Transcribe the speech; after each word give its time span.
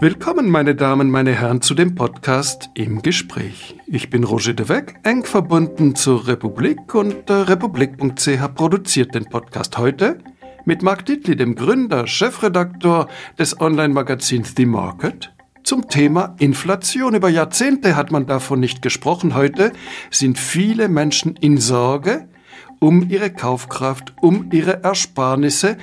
Willkommen, 0.00 0.48
meine 0.48 0.76
Damen, 0.76 1.10
meine 1.10 1.32
Herren, 1.32 1.60
zu 1.60 1.74
dem 1.74 1.96
Podcast 1.96 2.70
Im 2.74 3.02
Gespräch. 3.02 3.74
Ich 3.88 4.10
bin 4.10 4.22
Roger 4.22 4.54
de 4.54 4.68
Weck, 4.68 4.94
eng 5.02 5.24
verbunden 5.24 5.96
zur 5.96 6.28
Republik 6.28 6.94
und 6.94 7.28
äh, 7.28 7.32
republik.ch 7.32 8.54
produziert 8.54 9.16
den 9.16 9.24
Podcast 9.24 9.76
heute 9.76 10.18
mit 10.64 10.82
Mark 10.82 11.04
Dittli, 11.04 11.34
dem 11.34 11.56
Gründer, 11.56 12.06
Chefredaktor 12.06 13.08
des 13.40 13.60
Online-Magazins 13.60 14.54
The 14.56 14.66
Market, 14.66 15.34
zum 15.64 15.88
Thema 15.88 16.36
Inflation. 16.38 17.16
Über 17.16 17.28
Jahrzehnte 17.28 17.96
hat 17.96 18.12
man 18.12 18.26
davon 18.26 18.60
nicht 18.60 18.82
gesprochen. 18.82 19.34
Heute 19.34 19.72
sind 20.12 20.38
viele 20.38 20.88
Menschen 20.88 21.34
in 21.34 21.58
Sorge, 21.58 22.28
um 22.80 23.08
ihre 23.10 23.30
Kaufkraft, 23.30 24.14
um 24.20 24.50
ihre 24.52 24.82
Ersparnisse. 24.82 25.76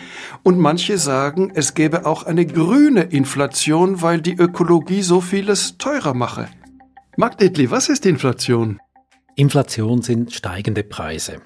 Und 0.44 0.60
manche 0.60 0.98
sagen, 0.98 1.52
es 1.54 1.74
gäbe 1.74 2.06
auch 2.06 2.24
eine 2.24 2.46
grüne 2.46 3.02
Inflation, 3.04 4.02
weil 4.02 4.22
die 4.22 4.36
Ökologie 4.36 5.02
so 5.02 5.22
vieles 5.22 5.78
teurer 5.78 6.14
mache. 6.14 6.48
Mark 7.18 7.38
Dittli, 7.38 7.72
was 7.72 7.90
ist 7.90 8.06
Inflation? 8.06 8.80
Inflation 9.36 10.02
sind 10.02 10.34
steigende 10.34 10.84
Preise. 10.84 11.42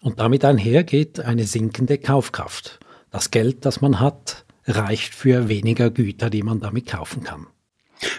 Und 0.00 0.20
damit 0.20 0.44
einhergeht 0.44 1.20
eine 1.20 1.44
sinkende 1.44 1.98
Kaufkraft. 1.98 2.80
Das 3.10 3.30
Geld, 3.30 3.64
das 3.64 3.80
man 3.80 4.00
hat, 4.00 4.44
reicht 4.66 5.14
für 5.14 5.48
weniger 5.48 5.90
Güter, 5.90 6.30
die 6.30 6.42
man 6.42 6.60
damit 6.60 6.86
kaufen 6.86 7.24
kann. 7.24 7.46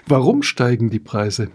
Warum 0.08 0.44
steigen 0.44 0.90
die 0.90 1.00
Preise? 1.00 1.50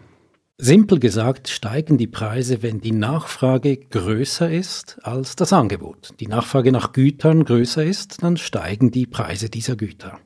Simpel 0.56 1.00
gesagt 1.00 1.48
steigen 1.48 1.98
die 1.98 2.06
Preise, 2.06 2.62
wenn 2.62 2.80
die 2.80 2.92
Nachfrage 2.92 3.76
größer 3.76 4.48
ist 4.48 4.98
als 5.02 5.34
das 5.34 5.52
Angebot. 5.52 6.14
Die 6.20 6.28
Nachfrage 6.28 6.70
nach 6.70 6.92
Gütern 6.92 7.44
größer 7.44 7.84
ist, 7.84 8.22
dann 8.22 8.36
steigen 8.36 8.92
die 8.92 9.06
Preise 9.06 9.50
dieser 9.50 9.74
Güter. 9.74 10.20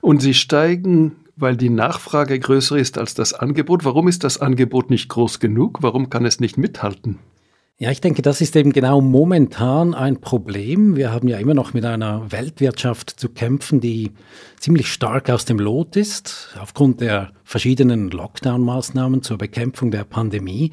Und 0.00 0.22
sie 0.22 0.34
steigen, 0.34 1.12
weil 1.36 1.56
die 1.56 1.70
Nachfrage 1.70 2.36
größer 2.36 2.76
ist 2.76 2.98
als 2.98 3.14
das 3.14 3.32
Angebot. 3.32 3.84
Warum 3.84 4.08
ist 4.08 4.24
das 4.24 4.38
Angebot 4.38 4.90
nicht 4.90 5.08
groß 5.08 5.38
genug? 5.38 5.78
Warum 5.82 6.10
kann 6.10 6.24
es 6.24 6.40
nicht 6.40 6.58
mithalten? 6.58 7.20
Ja, 7.78 7.90
ich 7.90 8.00
denke, 8.00 8.22
das 8.22 8.40
ist 8.40 8.54
eben 8.54 8.72
genau 8.72 9.00
momentan 9.00 9.94
ein 9.94 10.20
Problem. 10.20 10.94
Wir 10.94 11.10
haben 11.10 11.26
ja 11.26 11.38
immer 11.38 11.54
noch 11.54 11.74
mit 11.74 11.84
einer 11.84 12.30
Weltwirtschaft 12.30 13.10
zu 13.10 13.28
kämpfen, 13.28 13.80
die 13.80 14.12
ziemlich 14.60 14.92
stark 14.92 15.28
aus 15.28 15.44
dem 15.44 15.58
Lot 15.58 15.96
ist, 15.96 16.54
aufgrund 16.60 17.00
der 17.00 17.32
verschiedenen 17.42 18.10
Lockdown-Maßnahmen 18.10 19.22
zur 19.22 19.38
Bekämpfung 19.38 19.90
der 19.90 20.04
Pandemie. 20.04 20.70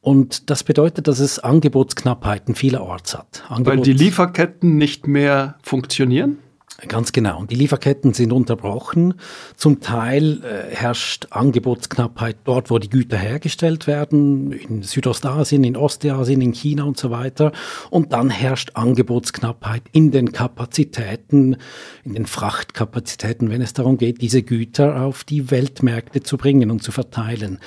Und 0.00 0.50
das 0.50 0.64
bedeutet, 0.64 1.06
dass 1.06 1.20
es 1.20 1.38
Angebotsknappheiten 1.38 2.56
vielerorts 2.56 3.16
hat. 3.16 3.44
Angebots 3.48 3.76
Weil 3.76 3.82
die 3.84 3.92
Lieferketten 3.92 4.76
nicht 4.76 5.06
mehr 5.06 5.54
funktionieren? 5.62 6.38
Ganz 6.88 7.12
genau. 7.12 7.38
Und 7.38 7.50
die 7.52 7.54
Lieferketten 7.54 8.12
sind 8.12 8.32
unterbrochen. 8.32 9.14
Zum 9.56 9.80
Teil 9.80 10.42
äh, 10.42 10.74
herrscht 10.74 11.28
Angebotsknappheit 11.30 12.38
dort, 12.44 12.70
wo 12.70 12.78
die 12.80 12.90
Güter 12.90 13.16
hergestellt 13.16 13.86
werden, 13.86 14.50
in 14.50 14.82
Südostasien, 14.82 15.62
in 15.62 15.76
Ostasien, 15.76 16.40
in 16.40 16.52
China 16.52 16.82
und 16.82 16.98
so 16.98 17.12
weiter. 17.12 17.52
Und 17.90 18.12
dann 18.12 18.30
herrscht 18.30 18.72
Angebotsknappheit 18.74 19.82
in 19.92 20.10
den 20.10 20.32
Kapazitäten, 20.32 21.56
in 22.04 22.14
den 22.14 22.26
Frachtkapazitäten, 22.26 23.50
wenn 23.50 23.62
es 23.62 23.74
darum 23.74 23.96
geht, 23.96 24.20
diese 24.20 24.42
Güter 24.42 25.02
auf 25.02 25.22
die 25.22 25.52
Weltmärkte 25.52 26.22
zu 26.22 26.36
bringen 26.36 26.72
und 26.72 26.82
zu 26.82 26.90
verteilen. 26.90 27.60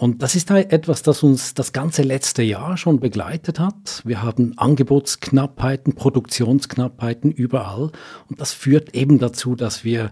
Und 0.00 0.22
das 0.22 0.34
ist 0.34 0.50
etwas, 0.50 1.02
das 1.02 1.22
uns 1.22 1.52
das 1.52 1.74
ganze 1.74 2.00
letzte 2.00 2.42
Jahr 2.42 2.78
schon 2.78 3.00
begleitet 3.00 3.60
hat. 3.60 4.00
Wir 4.06 4.22
haben 4.22 4.54
Angebotsknappheiten, 4.56 5.94
Produktionsknappheiten 5.94 7.30
überall. 7.30 7.92
Und 8.30 8.40
das 8.40 8.54
führt 8.54 8.94
eben 8.94 9.18
dazu, 9.18 9.56
dass 9.56 9.84
wir 9.84 10.10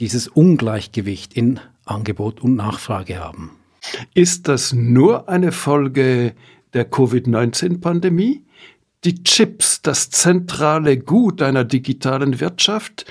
dieses 0.00 0.26
Ungleichgewicht 0.26 1.34
in 1.34 1.60
Angebot 1.84 2.40
und 2.40 2.56
Nachfrage 2.56 3.20
haben. 3.20 3.52
Ist 4.12 4.48
das 4.48 4.72
nur 4.72 5.28
eine 5.28 5.52
Folge 5.52 6.34
der 6.74 6.84
Covid-19-Pandemie? 6.86 8.44
Die 9.04 9.22
Chips, 9.22 9.82
das 9.82 10.10
zentrale 10.10 10.98
Gut 10.98 11.42
einer 11.42 11.62
digitalen 11.62 12.40
Wirtschaft, 12.40 13.06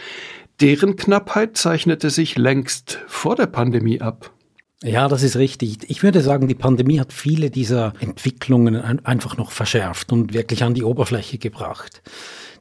deren 0.60 0.98
Knappheit 0.98 1.56
zeichnete 1.56 2.10
sich 2.10 2.38
längst 2.38 3.00
vor 3.08 3.38
der 3.38 3.48
Pandemie 3.48 4.02
ab. 4.02 4.34
Ja, 4.84 5.08
das 5.08 5.24
ist 5.24 5.38
richtig. 5.38 5.90
Ich 5.90 6.04
würde 6.04 6.22
sagen, 6.22 6.48
die 6.48 6.54
Pandemie 6.56 7.00
hat 7.00 7.12
viele 7.12 7.50
dieser 7.50 7.94
Entwicklungen 8.00 8.76
einfach 9.06 9.36
noch 9.36 9.52
verschärft 9.52 10.12
und 10.12 10.34
wirklich 10.34 10.64
an 10.64 10.76
die 10.76 10.84
Oberfläche 10.84 11.40
gebracht. 11.40 12.04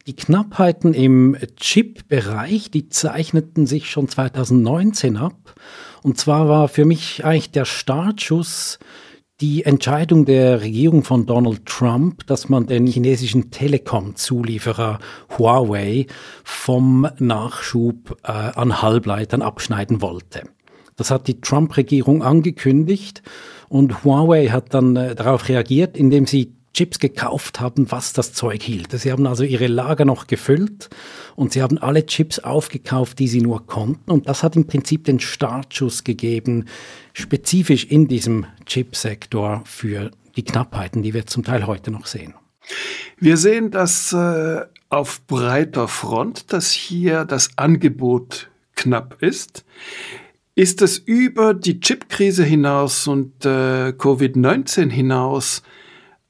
Die 0.06 0.16
Knappheiten 0.16 0.94
im 0.94 1.36
Chip-Bereich, 1.56 2.70
die 2.70 2.88
zeichneten 2.88 3.66
sich 3.66 3.90
schon 3.90 4.08
2019 4.08 5.16
ab. 5.18 5.54
Und 6.02 6.16
zwar 6.16 6.48
war 6.48 6.68
für 6.68 6.84
mich 6.86 7.24
eigentlich 7.24 7.50
der 7.50 7.64
Startschuss 7.64 8.78
die 9.42 9.64
Entscheidung 9.64 10.24
der 10.24 10.62
Regierung 10.62 11.04
von 11.04 11.26
Donald 11.26 11.66
Trump, 11.66 12.26
dass 12.26 12.48
man 12.48 12.66
den 12.66 12.86
chinesischen 12.86 13.50
Telekom-Zulieferer 13.50 15.00
Huawei 15.36 16.06
vom 16.42 17.06
Nachschub 17.18 18.16
äh, 18.22 18.30
an 18.30 18.80
Halbleitern 18.80 19.42
abschneiden 19.42 20.00
wollte. 20.00 20.44
Das 20.96 21.10
hat 21.10 21.28
die 21.28 21.40
Trump-Regierung 21.40 22.22
angekündigt 22.22 23.22
und 23.68 24.04
Huawei 24.04 24.48
hat 24.48 24.74
dann 24.74 24.96
äh, 24.96 25.14
darauf 25.14 25.48
reagiert, 25.48 25.96
indem 25.96 26.26
sie 26.26 26.52
Chips 26.76 26.98
gekauft 26.98 27.58
haben, 27.58 27.90
was 27.90 28.12
das 28.12 28.34
Zeug 28.34 28.62
hielt. 28.62 28.92
Sie 28.92 29.10
haben 29.10 29.26
also 29.26 29.44
ihre 29.44 29.66
Lager 29.66 30.04
noch 30.04 30.26
gefüllt 30.26 30.90
und 31.34 31.52
sie 31.52 31.62
haben 31.62 31.78
alle 31.78 32.04
Chips 32.04 32.38
aufgekauft, 32.38 33.18
die 33.18 33.28
sie 33.28 33.40
nur 33.40 33.66
konnten. 33.66 34.10
Und 34.10 34.28
das 34.28 34.42
hat 34.42 34.56
im 34.56 34.66
Prinzip 34.66 35.04
den 35.04 35.18
Startschuss 35.18 36.04
gegeben, 36.04 36.66
spezifisch 37.14 37.84
in 37.84 38.08
diesem 38.08 38.44
Chipsektor 38.66 39.62
für 39.64 40.10
die 40.36 40.44
Knappheiten, 40.44 41.02
die 41.02 41.14
wir 41.14 41.26
zum 41.26 41.44
Teil 41.44 41.66
heute 41.66 41.90
noch 41.90 42.04
sehen. 42.04 42.34
Wir 43.18 43.38
sehen 43.38 43.70
das 43.70 44.12
äh, 44.12 44.60
auf 44.90 45.26
breiter 45.26 45.88
Front, 45.88 46.52
dass 46.52 46.72
hier 46.72 47.24
das 47.24 47.56
Angebot 47.56 48.50
knapp 48.74 49.22
ist. 49.22 49.64
Ist 50.58 50.80
es 50.80 50.96
über 50.96 51.52
die 51.52 51.80
Chipkrise 51.80 52.42
hinaus 52.42 53.06
und 53.06 53.44
äh, 53.44 53.90
Covid-19 53.90 54.88
hinaus 54.88 55.62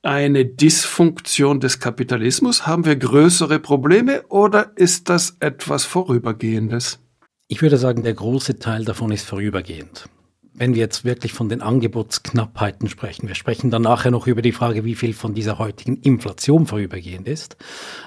eine 0.03 0.44
Dysfunktion 0.44 1.60
des 1.60 1.78
Kapitalismus? 1.78 2.66
Haben 2.66 2.84
wir 2.84 2.97
größere 2.97 3.60
Probleme 3.60 4.26
oder 4.26 4.72
ist 4.75 5.10
das 5.10 5.36
etwas 5.38 5.84
Vorübergehendes? 5.84 6.98
Ich 7.47 7.62
würde 7.62 7.76
sagen, 7.76 8.03
der 8.03 8.15
große 8.15 8.59
Teil 8.59 8.84
davon 8.84 9.12
ist 9.12 9.26
vorübergehend 9.26 10.09
wenn 10.56 10.75
wir 10.75 10.81
jetzt 10.81 11.05
wirklich 11.05 11.33
von 11.33 11.49
den 11.49 11.61
Angebotsknappheiten 11.61 12.89
sprechen, 12.89 13.28
wir 13.28 13.34
sprechen 13.34 13.71
dann 13.71 13.83
nachher 13.83 14.11
noch 14.11 14.27
über 14.27 14.43
die 14.43 14.53
Frage, 14.53 14.84
wie 14.84 14.94
viel 14.94 15.12
von 15.12 15.34
dieser 15.34 15.59
heutigen 15.59 15.97
Inflation 15.99 16.67
vorübergehend 16.67 17.28
ist, 17.28 17.56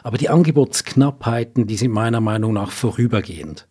aber 0.04 0.18
die 0.18 0.30
Angebotsknappheiten, 0.30 1.68
die 1.68 1.78
sind 1.78 1.92
meiner 1.92 2.22
Meinung 2.22 2.54
nach 2.54 2.72
vorübergehend. 2.72 3.68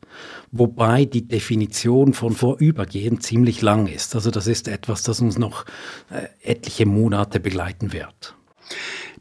Wobei 0.50 1.04
die 1.04 1.28
Definition 1.28 2.14
von 2.14 2.32
vorübergehend 2.32 3.22
ziemlich 3.22 3.60
lang 3.60 3.86
ist. 3.86 4.14
Also 4.14 4.30
das 4.30 4.46
ist 4.46 4.68
etwas, 4.68 5.02
das 5.02 5.20
uns 5.20 5.38
noch 5.38 5.64
äh, 6.10 6.28
etliche 6.42 6.86
Monate 6.86 7.40
begleiten 7.40 7.92
wird. 7.92 8.34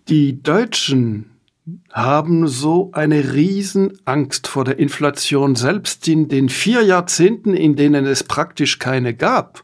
Die 0.07 0.41
Deutschen 0.41 1.36
haben 1.91 2.47
so 2.47 2.91
eine 2.93 3.33
Riesenangst 3.33 4.47
vor 4.47 4.63
der 4.63 4.79
Inflation. 4.79 5.55
Selbst 5.55 6.07
in 6.07 6.27
den 6.27 6.49
vier 6.49 6.83
Jahrzehnten, 6.83 7.53
in 7.53 7.75
denen 7.75 8.05
es 8.05 8.23
praktisch 8.23 8.79
keine 8.79 9.13
gab, 9.13 9.63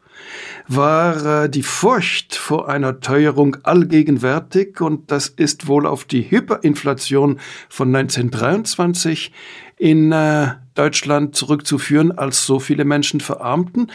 war 0.68 1.44
äh, 1.44 1.50
die 1.50 1.62
Furcht 1.62 2.34
vor 2.34 2.68
einer 2.68 3.00
Teuerung 3.00 3.56
allgegenwärtig 3.62 4.80
und 4.80 5.10
das 5.10 5.28
ist 5.28 5.66
wohl 5.66 5.86
auf 5.86 6.04
die 6.04 6.30
Hyperinflation 6.30 7.40
von 7.68 7.94
1923 7.94 9.32
in 9.76 10.12
äh, 10.12 10.52
Deutschland 10.74 11.36
zurückzuführen, 11.36 12.12
als 12.12 12.46
so 12.46 12.58
viele 12.58 12.84
Menschen 12.84 13.20
verarmten. 13.20 13.90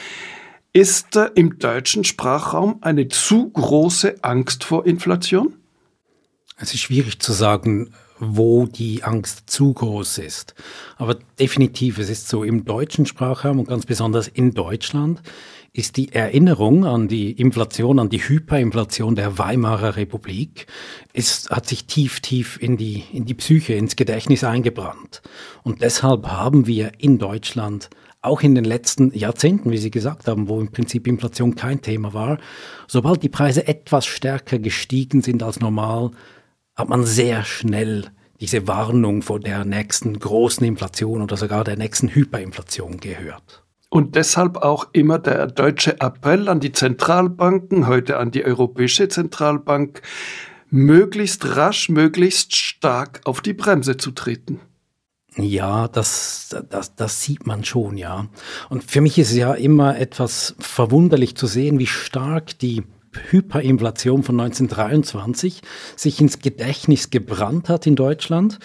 Ist 0.74 1.16
äh, 1.16 1.32
im 1.36 1.58
deutschen 1.58 2.04
Sprachraum 2.04 2.78
eine 2.82 3.08
zu 3.08 3.50
große 3.50 4.24
Angst 4.24 4.64
vor 4.64 4.86
Inflation? 4.86 5.56
Es 6.62 6.74
ist 6.74 6.82
schwierig 6.82 7.20
zu 7.20 7.32
sagen, 7.32 7.92
wo 8.20 8.66
die 8.66 9.04
Angst 9.04 9.50
zu 9.50 9.74
groß 9.74 10.18
ist. 10.18 10.54
Aber 10.98 11.16
definitiv, 11.40 11.98
es 12.00 12.10
ist 12.10 12.28
so, 12.28 12.44
im 12.44 12.66
deutschen 12.66 13.06
Sprachraum 13.06 13.60
und 13.60 13.70
ganz 13.70 13.86
besonders 13.86 14.28
in 14.28 14.54
Deutschland 14.54 15.22
ist 15.72 15.96
die 15.96 16.12
Erinnerung 16.12 16.86
an 16.86 17.08
die 17.08 17.32
Inflation, 17.32 18.00
an 18.00 18.10
die 18.10 18.20
Hyperinflation 18.20 19.16
der 19.16 19.38
Weimarer 19.38 19.96
Republik, 19.96 20.68
es 21.14 21.48
hat 21.50 21.68
sich 21.68 21.86
tief, 21.86 22.20
tief 22.20 22.58
in 22.62 22.76
die, 22.76 23.04
in 23.14 23.26
die 23.26 23.36
Psyche, 23.36 23.76
ins 23.76 23.96
Gedächtnis 23.96 24.44
eingebrannt. 24.44 25.22
Und 25.64 25.82
deshalb 25.82 26.28
haben 26.28 26.68
wir 26.68 26.92
in 26.98 27.20
Deutschland 27.20 27.90
auch 28.22 28.42
in 28.42 28.56
den 28.56 28.66
letzten 28.66 29.18
Jahrzehnten, 29.18 29.72
wie 29.72 29.78
Sie 29.78 29.92
gesagt 29.92 30.28
haben, 30.28 30.50
wo 30.50 30.60
im 30.60 30.72
Prinzip 30.72 31.08
Inflation 31.08 31.56
kein 31.56 31.82
Thema 31.82 32.14
war, 32.14 32.40
sobald 32.88 33.24
die 33.24 33.30
Preise 33.30 33.66
etwas 33.66 34.06
stärker 34.06 34.60
gestiegen 34.60 35.22
sind 35.22 35.42
als 35.42 35.62
normal, 35.62 36.12
hat 36.80 36.90
man 36.90 37.06
sehr 37.06 37.44
schnell 37.44 38.06
diese 38.40 38.68
Warnung 38.68 39.22
vor 39.22 39.40
der 39.40 39.66
nächsten 39.66 40.18
großen 40.18 40.66
Inflation 40.66 41.22
oder 41.22 41.38
sogar 41.38 41.64
der 41.64 41.78
nächsten 41.78 42.08
Hyperinflation 42.08 43.00
gehört. 43.00 43.64
Und 43.90 44.16
deshalb 44.16 44.58
auch 44.58 44.88
immer 44.94 45.20
der 45.20 45.48
deutsche 45.48 46.00
Appell 46.00 46.48
an 46.48 46.60
die 46.60 46.72
Zentralbanken, 46.72 47.88
heute 47.88 48.18
an 48.18 48.32
die 48.32 48.46
Europäische 48.46 49.10
Zentralbank, 49.10 50.02
möglichst 50.70 51.56
rasch, 51.58 51.90
möglichst 51.90 52.56
stark 52.56 53.22
auf 53.26 53.42
die 53.42 53.54
Bremse 53.54 53.98
zu 53.98 54.12
treten. 54.12 54.60
Ja, 55.36 55.88
das, 55.88 56.56
das, 56.70 56.96
das 56.96 57.24
sieht 57.24 57.48
man 57.48 57.64
schon, 57.64 57.98
ja. 57.98 58.28
Und 58.70 58.84
für 58.84 59.02
mich 59.02 59.18
ist 59.18 59.32
es 59.32 59.38
ja 59.38 59.54
immer 59.54 59.98
etwas 59.98 60.56
verwunderlich 60.60 61.36
zu 61.36 61.48
sehen, 61.48 61.80
wie 61.80 61.88
stark 61.88 62.58
die 62.60 62.84
Hyperinflation 63.30 64.24
von 64.24 64.40
1923 64.40 65.62
sich 65.96 66.22
ins 66.22 66.40
Gedächtnis 66.40 67.10
gebrannt 67.10 67.70
hat 67.70 67.88
in 67.88 67.96
Deutschland. 67.96 68.60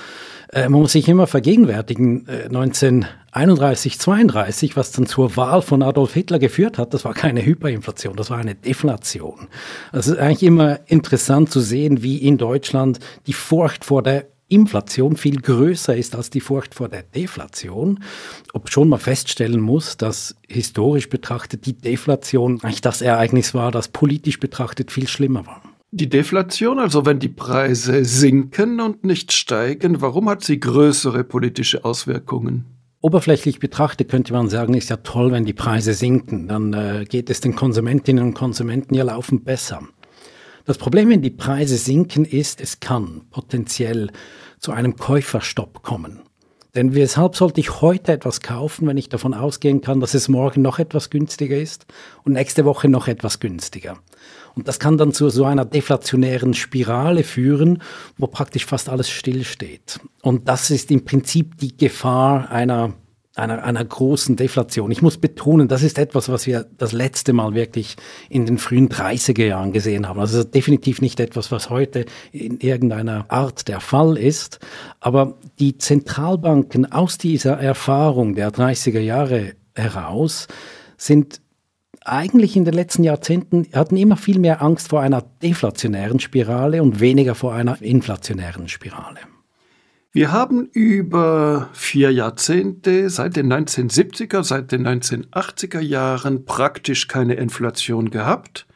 Äh, 0.52 0.68
man 0.68 0.80
muss 0.80 0.92
sich 0.92 1.08
immer 1.08 1.26
vergegenwärtigen, 1.26 2.28
äh, 2.28 2.44
1931, 2.44 3.98
32, 3.98 4.76
was 4.76 4.92
dann 4.92 5.06
zur 5.06 5.36
Wahl 5.36 5.62
von 5.62 5.82
Adolf 5.82 6.14
Hitler 6.14 6.38
geführt 6.38 6.78
hat, 6.78 6.94
das 6.94 7.04
war 7.04 7.14
keine 7.14 7.44
Hyperinflation, 7.44 8.16
das 8.16 8.30
war 8.30 8.38
eine 8.38 8.54
Deflation. 8.54 9.48
Also 9.92 10.12
es 10.12 10.16
ist 10.16 10.22
eigentlich 10.22 10.42
immer 10.42 10.80
interessant 10.86 11.50
zu 11.50 11.60
sehen, 11.60 12.02
wie 12.02 12.18
in 12.18 12.38
Deutschland 12.38 13.00
die 13.26 13.32
Furcht 13.32 13.84
vor 13.84 14.02
der 14.02 14.26
Inflation 14.48 15.16
viel 15.16 15.40
größer 15.40 15.96
ist 15.96 16.14
als 16.14 16.30
die 16.30 16.40
Furcht 16.40 16.74
vor 16.74 16.88
der 16.88 17.02
Deflation, 17.02 18.02
ob 18.52 18.70
schon 18.70 18.88
man 18.88 19.00
feststellen 19.00 19.60
muss, 19.60 19.96
dass 19.96 20.36
historisch 20.48 21.08
betrachtet 21.08 21.66
die 21.66 21.76
Deflation 21.76 22.60
eigentlich 22.62 22.80
das 22.80 23.02
Ereignis 23.02 23.54
war, 23.54 23.70
das 23.70 23.88
politisch 23.88 24.40
betrachtet 24.40 24.90
viel 24.92 25.08
schlimmer 25.08 25.46
war. 25.46 25.62
Die 25.90 26.08
Deflation, 26.08 26.78
also 26.78 27.06
wenn 27.06 27.20
die 27.20 27.28
Preise 27.28 28.04
sinken 28.04 28.80
und 28.80 29.04
nicht 29.04 29.32
steigen, 29.32 30.00
warum 30.00 30.28
hat 30.28 30.42
sie 30.42 30.58
größere 30.58 31.22
politische 31.22 31.84
Auswirkungen? 31.84 32.64
Oberflächlich 33.00 33.60
betrachtet 33.60 34.08
könnte 34.08 34.32
man 34.32 34.48
sagen, 34.48 34.74
ist 34.74 34.88
ja 34.88 34.96
toll, 34.96 35.30
wenn 35.30 35.44
die 35.44 35.52
Preise 35.52 35.92
sinken, 35.92 36.48
dann 36.48 36.72
äh, 36.72 37.04
geht 37.06 37.28
es 37.28 37.40
den 37.40 37.54
Konsumentinnen 37.54 38.24
und 38.24 38.34
Konsumenten 38.34 38.94
ja 38.94 39.04
laufend 39.04 39.44
besser. 39.44 39.82
Das 40.64 40.78
Problem, 40.78 41.10
wenn 41.10 41.20
die 41.20 41.30
Preise 41.30 41.76
sinken, 41.76 42.24
ist, 42.24 42.60
es 42.60 42.80
kann 42.80 43.22
potenziell 43.30 44.10
zu 44.58 44.72
einem 44.72 44.96
Käuferstopp 44.96 45.82
kommen. 45.82 46.20
Denn 46.74 46.94
weshalb 46.94 47.36
sollte 47.36 47.60
ich 47.60 47.82
heute 47.82 48.12
etwas 48.12 48.40
kaufen, 48.40 48.88
wenn 48.88 48.96
ich 48.96 49.08
davon 49.08 49.34
ausgehen 49.34 49.80
kann, 49.80 50.00
dass 50.00 50.14
es 50.14 50.28
morgen 50.28 50.62
noch 50.62 50.78
etwas 50.78 51.10
günstiger 51.10 51.56
ist 51.56 51.86
und 52.24 52.32
nächste 52.32 52.64
Woche 52.64 52.88
noch 52.88 53.06
etwas 53.06 53.38
günstiger? 53.38 53.98
Und 54.56 54.66
das 54.66 54.80
kann 54.80 54.96
dann 54.96 55.12
zu 55.12 55.28
so 55.30 55.44
einer 55.44 55.64
deflationären 55.64 56.54
Spirale 56.54 57.24
führen, 57.24 57.82
wo 58.16 58.26
praktisch 58.26 58.66
fast 58.66 58.88
alles 58.88 59.10
stillsteht. 59.10 60.00
Und 60.22 60.48
das 60.48 60.70
ist 60.70 60.90
im 60.90 61.04
Prinzip 61.04 61.58
die 61.58 61.76
Gefahr 61.76 62.50
einer 62.50 62.94
einer, 63.34 63.64
einer 63.64 63.84
großen 63.84 64.36
Deflation. 64.36 64.90
Ich 64.90 65.02
muss 65.02 65.18
betonen, 65.18 65.66
das 65.66 65.82
ist 65.82 65.98
etwas, 65.98 66.28
was 66.28 66.46
wir 66.46 66.66
das 66.78 66.92
letzte 66.92 67.32
Mal 67.32 67.54
wirklich 67.54 67.96
in 68.28 68.46
den 68.46 68.58
frühen 68.58 68.88
30er 68.88 69.44
Jahren 69.44 69.72
gesehen 69.72 70.08
haben. 70.08 70.20
Also 70.20 70.44
definitiv 70.44 71.00
nicht 71.00 71.18
etwas, 71.18 71.50
was 71.50 71.68
heute 71.68 72.04
in 72.30 72.58
irgendeiner 72.60 73.26
Art 73.28 73.66
der 73.66 73.80
Fall 73.80 74.16
ist. 74.16 74.60
Aber 75.00 75.38
die 75.58 75.78
Zentralbanken 75.78 76.92
aus 76.92 77.18
dieser 77.18 77.58
Erfahrung 77.58 78.34
der 78.34 78.52
30er 78.52 79.00
Jahre 79.00 79.54
heraus 79.74 80.46
sind 80.96 81.40
eigentlich 82.04 82.54
in 82.54 82.64
den 82.64 82.74
letzten 82.74 83.02
Jahrzehnten 83.02 83.66
hatten 83.72 83.96
immer 83.96 84.16
viel 84.16 84.38
mehr 84.38 84.62
Angst 84.62 84.88
vor 84.88 85.00
einer 85.00 85.22
deflationären 85.42 86.20
Spirale 86.20 86.82
und 86.82 87.00
weniger 87.00 87.34
vor 87.34 87.54
einer 87.54 87.80
inflationären 87.80 88.68
Spirale. 88.68 89.20
Wir 90.16 90.30
haben 90.30 90.66
über 90.66 91.70
vier 91.72 92.12
Jahrzehnte, 92.12 93.10
seit 93.10 93.34
den 93.34 93.52
1970er, 93.52 94.44
seit 94.44 94.70
den 94.70 94.86
1980er 94.86 95.80
Jahren 95.80 96.44
praktisch 96.44 97.08
keine 97.08 97.34
Inflation 97.34 98.10
gehabt, 98.10 98.68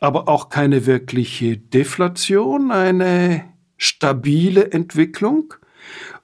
aber 0.00 0.28
auch 0.28 0.50
keine 0.50 0.84
wirkliche 0.84 1.56
Deflation, 1.56 2.72
eine 2.72 3.44
stabile 3.78 4.70
Entwicklung. 4.70 5.54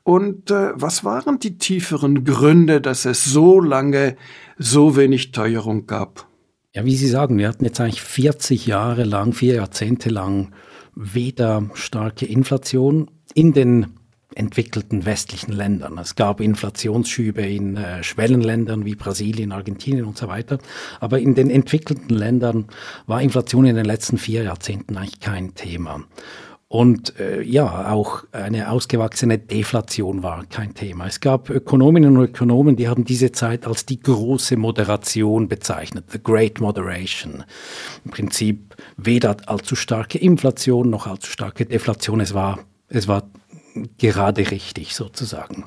Und 0.03 0.51
äh, 0.51 0.73
was 0.75 1.03
waren 1.03 1.39
die 1.39 1.57
tieferen 1.57 2.25
Gründe, 2.25 2.83
dass 2.83 3.07
es 3.07 3.25
so 3.25 3.59
lange 3.59 4.17
so 4.59 4.97
wenig 4.97 5.33
Teuerung 5.33 5.87
gab? 5.87 6.29
Ja, 6.75 6.85
wie 6.85 6.97
Sie 6.97 7.09
sagen, 7.09 7.39
wir 7.39 7.49
hatten 7.49 7.65
jetzt 7.65 7.81
eigentlich 7.81 8.03
40 8.03 8.67
Jahre 8.67 9.05
lang, 9.05 9.33
vier 9.33 9.55
Jahrzehnte 9.55 10.11
lang 10.11 10.53
weder 10.95 11.71
starke 11.73 12.27
Inflation 12.27 13.11
in 13.33 13.55
den 13.55 13.96
entwickelten 14.37 15.07
westlichen 15.07 15.53
Ländern. 15.53 15.99
Es 15.99 16.15
gab 16.15 16.41
Inflationsschübe 16.41 17.43
in 17.43 17.77
äh, 17.77 18.03
Schwellenländern 18.03 18.85
wie 18.85 18.95
Brasilien, 18.95 19.53
Argentinien 19.53 20.05
und 20.05 20.19
so 20.19 20.29
weiter. 20.29 20.59
Aber 21.01 21.19
in 21.19 21.35
den 21.35 21.51
entwickelten 21.51 22.15
Ländern 22.15 22.67
war 23.07 23.23
Inflation 23.23 23.67
in 23.67 23.77
den 23.77 23.87
letzten 23.87 24.19
vier 24.19 24.43
Jahrzehnten 24.43 24.97
eigentlich 24.97 25.21
kein 25.21 25.55
Thema. 25.55 26.05
Und 26.69 27.19
äh, 27.21 27.43
ja, 27.43 27.93
auch 27.93 28.25
eine 28.33 28.71
ausgewachsene 28.71 29.39
Deflation 29.39 30.25
war 30.25 30.45
kein 30.47 30.75
Thema. 30.75 31.07
Es 31.07 31.21
gab 31.21 31.49
Ökonominnen 31.49 32.17
und 32.17 32.25
Ökonomen, 32.25 32.75
die 32.75 32.89
haben 32.89 33.05
diese 33.05 33.31
Zeit 33.31 33.69
als 33.69 33.87
die 33.87 34.01
große 34.01 34.57
Moderation 34.57 35.47
bezeichnet, 35.47 36.07
the 36.11 36.21
Great 36.23 36.61
Moderation. 36.61 37.45
Im 38.05 38.11
Prinzip 38.11 38.75
weder 38.97 39.37
allzu 39.47 39.77
starke 39.77 40.19
Inflation 40.19 40.91
noch 40.91 41.07
allzu 41.07 41.31
starke 41.31 41.67
Deflation. 41.67 42.19
Es 42.19 42.35
war, 42.35 42.59
es 42.89 43.07
war 43.07 43.31
gerade 43.99 44.51
richtig 44.51 44.95
sozusagen. 44.95 45.65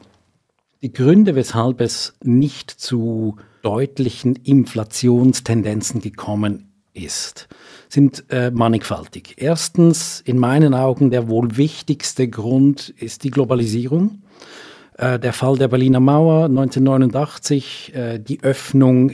Die 0.81 0.93
Gründe, 0.93 1.35
weshalb 1.35 1.81
es 1.81 2.13
nicht 2.23 2.71
zu 2.71 3.35
deutlichen 3.63 4.35
Inflationstendenzen 4.35 5.99
gekommen 5.99 6.71
ist, 6.93 7.47
sind 7.89 8.25
äh, 8.29 8.51
mannigfaltig. 8.51 9.35
Erstens, 9.37 10.21
in 10.21 10.37
meinen 10.37 10.73
Augen 10.73 11.09
der 11.09 11.27
wohl 11.27 11.57
wichtigste 11.57 12.27
Grund 12.27 12.89
ist 12.97 13.23
die 13.23 13.31
Globalisierung. 13.31 14.21
Äh, 14.97 15.19
der 15.19 15.33
Fall 15.33 15.57
der 15.57 15.67
Berliner 15.67 15.99
Mauer 15.99 16.45
1989, 16.45 17.93
äh, 17.95 18.19
die 18.19 18.43
Öffnung 18.43 19.11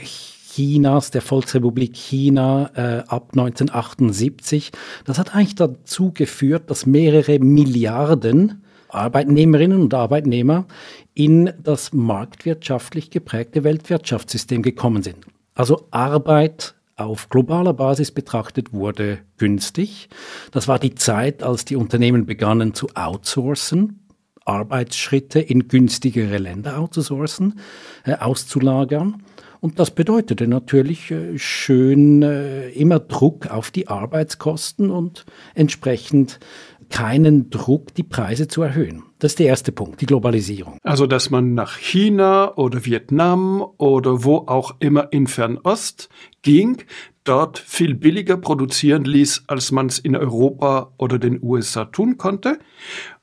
Chinas, 0.56 1.12
der 1.12 1.22
Volksrepublik 1.22 1.96
China 1.96 2.72
äh, 2.76 3.04
ab 3.08 3.30
1978, 3.34 4.72
das 5.06 5.20
hat 5.20 5.36
eigentlich 5.36 5.56
dazu 5.56 6.12
geführt, 6.14 6.70
dass 6.70 6.86
mehrere 6.86 7.40
Milliarden 7.40 8.65
Arbeitnehmerinnen 8.96 9.82
und 9.82 9.94
Arbeitnehmer 9.94 10.66
in 11.14 11.52
das 11.62 11.94
marktwirtschaftlich 11.94 13.12
geprägte 13.12 13.64
Weltwirtschaftssystem 13.64 14.62
gekommen 14.62 15.04
sind. 15.04 15.18
Also 15.54 15.88
Arbeit 15.92 16.75
auf 16.96 17.30
globaler 17.30 17.74
Basis 17.74 18.12
betrachtet 18.12 18.74
wurde 18.74 19.20
günstig. 19.38 20.10
Das 20.52 20.68
war 20.68 20.80
die 20.80 20.96
Zeit, 20.96 21.44
als 21.44 21.66
die 21.66 21.75
Unternehmen 21.75 22.25
begannen 22.25 22.74
zu 22.74 22.88
outsourcen, 22.96 24.00
Arbeitsschritte 24.46 25.40
in 25.40 25.68
günstigere 25.68 26.38
Länder 26.38 26.80
outzusourcen, 26.80 27.60
äh, 28.06 28.14
auszulagern. 28.16 29.24
Und 29.60 29.80
das 29.80 29.90
bedeutete 29.92 30.48
natürlich 30.48 31.10
äh, 31.10 31.40
schön 31.40 32.22
äh, 32.22 32.70
immer 32.70 33.00
Druck 33.00 33.48
auf 33.48 33.72
die 33.72 33.88
Arbeitskosten 33.88 34.92
und 34.92 35.25
entsprechend 35.56 36.40
keinen 36.89 37.50
Druck, 37.50 37.94
die 37.94 38.04
Preise 38.04 38.48
zu 38.48 38.62
erhöhen. 38.62 39.04
Das 39.20 39.34
ist 39.34 39.39
der 39.39 39.48
erste 39.48 39.72
Punkt, 39.72 40.01
die 40.01 40.06
Globalisierung. 40.06 40.77
Also, 40.84 41.08
dass 41.08 41.30
man 41.30 41.54
nach 41.54 41.77
China 41.77 42.56
oder 42.56 42.86
Vietnam 42.86 43.65
oder 43.77 44.24
wo 44.24 44.38
auch 44.48 44.75
immer 44.80 45.12
in 45.12 45.27
Fernost 45.27 46.10
ging, 46.42 46.84
dort 47.24 47.58
viel 47.58 47.96
billiger 47.96 48.38
produzieren 48.38 49.04
ließ, 49.04 49.46
als 49.48 49.72
man 49.72 49.88
es 49.88 50.00
in 50.00 50.15
Europa 50.15 50.94
oder 50.98 51.18
den 51.18 51.42
USA 51.42 51.86
tun 51.86 52.18
konnte. 52.18 52.60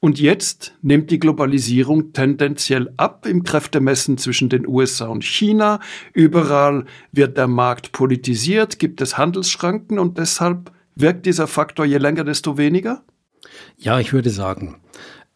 Und 0.01 0.21
jetzt 0.21 0.75
nimmt 0.83 1.11
die 1.11 1.21
Globalisierung 1.21 2.13
tendenziell 2.13 2.93
ab 2.97 3.27
im 3.27 3.45
Kräftemessen 3.45 4.19
zwischen 4.19 4.49
den 4.49 4.67
USA 4.67 5.07
und 5.07 5.25
China. 5.25 5.79
Überall 6.13 6.85
wird 7.13 7.39
der 7.39 7.47
Markt 7.49 7.93
politisiert, 7.93 8.79
gibt 8.79 9.01
es 9.01 9.17
Handelsschranken 9.17 9.99
und 9.99 10.19
deshalb 10.19 10.73
wirkt 10.95 11.25
dieser 11.27 11.47
Faktor 11.47 11.87
je 11.87 11.99
länger, 11.99 12.25
desto 12.25 12.59
weniger? 12.59 13.03
Ja, 13.77 13.99
ich 14.01 14.13
würde 14.13 14.31
sagen, 14.31 14.81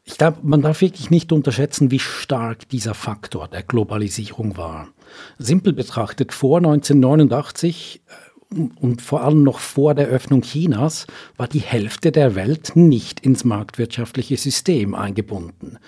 ich 0.05 0.19
glaube, 0.19 0.39
man 0.43 0.63
darf 0.63 0.81
wirklich 0.81 1.11
nicht 1.11 1.33
unterschätzen, 1.33 1.91
wie 1.91 1.99
stark 1.99 2.69
dieser 2.69 2.95
Faktor 2.95 3.49
der 3.49 3.63
Globalisierung 3.63 4.57
war. 4.57 4.89
Simpel 5.39 5.73
betrachtet, 5.73 6.33
vor 6.33 6.59
1989 6.59 8.03
äh, 8.07 8.57
und 8.81 9.03
vor 9.03 9.25
allem 9.25 9.43
noch 9.43 9.59
vor 9.59 9.95
der 9.95 10.07
Öffnung 10.07 10.43
Chinas 10.43 11.07
war 11.37 11.49
die 11.49 11.59
Hälfte 11.61 12.13
der 12.13 12.37
Welt 12.37 12.77
nicht 12.77 13.21
ins 13.21 13.45
marktwirtschaftliche 13.45 14.37
System 14.37 14.95
eingebunden 14.95 15.79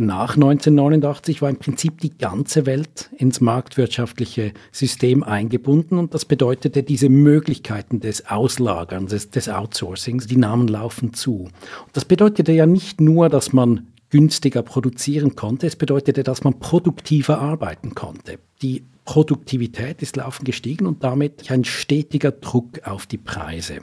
nach 0.00 0.34
1989 0.34 1.42
war 1.42 1.50
im 1.50 1.56
Prinzip 1.56 2.00
die 2.00 2.16
ganze 2.16 2.64
Welt 2.64 3.10
ins 3.16 3.40
marktwirtschaftliche 3.40 4.52
System 4.72 5.22
eingebunden 5.22 5.98
und 5.98 6.14
das 6.14 6.24
bedeutete 6.24 6.82
diese 6.82 7.08
Möglichkeiten 7.08 8.00
des 8.00 8.26
Auslagerns, 8.26 9.10
des, 9.10 9.30
des 9.30 9.48
Outsourcings, 9.48 10.26
die 10.26 10.36
nahmen 10.36 10.68
laufend 10.68 11.16
zu. 11.16 11.42
Und 11.42 11.50
das 11.92 12.06
bedeutete 12.06 12.52
ja 12.52 12.64
nicht 12.64 13.00
nur, 13.00 13.28
dass 13.28 13.52
man 13.52 13.88
günstiger 14.08 14.62
produzieren 14.62 15.36
konnte, 15.36 15.66
es 15.66 15.76
bedeutete, 15.76 16.22
dass 16.22 16.44
man 16.44 16.58
produktiver 16.58 17.38
arbeiten 17.38 17.94
konnte. 17.94 18.38
Die 18.62 18.82
Produktivität 19.04 20.02
ist 20.02 20.16
laufend 20.16 20.46
gestiegen 20.46 20.86
und 20.86 21.04
damit 21.04 21.50
ein 21.50 21.64
stetiger 21.64 22.32
Druck 22.32 22.86
auf 22.86 23.06
die 23.06 23.18
Preise. 23.18 23.80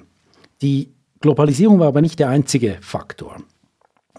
Die 0.61 0.89
Globalisierung 1.21 1.79
war 1.79 1.87
aber 1.87 2.01
nicht 2.01 2.19
der 2.19 2.29
einzige 2.29 2.77
Faktor. 2.81 3.37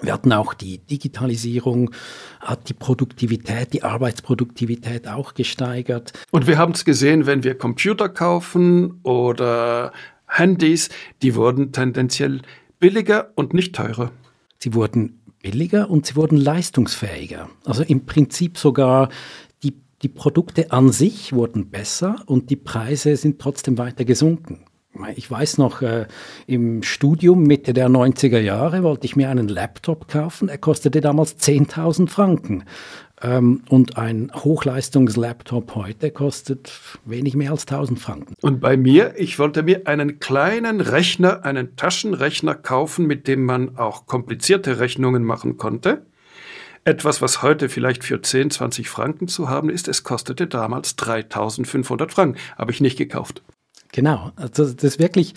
Wir 0.00 0.12
hatten 0.12 0.33
auch 0.33 0.55
die 0.55 0.78
Digitalisierung, 0.78 1.90
hat 2.40 2.69
die 2.69 2.75
Produktivität, 2.75 3.73
die 3.73 3.83
Arbeitsproduktivität 3.83 5.09
auch 5.09 5.35
gesteigert. 5.35 6.12
Und 6.31 6.47
wir 6.47 6.59
haben 6.59 6.73
es 6.73 6.85
gesehen, 6.85 7.26
wenn 7.26 7.43
wir 7.43 7.57
Computer 7.57 8.09
kaufen 8.09 9.00
oder 9.02 9.93
Handys, 10.26 10.88
die 11.23 11.35
wurden 11.35 11.73
tendenziell 11.73 12.43
billiger 12.78 13.33
und 13.35 13.55
nicht 13.55 13.75
teurer. 13.75 14.12
Sie 14.59 14.75
wurden 14.75 15.21
billiger 15.43 15.90
und 15.90 16.07
sie 16.07 16.17
wurden 16.17 16.37
leistungsfähiger. 16.37 17.49
Also 17.64 17.83
im 17.83 18.07
Prinzip 18.07 18.59
sogar 18.59 19.09
die, 19.62 19.75
die 20.02 20.09
Produkte 20.09 20.71
an 20.71 20.93
sich 20.93 21.33
wurden 21.33 21.71
besser 21.71 22.23
und 22.26 22.50
die 22.50 22.57
Preise 22.57 23.17
sind 23.17 23.40
trotzdem 23.40 23.78
weiter 23.78 24.05
gesunken. 24.05 24.64
Ich 25.16 25.30
weiß 25.30 25.59
noch, 25.59 25.83
äh, 25.83 26.07
im 26.47 26.83
Studium 26.83 27.45
Mitte 27.45 27.73
der 27.73 27.88
90er 27.88 28.40
Jahre 28.40 28.83
wollte 28.83 29.04
ich 29.04 29.16
mir 29.16 29.30
einen 29.30 29.49
Laptop 29.49 30.09
kaufen. 30.09 30.49
Er 30.49 30.59
kostete 30.59 31.00
damals 31.00 31.38
10.000 31.38 32.09
Franken. 32.09 32.64
Ähm, 33.21 33.62
und 33.68 33.97
ein 33.97 34.30
Hochleistungslaptop 34.35 35.75
heute 35.75 36.11
kostet 36.11 36.73
wenig 37.04 37.35
mehr 37.35 37.50
als 37.50 37.66
1000 37.66 37.99
Franken. 37.99 38.35
Und 38.40 38.61
bei 38.61 38.76
mir, 38.76 39.14
ich 39.16 39.38
wollte 39.38 39.62
mir 39.62 39.87
einen 39.87 40.21
kleinen 40.21 40.80
Rechner, 40.80 41.45
einen 41.45 41.76
Taschenrechner 41.76 42.54
kaufen, 42.54 43.07
mit 43.07 43.28
dem 43.28 43.45
man 43.45 43.76
auch 43.76 44.07
komplizierte 44.07 44.80
Rechnungen 44.80 45.25
machen 45.25 45.57
konnte. 45.57 46.07
Etwas, 46.85 47.21
was 47.21 47.42
heute 47.42 47.68
vielleicht 47.68 48.04
für 48.04 48.23
10, 48.23 48.50
20 48.50 48.88
Franken 48.88 49.28
zu 49.28 49.49
haben 49.49 49.68
ist, 49.68 49.88
es 49.88 50.04
kostete 50.04 50.47
damals 50.47 50.97
3500 50.97 52.12
Franken. 52.12 52.38
Habe 52.57 52.73
ich 52.73 52.80
nicht 52.80 52.97
gekauft. 52.97 53.42
Genau, 53.92 54.33
also 54.37 54.64
das 54.64 54.85
ist 54.85 54.99
wirklich 54.99 55.35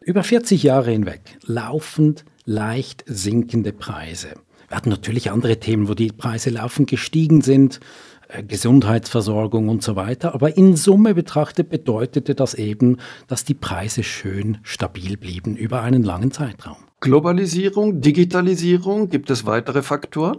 über 0.00 0.22
40 0.22 0.62
Jahre 0.62 0.90
hinweg 0.90 1.38
laufend 1.44 2.24
leicht 2.44 3.04
sinkende 3.06 3.72
Preise. 3.72 4.34
Wir 4.68 4.76
hatten 4.76 4.90
natürlich 4.90 5.30
andere 5.30 5.58
Themen, 5.58 5.88
wo 5.88 5.94
die 5.94 6.10
Preise 6.10 6.50
laufend 6.50 6.88
gestiegen 6.88 7.42
sind, 7.42 7.80
äh, 8.28 8.42
Gesundheitsversorgung 8.42 9.68
und 9.68 9.82
so 9.82 9.96
weiter. 9.96 10.34
Aber 10.34 10.56
in 10.56 10.76
Summe 10.76 11.14
betrachtet 11.14 11.68
bedeutete 11.68 12.34
das 12.34 12.54
eben, 12.54 12.96
dass 13.28 13.44
die 13.44 13.54
Preise 13.54 14.02
schön 14.02 14.58
stabil 14.62 15.16
blieben 15.16 15.56
über 15.56 15.82
einen 15.82 16.02
langen 16.02 16.32
Zeitraum. 16.32 16.76
Globalisierung, 17.00 18.00
Digitalisierung, 18.00 19.08
gibt 19.08 19.30
es 19.30 19.44
weitere 19.44 19.82
Faktoren? 19.82 20.38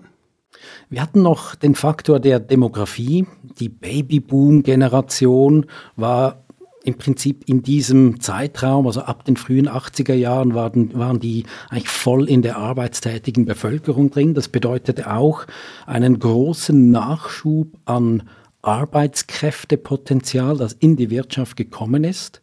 Wir 0.90 1.02
hatten 1.02 1.22
noch 1.22 1.56
den 1.56 1.76
Faktor 1.76 2.20
der 2.20 2.40
Demografie. 2.40 3.26
Die 3.60 3.70
Babyboom-Generation 3.70 5.66
war 5.96 6.43
im 6.84 6.98
Prinzip 6.98 7.48
in 7.48 7.64
diesem 7.64 8.20
Zeitraum, 8.20 8.86
also 8.86 9.02
ab 9.02 9.24
den 9.24 9.38
frühen 9.38 9.70
80er 9.70 10.14
Jahren, 10.14 10.54
waren, 10.54 10.94
waren 10.94 11.20
die 11.20 11.46
eigentlich 11.70 11.88
voll 11.88 12.28
in 12.30 12.42
der 12.42 12.58
arbeitstätigen 12.58 13.46
Bevölkerung 13.46 14.12
drin. 14.12 14.34
Das 14.34 14.50
bedeutete 14.50 15.10
auch 15.10 15.46
einen 15.86 16.20
großen 16.20 16.92
Nachschub 16.92 17.68
an 17.86 18.24
Arbeitskräftepotenzial, 18.62 20.58
das 20.58 20.74
in 20.74 20.98
die 20.98 21.10
Wirtschaft 21.10 21.56
gekommen 21.56 22.04
ist. 22.04 22.42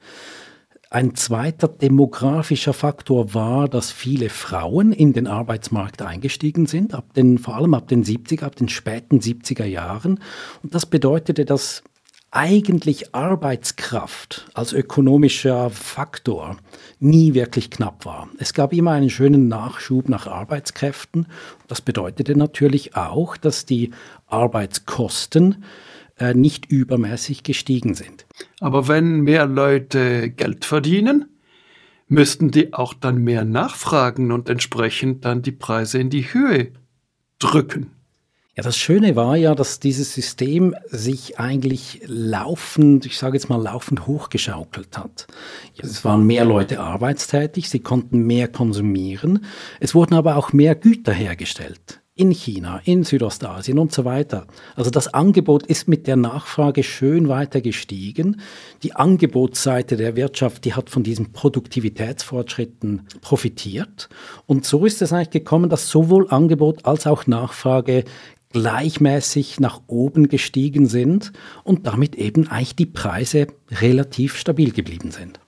Ein 0.93 1.15
zweiter 1.15 1.69
demografischer 1.69 2.73
Faktor 2.73 3.33
war, 3.33 3.69
dass 3.69 3.93
viele 3.93 4.29
Frauen 4.29 4.93
in 4.93 5.13
den 5.13 5.29
Arbeitsmarkt 5.29 6.03
eingestiegen 6.03 6.67
sind, 6.67 6.95
ab 6.95 7.15
den, 7.15 7.39
vor 7.39 7.57
allem 7.57 7.75
ab 7.75 7.89
den 7.89 8.05
70er, 8.05 8.45
ab 8.45 8.57
den 8.57 8.69
späten 8.69 9.21
70er 9.21 9.67
Jahren. 9.67 10.19
Und 10.63 10.75
das 10.75 10.87
bedeutete, 10.87 11.45
dass 11.45 11.85
eigentlich 12.31 13.15
Arbeitskraft 13.15 14.49
als 14.55 14.73
ökonomischer 14.73 15.71
Faktor 15.71 16.57
nie 17.01 17.35
wirklich 17.35 17.71
knapp 17.71 18.07
war. 18.07 18.29
Es 18.39 18.55
gab 18.55 18.73
immer 18.73 18.93
einen 18.93 19.11
schönen 19.11 19.49
Nachschub 19.49 20.09
nach 20.09 20.27
Arbeitskräften. 20.27 21.27
Das 21.67 21.81
bedeutete 21.81 22.37
natürlich 22.37 22.97
auch, 22.97 23.37
dass 23.37 23.67
die 23.67 23.91
Arbeitskosten 24.27 25.65
äh, 26.19 26.35
nicht 26.35 26.67
übermäßig 26.67 27.43
gestiegen 27.43 27.95
sind. 27.95 28.27
Aber 28.61 28.87
wenn 28.87 29.23
mehr 29.23 29.47
Leute 29.47 30.31
Geld 30.31 30.65
verdienen, 30.65 31.27
müssten 32.07 32.51
die 32.51 32.75
auch 32.75 32.95
dann 32.95 33.19
mehr 33.19 33.45
nachfragen 33.45 34.31
und 34.31 34.49
entsprechend 34.49 35.25
dann 35.25 35.43
die 35.43 35.53
Preise 35.53 35.99
in 35.99 36.11
die 36.11 36.33
Höhe 36.33 36.73
drücken. 37.41 37.91
Ja, 38.61 38.65
das 38.65 38.77
Schöne 38.77 39.17
war 39.17 39.39
ja, 39.39 39.55
dass 39.55 39.81
dieses 39.81 40.13
System 40.13 40.75
sich 40.91 41.41
eigentlich 41.41 42.03
laufend, 42.05 43.07
ich 43.07 43.17
sage 43.17 43.39
jetzt 43.39 43.49
mal 43.49 43.57
laufend 43.57 44.07
hochgeschaukelt 44.07 44.99
hat. 44.99 45.29
Es 45.79 46.05
waren 46.05 46.27
mehr 46.27 46.45
Leute 46.45 46.79
arbeitstätig, 46.79 47.71
sie 47.71 47.79
konnten 47.79 48.27
mehr 48.27 48.49
konsumieren, 48.49 49.47
es 49.81 49.95
wurden 49.95 50.13
aber 50.13 50.37
auch 50.37 50.53
mehr 50.53 50.75
Güter 50.75 51.15
hergestellt 51.15 52.03
in 52.21 52.33
China, 52.33 52.83
in 52.85 53.03
Südostasien 53.03 53.79
und 53.79 53.93
so 53.93 54.05
weiter. 54.05 54.47
Also 54.77 54.91
das 54.91 55.15
Angebot 55.15 55.65
ist 55.67 55.89
mit 55.89 56.07
der 56.07 56.17
Nachfrage 56.17 56.83
schön 56.83 57.31
weiter 57.31 57.63
gestiegen. 57.63 58.43
Die 58.83 58.95
Angebotsseite 58.95 59.97
der 59.97 60.17
Wirtschaft, 60.17 60.67
die 60.67 60.75
hat 60.75 60.91
von 60.91 61.03
diesen 61.03 61.33
Produktivitätsfortschritten 61.33 63.07
profitiert. 63.23 64.11
Und 64.45 64.67
so 64.67 64.85
ist 64.85 65.01
es 65.01 65.15
eigentlich 65.15 65.31
gekommen, 65.31 65.71
dass 65.71 65.89
sowohl 65.89 66.29
Angebot 66.29 66.85
als 66.85 67.07
auch 67.07 67.27
Nachfrage 67.27 68.05
gleichmäßig 68.53 69.61
nach 69.61 69.81
oben 69.87 70.29
gestiegen 70.29 70.87
sind 70.87 71.33
und 71.65 71.87
damit 71.87 72.17
eben 72.17 72.49
eigentlich 72.49 72.77
die 72.77 72.87
Preise 72.87 73.47
relativ 73.71 74.37
stabil 74.37 74.73
geblieben 74.73 75.11
sind. 75.11 75.41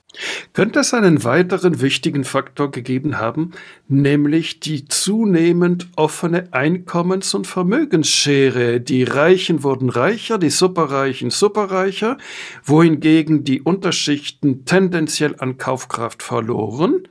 Könnte 0.53 0.81
es 0.81 0.93
einen 0.93 1.25
weiteren 1.25 1.81
wichtigen 1.81 2.25
Faktor 2.25 2.71
gegeben 2.71 3.19
haben, 3.19 3.53
nämlich 3.89 4.61
die 4.61 4.85
zunehmend 4.87 5.89
offene 5.97 6.53
Einkommens- 6.53 7.35
und 7.35 7.47
Vermögensschere. 7.47 8.81
Die 8.81 9.05
Reichen 9.05 9.63
wurden 9.63 9.89
reicher, 9.89 10.37
die 10.37 10.51
Superreichen 10.51 11.31
superreicher, 11.31 12.19
wohingegen 12.63 13.45
die 13.45 13.63
Unterschichten 13.63 14.67
tendenziell 14.67 15.35
an 15.39 15.57
Kaufkraft 15.57 16.23
verloren. 16.23 17.09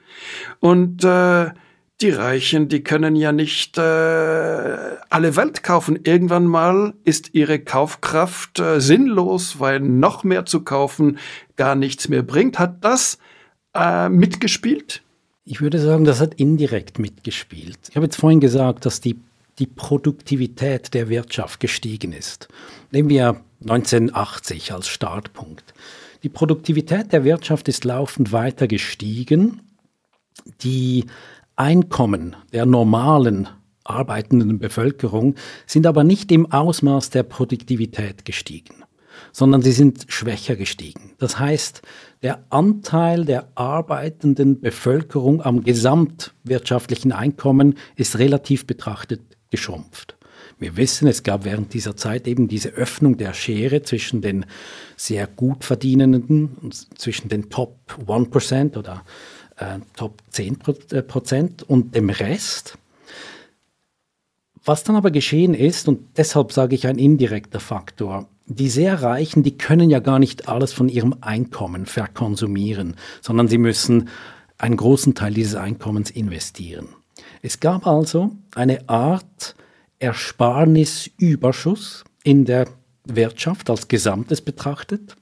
Und 0.59 1.03
äh, 1.03 1.49
die 2.01 2.09
Reichen, 2.09 2.67
die 2.67 2.83
können 2.83 3.15
ja 3.15 3.31
nicht 3.31 3.77
äh, 3.77 3.81
alle 3.81 5.35
Welt 5.35 5.63
kaufen. 5.63 5.99
Irgendwann 6.03 6.45
mal 6.45 6.93
ist 7.03 7.33
ihre 7.33 7.59
Kaufkraft 7.59 8.59
äh, 8.59 8.79
sinnlos, 8.79 9.59
weil 9.59 9.79
noch 9.79 10.23
mehr 10.23 10.45
zu 10.45 10.61
kaufen 10.61 11.19
gar 11.55 11.75
nichts 11.75 12.09
mehr 12.09 12.23
bringt. 12.23 12.59
Hat 12.59 12.83
das 12.83 13.19
äh, 13.75 14.09
mitgespielt? 14.09 15.01
Ich 15.45 15.61
würde 15.61 15.79
sagen, 15.79 16.05
das 16.05 16.21
hat 16.21 16.35
indirekt 16.35 16.99
mitgespielt. 16.99 17.79
Ich 17.89 17.95
habe 17.95 18.05
jetzt 18.05 18.17
vorhin 18.17 18.39
gesagt, 18.39 18.85
dass 18.85 19.01
die, 19.01 19.19
die 19.59 19.67
Produktivität 19.67 20.93
der 20.93 21.09
Wirtschaft 21.09 21.59
gestiegen 21.59 22.13
ist. 22.13 22.47
Nehmen 22.91 23.09
wir 23.09 23.41
1980 23.61 24.71
als 24.73 24.87
Startpunkt. 24.87 25.73
Die 26.23 26.29
Produktivität 26.29 27.11
der 27.11 27.23
Wirtschaft 27.23 27.67
ist 27.67 27.83
laufend 27.83 28.31
weiter 28.31 28.67
gestiegen. 28.67 29.61
Die 30.61 31.05
Einkommen 31.61 32.35
der 32.53 32.65
normalen 32.65 33.47
arbeitenden 33.83 34.57
Bevölkerung 34.57 35.35
sind 35.67 35.85
aber 35.85 36.03
nicht 36.03 36.31
im 36.31 36.51
Ausmaß 36.51 37.11
der 37.11 37.21
Produktivität 37.21 38.25
gestiegen, 38.25 38.83
sondern 39.31 39.61
sie 39.61 39.71
sind 39.71 40.05
schwächer 40.07 40.55
gestiegen. 40.55 41.11
Das 41.19 41.37
heißt, 41.37 41.83
der 42.23 42.43
Anteil 42.49 43.25
der 43.25 43.49
arbeitenden 43.53 44.59
Bevölkerung 44.59 45.43
am 45.43 45.63
gesamtwirtschaftlichen 45.63 47.11
Einkommen 47.11 47.75
ist 47.95 48.17
relativ 48.17 48.65
betrachtet 48.65 49.21
geschrumpft. 49.51 50.17
Wir 50.57 50.77
wissen, 50.77 51.07
es 51.07 51.21
gab 51.21 51.45
während 51.45 51.75
dieser 51.75 51.95
Zeit 51.95 52.27
eben 52.27 52.47
diese 52.47 52.69
Öffnung 52.69 53.17
der 53.17 53.33
Schere 53.33 53.83
zwischen 53.83 54.21
den 54.21 54.47
sehr 54.97 55.27
gut 55.27 55.63
verdienenden, 55.63 56.71
zwischen 56.95 57.29
den 57.29 57.51
Top 57.51 57.77
1% 58.07 58.77
oder 58.77 59.03
äh, 59.61 59.79
Top 59.95 60.21
10 60.31 60.57
äh, 60.91 61.01
Prozent 61.01 61.63
und 61.63 61.95
dem 61.95 62.09
Rest. 62.09 62.77
Was 64.63 64.83
dann 64.83 64.95
aber 64.95 65.11
geschehen 65.11 65.53
ist, 65.53 65.87
und 65.87 66.17
deshalb 66.17 66.51
sage 66.51 66.75
ich 66.75 66.87
ein 66.87 66.97
indirekter 66.97 67.59
Faktor, 67.59 68.27
die 68.45 68.69
sehr 68.69 69.01
Reichen, 69.01 69.43
die 69.43 69.57
können 69.57 69.89
ja 69.89 69.99
gar 69.99 70.19
nicht 70.19 70.49
alles 70.49 70.73
von 70.73 70.89
ihrem 70.89 71.15
Einkommen 71.21 71.85
verkonsumieren, 71.85 72.97
sondern 73.21 73.47
sie 73.47 73.57
müssen 73.57 74.09
einen 74.57 74.75
großen 74.77 75.15
Teil 75.15 75.33
dieses 75.33 75.55
Einkommens 75.55 76.11
investieren. 76.11 76.89
Es 77.41 77.59
gab 77.59 77.87
also 77.87 78.31
eine 78.53 78.87
Art 78.87 79.55
Ersparnisüberschuss 79.99 82.03
in 82.23 82.45
der 82.45 82.67
Wirtschaft 83.05 83.69
als 83.69 83.87
Gesamtes 83.87 84.41
betrachtet. 84.41 85.15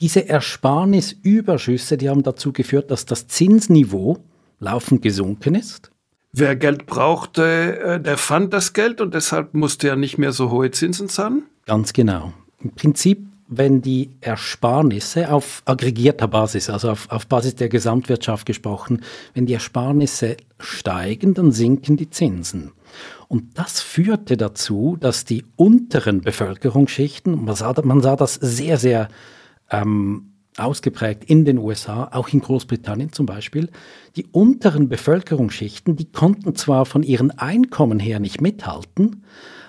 Diese 0.00 0.28
Ersparnisüberschüsse, 0.28 1.96
die 1.96 2.08
haben 2.08 2.22
dazu 2.22 2.52
geführt, 2.52 2.90
dass 2.90 3.06
das 3.06 3.26
Zinsniveau 3.28 4.18
laufend 4.58 5.02
gesunken 5.02 5.54
ist. 5.54 5.90
Wer 6.32 6.56
Geld 6.56 6.86
brauchte, 6.86 7.78
äh, 7.78 8.00
der 8.00 8.16
fand 8.16 8.52
das 8.52 8.72
Geld 8.72 9.00
und 9.00 9.14
deshalb 9.14 9.54
musste 9.54 9.88
er 9.88 9.96
nicht 9.96 10.18
mehr 10.18 10.32
so 10.32 10.50
hohe 10.50 10.72
Zinsen 10.72 11.08
zahlen? 11.08 11.44
Ganz 11.64 11.92
genau. 11.92 12.32
Im 12.60 12.72
Prinzip, 12.72 13.24
wenn 13.46 13.82
die 13.82 14.10
Ersparnisse 14.20 15.30
auf 15.30 15.62
aggregierter 15.64 16.26
Basis, 16.26 16.70
also 16.70 16.90
auf, 16.90 17.08
auf 17.10 17.28
Basis 17.28 17.54
der 17.54 17.68
Gesamtwirtschaft 17.68 18.46
gesprochen, 18.46 19.02
wenn 19.34 19.46
die 19.46 19.52
Ersparnisse 19.52 20.36
steigen, 20.58 21.34
dann 21.34 21.52
sinken 21.52 21.96
die 21.96 22.10
Zinsen. 22.10 22.72
Und 23.28 23.56
das 23.56 23.80
führte 23.80 24.36
dazu, 24.36 24.96
dass 24.98 25.24
die 25.24 25.44
unteren 25.54 26.20
Bevölkerungsschichten, 26.20 27.44
man 27.44 27.54
sah, 27.54 27.74
man 27.84 28.00
sah 28.00 28.16
das 28.16 28.34
sehr, 28.34 28.76
sehr 28.76 29.08
ähm, 29.70 30.32
ausgeprägt 30.56 31.24
in 31.24 31.44
den 31.44 31.58
USA, 31.58 32.10
auch 32.12 32.28
in 32.28 32.40
Großbritannien 32.40 33.12
zum 33.12 33.26
Beispiel, 33.26 33.70
die 34.16 34.26
unteren 34.26 34.88
Bevölkerungsschichten, 34.88 35.96
die 35.96 36.10
konnten 36.10 36.54
zwar 36.54 36.86
von 36.86 37.02
ihren 37.02 37.32
Einkommen 37.32 37.98
her 37.98 38.20
nicht 38.20 38.40
mithalten, 38.40 39.24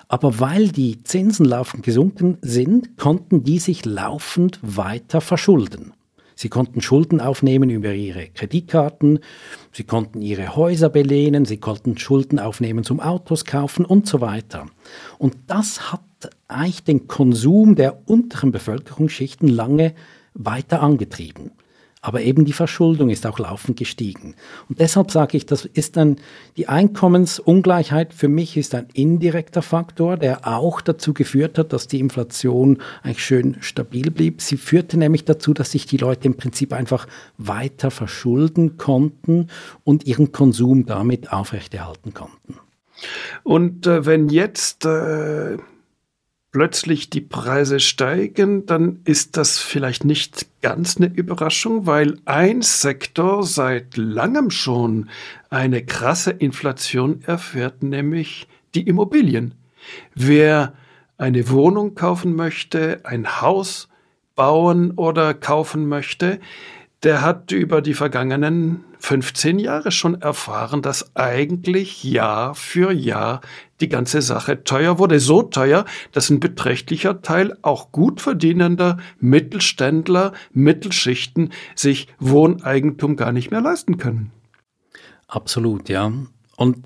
aber 0.08 0.38
weil 0.38 0.68
die 0.68 1.02
Zinsen 1.02 1.46
laufend 1.46 1.82
gesunken 1.82 2.38
sind, 2.40 2.96
konnten 2.96 3.42
die 3.42 3.58
sich 3.58 3.84
laufend 3.84 4.60
weiter 4.62 5.20
verschulden. 5.20 5.92
Sie 6.38 6.50
konnten 6.50 6.82
Schulden 6.82 7.20
aufnehmen 7.20 7.70
über 7.70 7.94
ihre 7.94 8.26
Kreditkarten, 8.28 9.20
sie 9.72 9.84
konnten 9.84 10.20
ihre 10.20 10.54
Häuser 10.54 10.90
belehnen, 10.90 11.46
sie 11.46 11.56
konnten 11.56 11.96
Schulden 11.96 12.38
aufnehmen 12.38 12.84
zum 12.84 13.00
Autos 13.00 13.46
kaufen 13.46 13.86
und 13.86 14.06
so 14.06 14.20
weiter. 14.20 14.66
Und 15.18 15.34
das 15.46 15.90
hat 15.92 16.02
eigentlich 16.48 16.84
den 16.84 17.08
Konsum 17.08 17.74
der 17.74 18.08
unteren 18.08 18.52
Bevölkerungsschichten 18.52 19.48
lange 19.48 19.94
weiter 20.34 20.82
angetrieben. 20.82 21.52
Aber 22.06 22.20
eben 22.20 22.44
die 22.44 22.52
Verschuldung 22.52 23.10
ist 23.10 23.26
auch 23.26 23.40
laufend 23.40 23.76
gestiegen. 23.76 24.36
Und 24.68 24.78
deshalb 24.78 25.10
sage 25.10 25.36
ich, 25.36 25.44
das 25.44 25.64
ist 25.64 25.96
dann 25.96 26.18
die 26.56 26.68
Einkommensungleichheit 26.68 28.14
für 28.14 28.28
mich 28.28 28.56
ist 28.56 28.76
ein 28.76 28.86
indirekter 28.92 29.60
Faktor, 29.60 30.16
der 30.16 30.46
auch 30.46 30.80
dazu 30.80 31.12
geführt 31.14 31.58
hat, 31.58 31.72
dass 31.72 31.88
die 31.88 31.98
Inflation 31.98 32.78
eigentlich 33.02 33.24
schön 33.24 33.56
stabil 33.60 34.12
blieb. 34.12 34.40
Sie 34.40 34.56
führte 34.56 34.96
nämlich 34.98 35.24
dazu, 35.24 35.52
dass 35.52 35.72
sich 35.72 35.86
die 35.86 35.96
Leute 35.96 36.26
im 36.26 36.36
Prinzip 36.36 36.72
einfach 36.72 37.08
weiter 37.38 37.90
verschulden 37.90 38.76
konnten 38.76 39.48
und 39.82 40.06
ihren 40.06 40.30
Konsum 40.30 40.86
damit 40.86 41.32
aufrechterhalten 41.32 42.14
konnten. 42.14 42.60
Und 43.42 43.88
äh, 43.88 44.06
wenn 44.06 44.28
jetzt 44.28 44.84
äh 44.84 45.58
plötzlich 46.56 47.10
die 47.10 47.20
Preise 47.20 47.80
steigen, 47.80 48.64
dann 48.64 49.00
ist 49.04 49.36
das 49.36 49.58
vielleicht 49.58 50.06
nicht 50.06 50.46
ganz 50.62 50.96
eine 50.96 51.08
Überraschung, 51.08 51.84
weil 51.84 52.16
ein 52.24 52.62
Sektor 52.62 53.42
seit 53.42 53.98
langem 53.98 54.50
schon 54.50 55.10
eine 55.50 55.84
krasse 55.84 56.30
Inflation 56.30 57.20
erfährt, 57.26 57.82
nämlich 57.82 58.48
die 58.74 58.88
Immobilien. 58.88 59.52
Wer 60.14 60.72
eine 61.18 61.50
Wohnung 61.50 61.94
kaufen 61.94 62.34
möchte, 62.34 63.00
ein 63.04 63.42
Haus 63.42 63.90
bauen 64.34 64.92
oder 64.92 65.34
kaufen 65.34 65.86
möchte, 65.86 66.40
der 67.02 67.20
hat 67.20 67.52
über 67.52 67.82
die 67.82 67.92
vergangenen 67.92 68.82
15 68.98 69.58
Jahre 69.58 69.90
schon 69.90 70.20
erfahren, 70.20 70.82
dass 70.82 71.14
eigentlich 71.16 72.04
Jahr 72.04 72.54
für 72.54 72.92
Jahr 72.92 73.40
die 73.80 73.88
ganze 73.88 74.22
Sache 74.22 74.64
teuer 74.64 74.98
wurde. 74.98 75.20
So 75.20 75.42
teuer, 75.42 75.84
dass 76.12 76.30
ein 76.30 76.40
beträchtlicher 76.40 77.22
Teil 77.22 77.56
auch 77.62 77.92
gut 77.92 78.20
verdienender 78.20 78.98
Mittelständler, 79.18 80.32
Mittelschichten 80.52 81.52
sich 81.74 82.08
Wohneigentum 82.18 83.16
gar 83.16 83.32
nicht 83.32 83.50
mehr 83.50 83.60
leisten 83.60 83.98
können. 83.98 84.32
Absolut, 85.28 85.88
ja. 85.88 86.12
Und 86.56 86.84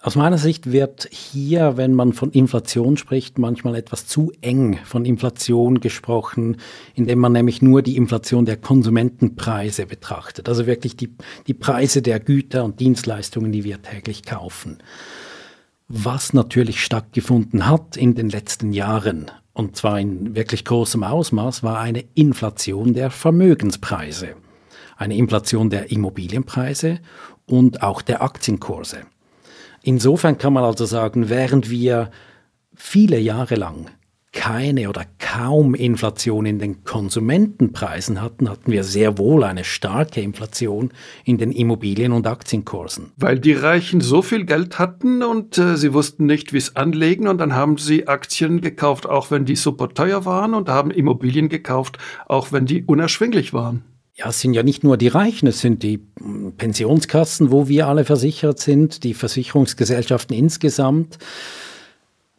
aus 0.00 0.14
meiner 0.14 0.38
Sicht 0.38 0.70
wird 0.70 1.08
hier, 1.10 1.76
wenn 1.76 1.92
man 1.92 2.12
von 2.12 2.30
Inflation 2.30 2.96
spricht, 2.96 3.36
manchmal 3.36 3.74
etwas 3.74 4.06
zu 4.06 4.30
eng 4.40 4.78
von 4.84 5.04
Inflation 5.04 5.80
gesprochen, 5.80 6.58
indem 6.94 7.18
man 7.18 7.32
nämlich 7.32 7.62
nur 7.62 7.82
die 7.82 7.96
Inflation 7.96 8.44
der 8.44 8.58
Konsumentenpreise 8.58 9.86
betrachtet, 9.86 10.48
also 10.48 10.66
wirklich 10.66 10.96
die, 10.96 11.16
die 11.48 11.54
Preise 11.54 12.00
der 12.00 12.20
Güter 12.20 12.64
und 12.64 12.78
Dienstleistungen, 12.78 13.50
die 13.50 13.64
wir 13.64 13.82
täglich 13.82 14.22
kaufen. 14.22 14.78
Was 15.88 16.32
natürlich 16.32 16.84
stattgefunden 16.84 17.66
hat 17.66 17.96
in 17.96 18.14
den 18.14 18.28
letzten 18.28 18.72
Jahren, 18.72 19.32
und 19.52 19.74
zwar 19.74 19.98
in 19.98 20.36
wirklich 20.36 20.64
großem 20.64 21.02
Ausmaß, 21.02 21.64
war 21.64 21.80
eine 21.80 22.04
Inflation 22.14 22.94
der 22.94 23.10
Vermögenspreise, 23.10 24.36
eine 24.96 25.16
Inflation 25.16 25.70
der 25.70 25.90
Immobilienpreise 25.90 27.00
und 27.46 27.82
auch 27.82 28.00
der 28.00 28.22
Aktienkurse. 28.22 28.98
Insofern 29.82 30.38
kann 30.38 30.52
man 30.52 30.64
also 30.64 30.84
sagen, 30.84 31.28
während 31.28 31.70
wir 31.70 32.10
viele 32.74 33.18
Jahre 33.18 33.54
lang 33.54 33.86
keine 34.32 34.88
oder 34.88 35.04
kaum 35.18 35.74
Inflation 35.74 36.46
in 36.46 36.58
den 36.58 36.84
Konsumentenpreisen 36.84 38.20
hatten, 38.20 38.48
hatten 38.48 38.70
wir 38.70 38.84
sehr 38.84 39.18
wohl 39.18 39.42
eine 39.42 39.64
starke 39.64 40.20
Inflation 40.20 40.90
in 41.24 41.38
den 41.38 41.50
Immobilien- 41.50 42.12
und 42.12 42.26
Aktienkursen. 42.26 43.12
Weil 43.16 43.38
die 43.38 43.54
Reichen 43.54 44.00
so 44.00 44.22
viel 44.22 44.44
Geld 44.44 44.78
hatten 44.78 45.22
und 45.22 45.58
äh, 45.58 45.76
sie 45.76 45.94
wussten 45.94 46.26
nicht, 46.26 46.52
wie 46.52 46.58
es 46.58 46.76
anlegen 46.76 47.26
und 47.26 47.38
dann 47.38 47.54
haben 47.54 47.78
sie 47.78 48.06
Aktien 48.06 48.60
gekauft, 48.60 49.06
auch 49.06 49.30
wenn 49.30 49.44
die 49.44 49.56
super 49.56 49.88
teuer 49.88 50.24
waren 50.24 50.54
und 50.54 50.68
haben 50.68 50.90
Immobilien 50.90 51.48
gekauft, 51.48 51.98
auch 52.26 52.52
wenn 52.52 52.66
die 52.66 52.84
unerschwinglich 52.84 53.52
waren. 53.52 53.82
Ja, 54.18 54.30
es 54.30 54.40
sind 54.40 54.52
ja 54.52 54.64
nicht 54.64 54.82
nur 54.82 54.96
die 54.96 55.06
Reichen, 55.06 55.46
es 55.46 55.60
sind 55.60 55.84
die 55.84 55.98
Pensionskassen, 56.56 57.52
wo 57.52 57.68
wir 57.68 57.86
alle 57.86 58.04
versichert 58.04 58.58
sind, 58.58 59.04
die 59.04 59.14
Versicherungsgesellschaften 59.14 60.36
insgesamt. 60.36 61.18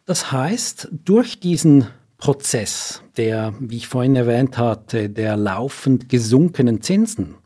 Das 0.04 0.30
heißt, 0.30 0.88
durch 0.92 1.40
diesen 1.40 1.86
Prozess 2.18 3.02
der, 3.16 3.54
wie 3.60 3.78
ich 3.78 3.88
vorhin 3.88 4.14
erwähnt 4.14 4.58
hatte, 4.58 5.08
der 5.08 5.38
laufend 5.38 6.10
gesunkenen 6.10 6.82
Zinsen, 6.82 7.36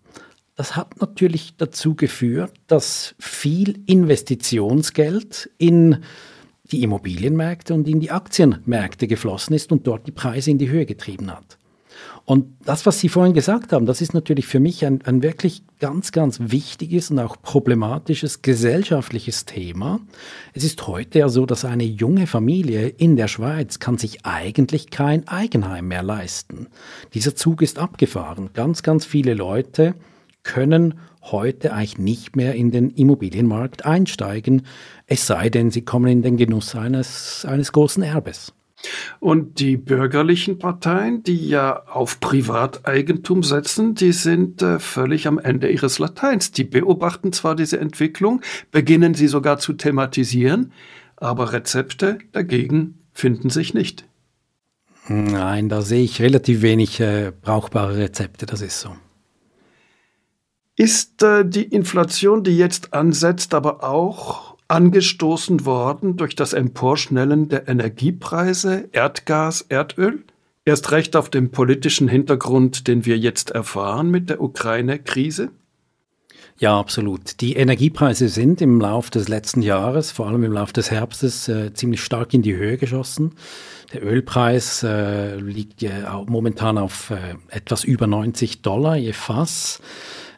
das 0.56 0.74
hat 0.74 1.00
natürlich 1.00 1.56
dazu 1.56 1.94
geführt, 1.94 2.54
dass 2.66 3.14
viel 3.20 3.84
Investitionsgeld 3.86 5.48
in 5.58 5.98
die 6.72 6.82
Immobilienmärkte 6.82 7.72
und 7.72 7.86
in 7.86 8.00
die 8.00 8.10
Aktienmärkte 8.10 9.06
geflossen 9.06 9.54
ist 9.54 9.70
und 9.70 9.86
dort 9.86 10.08
die 10.08 10.12
Preise 10.12 10.50
in 10.50 10.58
die 10.58 10.70
Höhe 10.70 10.86
getrieben 10.86 11.30
hat. 11.30 11.56
Und 12.26 12.46
das, 12.64 12.86
was 12.86 13.00
Sie 13.00 13.10
vorhin 13.10 13.34
gesagt 13.34 13.72
haben, 13.72 13.84
das 13.84 14.00
ist 14.00 14.14
natürlich 14.14 14.46
für 14.46 14.60
mich 14.60 14.86
ein, 14.86 15.02
ein 15.04 15.22
wirklich 15.22 15.62
ganz, 15.78 16.10
ganz 16.10 16.38
wichtiges 16.40 17.10
und 17.10 17.18
auch 17.18 17.36
problematisches 17.42 18.40
gesellschaftliches 18.40 19.44
Thema. 19.44 20.00
Es 20.54 20.64
ist 20.64 20.86
heute 20.86 21.18
ja 21.18 21.28
so, 21.28 21.44
dass 21.44 21.66
eine 21.66 21.84
junge 21.84 22.26
Familie 22.26 22.88
in 22.88 23.16
der 23.16 23.28
Schweiz 23.28 23.78
kann 23.78 23.98
sich 23.98 24.24
eigentlich 24.24 24.88
kein 24.88 25.28
Eigenheim 25.28 25.88
mehr 25.88 26.02
leisten. 26.02 26.68
Dieser 27.12 27.34
Zug 27.34 27.60
ist 27.60 27.78
abgefahren. 27.78 28.50
Ganz, 28.54 28.82
ganz 28.82 29.04
viele 29.04 29.34
Leute 29.34 29.94
können 30.44 30.94
heute 31.20 31.72
eigentlich 31.72 31.98
nicht 31.98 32.36
mehr 32.36 32.54
in 32.54 32.70
den 32.70 32.90
Immobilienmarkt 32.90 33.84
einsteigen, 33.84 34.66
es 35.06 35.26
sei 35.26 35.50
denn, 35.50 35.70
sie 35.70 35.82
kommen 35.82 36.10
in 36.10 36.22
den 36.22 36.36
Genuss 36.36 36.74
eines, 36.74 37.44
eines 37.44 37.72
großen 37.72 38.02
Erbes. 38.02 38.52
Und 39.20 39.58
die 39.60 39.76
bürgerlichen 39.76 40.58
Parteien, 40.58 41.22
die 41.22 41.48
ja 41.48 41.84
auf 41.86 42.20
Privateigentum 42.20 43.42
setzen, 43.42 43.94
die 43.94 44.12
sind 44.12 44.62
äh, 44.62 44.78
völlig 44.78 45.26
am 45.26 45.38
Ende 45.38 45.70
ihres 45.70 45.98
Lateins. 45.98 46.52
Die 46.52 46.64
beobachten 46.64 47.32
zwar 47.32 47.54
diese 47.56 47.78
Entwicklung, 47.78 48.40
beginnen 48.70 49.14
sie 49.14 49.28
sogar 49.28 49.58
zu 49.58 49.72
thematisieren, 49.72 50.72
aber 51.16 51.52
Rezepte 51.52 52.18
dagegen 52.32 52.98
finden 53.12 53.50
sich 53.50 53.74
nicht. 53.74 54.06
Nein, 55.06 55.68
da 55.68 55.82
sehe 55.82 56.02
ich 56.02 56.20
relativ 56.22 56.62
wenig 56.62 56.98
äh, 57.00 57.32
brauchbare 57.42 57.98
Rezepte, 57.98 58.46
das 58.46 58.62
ist 58.62 58.80
so. 58.80 58.96
Ist 60.76 61.22
äh, 61.22 61.44
die 61.46 61.64
Inflation, 61.64 62.42
die 62.42 62.56
jetzt 62.56 62.94
ansetzt, 62.94 63.54
aber 63.54 63.84
auch 63.84 64.53
angestoßen 64.68 65.66
worden 65.66 66.16
durch 66.16 66.36
das 66.36 66.52
Emporschnellen 66.52 67.48
der 67.48 67.68
Energiepreise, 67.68 68.88
Erdgas, 68.92 69.62
Erdöl? 69.68 70.24
Erst 70.64 70.92
recht 70.92 71.14
auf 71.16 71.28
dem 71.28 71.50
politischen 71.50 72.08
Hintergrund, 72.08 72.88
den 72.88 73.04
wir 73.04 73.18
jetzt 73.18 73.50
erfahren 73.50 74.10
mit 74.10 74.30
der 74.30 74.40
Ukraine-Krise? 74.40 75.50
Ja, 76.56 76.78
absolut. 76.78 77.40
Die 77.40 77.56
Energiepreise 77.56 78.28
sind 78.28 78.62
im 78.62 78.80
Laufe 78.80 79.10
des 79.10 79.28
letzten 79.28 79.60
Jahres, 79.60 80.12
vor 80.12 80.28
allem 80.28 80.44
im 80.44 80.52
Laufe 80.52 80.72
des 80.72 80.90
Herbstes, 80.90 81.48
äh, 81.48 81.74
ziemlich 81.74 82.02
stark 82.02 82.32
in 82.32 82.42
die 82.42 82.54
Höhe 82.54 82.78
geschossen. 82.78 83.32
Der 83.92 84.04
Ölpreis 84.04 84.82
äh, 84.82 85.36
liegt 85.36 85.82
ja 85.82 86.24
momentan 86.26 86.78
auf 86.78 87.10
äh, 87.10 87.34
etwas 87.48 87.84
über 87.84 88.06
90 88.06 88.62
Dollar 88.62 88.96
je 88.96 89.12
Fass. 89.12 89.80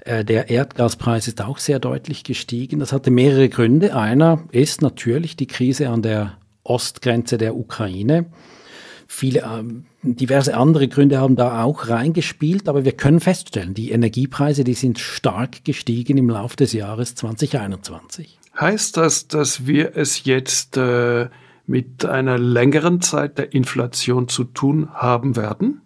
Äh, 0.06 0.24
der 0.24 0.48
Erdgaspreis 0.48 1.26
ist 1.26 1.42
auch 1.42 1.58
sehr 1.58 1.80
deutlich 1.80 2.22
gestiegen. 2.22 2.78
Das 2.78 2.92
hatte 2.92 3.10
mehrere 3.10 3.48
Gründe. 3.48 3.96
Einer 3.96 4.44
ist 4.52 4.80
natürlich 4.80 5.36
die 5.36 5.48
Krise 5.48 5.88
an 5.88 6.02
der 6.02 6.38
Ostgrenze 6.62 7.38
der 7.38 7.56
Ukraine. 7.56 8.26
Viele, 9.08 9.40
ähm, 9.40 9.86
diverse 10.02 10.56
andere 10.56 10.88
Gründe 10.88 11.18
haben 11.18 11.36
da 11.36 11.62
auch 11.62 11.88
reingespielt, 11.88 12.68
aber 12.68 12.84
wir 12.84 12.92
können 12.92 13.20
feststellen, 13.20 13.74
die 13.74 13.90
Energiepreise, 13.90 14.64
die 14.64 14.74
sind 14.74 14.98
stark 14.98 15.64
gestiegen 15.64 16.18
im 16.18 16.30
Laufe 16.30 16.56
des 16.56 16.72
Jahres 16.72 17.14
2021. 17.14 18.38
Heißt 18.58 18.96
das, 18.96 19.28
dass 19.28 19.66
wir 19.66 19.96
es 19.96 20.24
jetzt 20.24 20.76
äh, 20.76 21.28
mit 21.66 22.04
einer 22.04 22.38
längeren 22.38 23.00
Zeit 23.00 23.38
der 23.38 23.52
Inflation 23.52 24.28
zu 24.28 24.44
tun 24.44 24.88
haben 24.92 25.36
werden? 25.36 25.82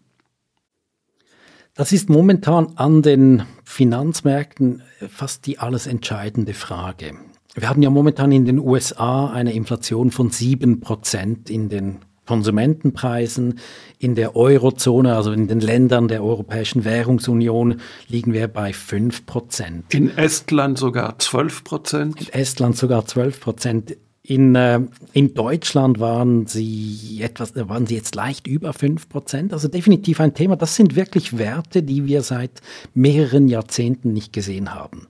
Das 1.81 1.93
ist 1.93 2.11
momentan 2.11 2.75
an 2.77 3.01
den 3.01 3.45
Finanzmärkten 3.65 4.83
fast 5.09 5.47
die 5.47 5.61
alles 5.61 5.87
entscheidende 5.87 6.53
Frage. 6.53 7.15
Wir 7.55 7.71
haben 7.71 7.81
ja 7.81 7.89
momentan 7.89 8.33
in 8.33 8.45
den 8.45 8.59
USA 8.59 9.31
eine 9.31 9.55
Inflation 9.55 10.11
von 10.11 10.29
sieben 10.29 10.81
Prozent 10.81 11.49
in 11.49 11.71
den 11.71 12.01
Konsumentenpreisen. 12.27 13.61
In 13.99 14.15
der 14.15 14.37
Eurozone, 14.37 15.17
also 15.17 15.33
in 15.33 15.49
den 15.49 15.61
Ländern 15.61 16.09
der 16.09 16.23
Europäischen 16.23 16.85
Währungsunion, 16.85 17.81
liegen 18.09 18.35
wir 18.35 18.49
bei 18.49 18.75
fünf 18.75 19.25
Prozent. 19.25 19.95
In 19.95 20.19
Estland 20.19 20.79
sogar 20.79 21.19
zwölf 21.19 21.65
Prozent. 21.65 22.21
In 22.21 22.29
Estland 22.29 22.77
sogar 22.77 23.07
zwölf 23.07 23.41
Prozent. 23.41 23.97
In, 24.31 24.55
äh, 24.55 24.79
in 25.13 25.35
Deutschland 25.35 25.99
waren 25.99 26.47
sie 26.47 27.19
etwas, 27.21 27.53
waren 27.57 27.87
sie 27.87 27.97
jetzt 27.97 28.15
leicht 28.15 28.47
über 28.47 28.73
5 28.73 29.09
Prozent. 29.09 29.53
Also 29.53 29.67
definitiv 29.67 30.21
ein 30.21 30.35
Thema. 30.35 30.55
Das 30.55 30.77
sind 30.77 30.95
wirklich 30.95 31.37
Werte, 31.37 31.83
die 31.83 32.07
wir 32.07 32.23
seit 32.23 32.61
mehreren 32.95 33.49
Jahrzehnten 33.49 34.13
nicht 34.13 34.33
gesehen 34.33 34.73
haben. 34.73 35.09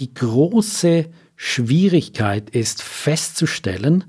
Die 0.00 0.12
große 0.12 1.06
Schwierigkeit 1.36 2.50
ist 2.50 2.82
festzustellen, 2.82 4.02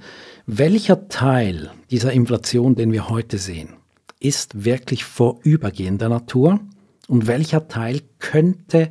welcher 0.48 1.10
Teil 1.10 1.70
dieser 1.92 2.12
Inflation, 2.12 2.74
den 2.74 2.92
wir 2.92 3.10
heute 3.10 3.38
sehen, 3.38 3.76
ist 4.20 4.66
wirklich 4.66 5.04
vorübergehender 5.04 6.10
Natur 6.10 6.60
und 7.08 7.28
welcher 7.28 7.68
Teil 7.68 8.02
könnte 8.18 8.90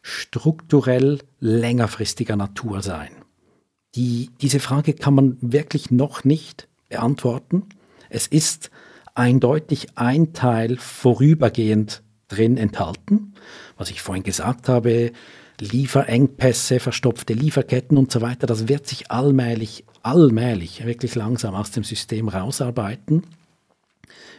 strukturell 0.00 1.18
längerfristiger 1.38 2.36
Natur 2.36 2.80
sein. 2.80 3.23
Die, 3.94 4.30
diese 4.40 4.60
Frage 4.60 4.94
kann 4.94 5.14
man 5.14 5.36
wirklich 5.40 5.90
noch 5.90 6.24
nicht 6.24 6.68
beantworten. 6.88 7.64
Es 8.10 8.26
ist 8.26 8.70
eindeutig 9.14 9.88
ein 9.96 10.32
Teil 10.32 10.76
vorübergehend 10.76 12.02
drin 12.28 12.56
enthalten. 12.56 13.34
Was 13.76 13.90
ich 13.90 14.02
vorhin 14.02 14.24
gesagt 14.24 14.68
habe, 14.68 15.12
Lieferengpässe, 15.60 16.80
verstopfte 16.80 17.32
Lieferketten 17.32 17.96
und 17.96 18.10
so 18.10 18.20
weiter, 18.20 18.46
das 18.46 18.66
wird 18.66 18.88
sich 18.88 19.12
allmählich, 19.12 19.84
allmählich, 20.02 20.84
wirklich 20.84 21.14
langsam 21.14 21.54
aus 21.54 21.70
dem 21.70 21.84
System 21.84 22.28
rausarbeiten. 22.28 23.22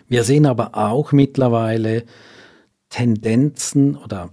Wir 0.09 0.23
sehen 0.23 0.45
aber 0.45 0.75
auch 0.75 1.13
mittlerweile 1.13 2.03
Tendenzen 2.89 3.95
oder 3.95 4.29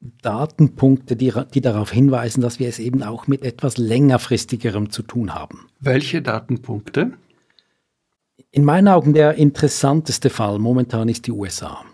Datenpunkte, 0.00 1.16
die, 1.16 1.32
die 1.52 1.60
darauf 1.60 1.90
hinweisen, 1.90 2.40
dass 2.40 2.58
wir 2.58 2.68
es 2.68 2.78
eben 2.78 3.02
auch 3.02 3.26
mit 3.26 3.42
etwas 3.42 3.78
längerfristigerem 3.78 4.90
zu 4.90 5.02
tun 5.02 5.34
haben. 5.34 5.66
Welche 5.80 6.22
Datenpunkte? 6.22 7.12
In 8.50 8.64
meinen 8.64 8.88
Augen 8.88 9.12
der 9.12 9.34
interessanteste 9.34 10.30
Fall 10.30 10.58
momentan 10.58 11.08
ist 11.08 11.26
die 11.26 11.32
USA. 11.32 11.84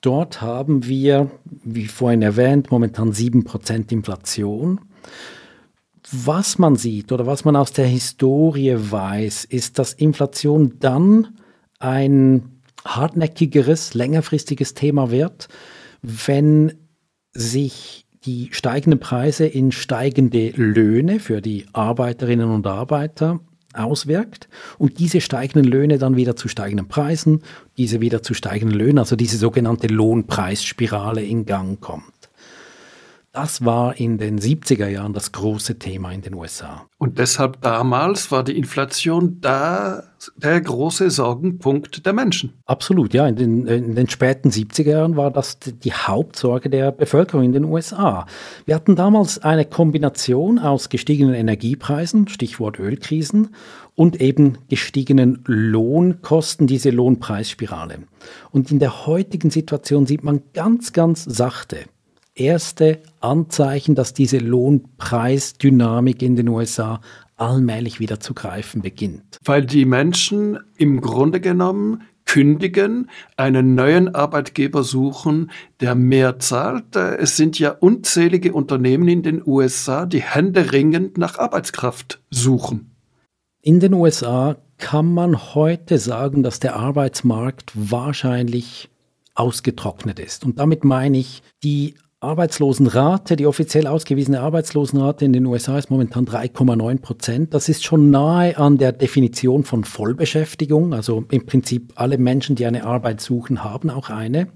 Dort 0.00 0.40
haben 0.40 0.86
wir, 0.86 1.30
wie 1.44 1.86
vorhin 1.86 2.22
erwähnt, 2.22 2.70
momentan 2.70 3.12
7% 3.12 3.92
Inflation. 3.92 4.80
Was 6.10 6.58
man 6.58 6.76
sieht 6.76 7.12
oder 7.12 7.26
was 7.26 7.44
man 7.44 7.56
aus 7.56 7.72
der 7.72 7.86
Historie 7.86 8.74
weiß, 8.76 9.44
ist, 9.44 9.78
dass 9.78 9.94
Inflation 9.94 10.78
dann 10.78 11.38
ein 11.78 12.60
hartnäckigeres, 12.84 13.94
längerfristiges 13.94 14.74
Thema 14.74 15.10
wird, 15.10 15.48
wenn 16.02 16.83
sich 17.34 18.06
die 18.24 18.48
steigenden 18.52 19.00
Preise 19.00 19.46
in 19.46 19.70
steigende 19.70 20.50
Löhne 20.56 21.20
für 21.20 21.40
die 21.42 21.66
Arbeiterinnen 21.72 22.50
und 22.50 22.66
Arbeiter 22.66 23.40
auswirkt 23.74 24.48
und 24.78 24.98
diese 24.98 25.20
steigenden 25.20 25.70
Löhne 25.70 25.98
dann 25.98 26.16
wieder 26.16 26.36
zu 26.36 26.48
steigenden 26.48 26.88
Preisen, 26.88 27.42
diese 27.76 28.00
wieder 28.00 28.22
zu 28.22 28.32
steigenden 28.32 28.78
Löhnen, 28.78 28.98
also 28.98 29.16
diese 29.16 29.36
sogenannte 29.36 29.88
Lohnpreisspirale 29.88 31.22
in 31.22 31.44
Gang 31.44 31.80
kommt. 31.80 32.13
Das 33.34 33.64
war 33.64 33.98
in 33.98 34.16
den 34.16 34.38
70er 34.38 34.86
Jahren 34.86 35.12
das 35.12 35.32
große 35.32 35.76
Thema 35.80 36.12
in 36.12 36.22
den 36.22 36.34
USA. 36.34 36.86
Und 36.98 37.18
deshalb 37.18 37.60
damals 37.62 38.30
war 38.30 38.44
die 38.44 38.56
Inflation 38.56 39.40
da 39.40 40.04
der 40.36 40.60
große 40.60 41.10
Sorgenpunkt 41.10 42.06
der 42.06 42.12
Menschen. 42.12 42.52
Absolut, 42.64 43.12
ja. 43.12 43.26
In 43.26 43.34
den, 43.34 43.66
in 43.66 43.96
den 43.96 44.08
späten 44.08 44.50
70er 44.50 44.90
Jahren 44.90 45.16
war 45.16 45.32
das 45.32 45.58
die 45.58 45.92
Hauptsorge 45.92 46.70
der 46.70 46.92
Bevölkerung 46.92 47.42
in 47.42 47.50
den 47.50 47.64
USA. 47.64 48.26
Wir 48.66 48.76
hatten 48.76 48.94
damals 48.94 49.42
eine 49.42 49.64
Kombination 49.64 50.60
aus 50.60 50.88
gestiegenen 50.88 51.34
Energiepreisen, 51.34 52.28
Stichwort 52.28 52.78
Ölkrisen, 52.78 53.48
und 53.96 54.20
eben 54.20 54.58
gestiegenen 54.68 55.42
Lohnkosten, 55.46 56.68
diese 56.68 56.90
Lohnpreisspirale. 56.90 57.98
Und 58.52 58.70
in 58.70 58.78
der 58.78 59.06
heutigen 59.06 59.50
Situation 59.50 60.06
sieht 60.06 60.22
man 60.22 60.42
ganz, 60.52 60.92
ganz 60.92 61.24
sachte, 61.24 61.78
erste 62.34 63.00
Anzeichen, 63.20 63.94
dass 63.94 64.14
diese 64.14 64.38
Lohnpreisdynamik 64.38 66.22
in 66.22 66.36
den 66.36 66.48
USA 66.48 67.00
allmählich 67.36 68.00
wieder 68.00 68.20
zu 68.20 68.34
greifen 68.34 68.82
beginnt. 68.82 69.38
Weil 69.44 69.64
die 69.66 69.84
Menschen 69.84 70.58
im 70.76 71.00
Grunde 71.00 71.40
genommen 71.40 72.02
kündigen, 72.26 73.10
einen 73.36 73.74
neuen 73.74 74.14
Arbeitgeber 74.14 74.82
suchen, 74.82 75.50
der 75.80 75.94
mehr 75.94 76.38
zahlt. 76.38 76.96
Es 76.96 77.36
sind 77.36 77.58
ja 77.58 77.70
unzählige 77.70 78.52
Unternehmen 78.52 79.08
in 79.08 79.22
den 79.22 79.42
USA, 79.46 80.06
die 80.06 80.22
händeringend 80.22 81.18
nach 81.18 81.38
Arbeitskraft 81.38 82.22
suchen. 82.30 82.90
In 83.60 83.80
den 83.80 83.94
USA 83.94 84.56
kann 84.78 85.12
man 85.12 85.54
heute 85.54 85.98
sagen, 85.98 86.42
dass 86.42 86.60
der 86.60 86.76
Arbeitsmarkt 86.76 87.72
wahrscheinlich 87.74 88.90
ausgetrocknet 89.34 90.18
ist. 90.18 90.44
Und 90.44 90.58
damit 90.58 90.84
meine 90.84 91.18
ich, 91.18 91.42
die 91.62 91.94
Arbeitslosenrate, 92.24 93.36
die 93.36 93.46
offiziell 93.46 93.86
ausgewiesene 93.86 94.40
Arbeitslosenrate 94.40 95.24
in 95.24 95.32
den 95.32 95.46
USA 95.46 95.78
ist 95.78 95.90
momentan 95.90 96.26
3,9 96.26 97.00
Prozent. 97.00 97.54
Das 97.54 97.68
ist 97.68 97.84
schon 97.84 98.10
nahe 98.10 98.56
an 98.58 98.78
der 98.78 98.92
Definition 98.92 99.64
von 99.64 99.84
Vollbeschäftigung. 99.84 100.92
Also 100.92 101.24
im 101.30 101.46
Prinzip 101.46 101.92
alle 101.96 102.18
Menschen, 102.18 102.56
die 102.56 102.66
eine 102.66 102.84
Arbeit 102.84 103.20
suchen, 103.20 103.62
haben 103.62 103.90
auch 103.90 104.10
eine. 104.10 104.48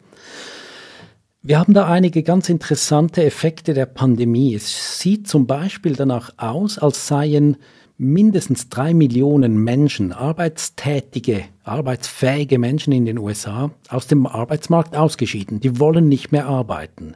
Wir 1.43 1.59
haben 1.59 1.73
da 1.73 1.87
einige 1.87 2.23
ganz 2.23 2.49
interessante 2.49 3.25
Effekte 3.25 3.73
der 3.73 3.87
Pandemie. 3.87 4.55
Es 4.55 4.99
sieht 4.99 5.29
zum 5.29 5.47
Beispiel 5.47 5.95
danach 5.95 6.33
aus, 6.37 6.79
als 6.79 7.07
seien 7.07 7.57
mindestens 7.97 8.69
drei 8.69 8.95
Millionen 8.95 9.57
Menschen, 9.59 10.13
arbeitstätige, 10.13 11.45
arbeitsfähige 11.69 12.59
Menschen 12.59 12.93
in 12.93 13.05
den 13.05 13.19
USA, 13.19 13.71
aus 13.89 14.07
dem 14.07 14.27
Arbeitsmarkt 14.27 14.97
ausgeschieden. 14.97 15.61
Die 15.61 15.79
wollen 15.79 16.09
nicht 16.09 16.33
mehr 16.33 16.47
arbeiten. 16.47 17.15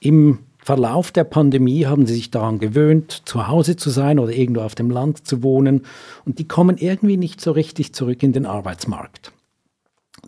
Im 0.00 0.40
Verlauf 0.58 1.12
der 1.12 1.24
Pandemie 1.24 1.84
haben 1.84 2.06
sie 2.06 2.14
sich 2.14 2.30
daran 2.30 2.58
gewöhnt, 2.58 3.22
zu 3.26 3.48
Hause 3.48 3.76
zu 3.76 3.90
sein 3.90 4.18
oder 4.18 4.32
irgendwo 4.32 4.62
auf 4.62 4.74
dem 4.74 4.90
Land 4.90 5.26
zu 5.26 5.42
wohnen 5.42 5.82
und 6.24 6.38
die 6.38 6.48
kommen 6.48 6.78
irgendwie 6.78 7.18
nicht 7.18 7.40
so 7.40 7.52
richtig 7.52 7.92
zurück 7.92 8.22
in 8.22 8.32
den 8.32 8.46
Arbeitsmarkt. 8.46 9.32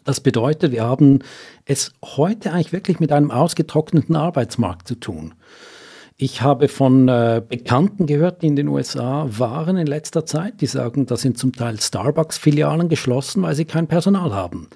Das 0.05 0.21
bedeutet, 0.21 0.73
wir 0.73 0.85
haben 0.85 1.21
es 1.65 1.93
heute 2.05 2.53
eigentlich 2.53 2.73
wirklich 2.73 3.01
mit 3.01 3.13
einem 3.13 3.31
ausgetrockneten 3.31 4.15
Arbeitsmarkt 4.15 4.87
zu 4.87 4.97
tun. 4.97 5.35
Ich 6.19 6.41
habe 6.41 6.69
von 6.69 7.09
äh, 7.09 7.43
Bekannten 7.47 8.07
gehört, 8.07 8.41
die 8.41 8.47
in 8.47 8.57
den 8.57 8.69
USA 8.69 9.27
waren 9.29 9.77
in 9.77 9.87
letzter 9.87 10.25
Zeit, 10.25 10.63
die 10.63 10.67
sagen, 10.67 11.05
da 11.05 11.19
sind 11.19 11.37
zum 11.37 11.53
Teil 11.53 11.79
Starbucks-Filialen 11.79 12.89
geschlossen, 12.89 13.43
weil 13.43 13.55
sie 13.55 13.67
kein 13.67 13.87
Personal 13.87 14.33
haben. 14.33 14.69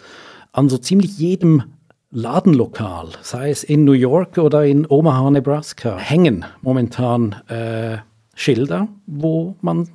An 0.53 0.69
so 0.69 0.77
ziemlich 0.77 1.19
jedem 1.19 1.63
Ladenlokal, 2.11 3.13
sei 3.23 3.49
es 3.49 3.65
in 3.65 3.85
New 3.85 3.93
York 3.93 4.37
oder 4.37 4.67
in 4.67 4.85
Omaha, 4.87 5.31
Nebraska, 5.31 5.97
hängen 5.97 6.45
momentan 6.61 7.37
äh, 7.49 7.99
Schilder, 8.35 8.89
wo 9.07 9.57
man 9.63 9.89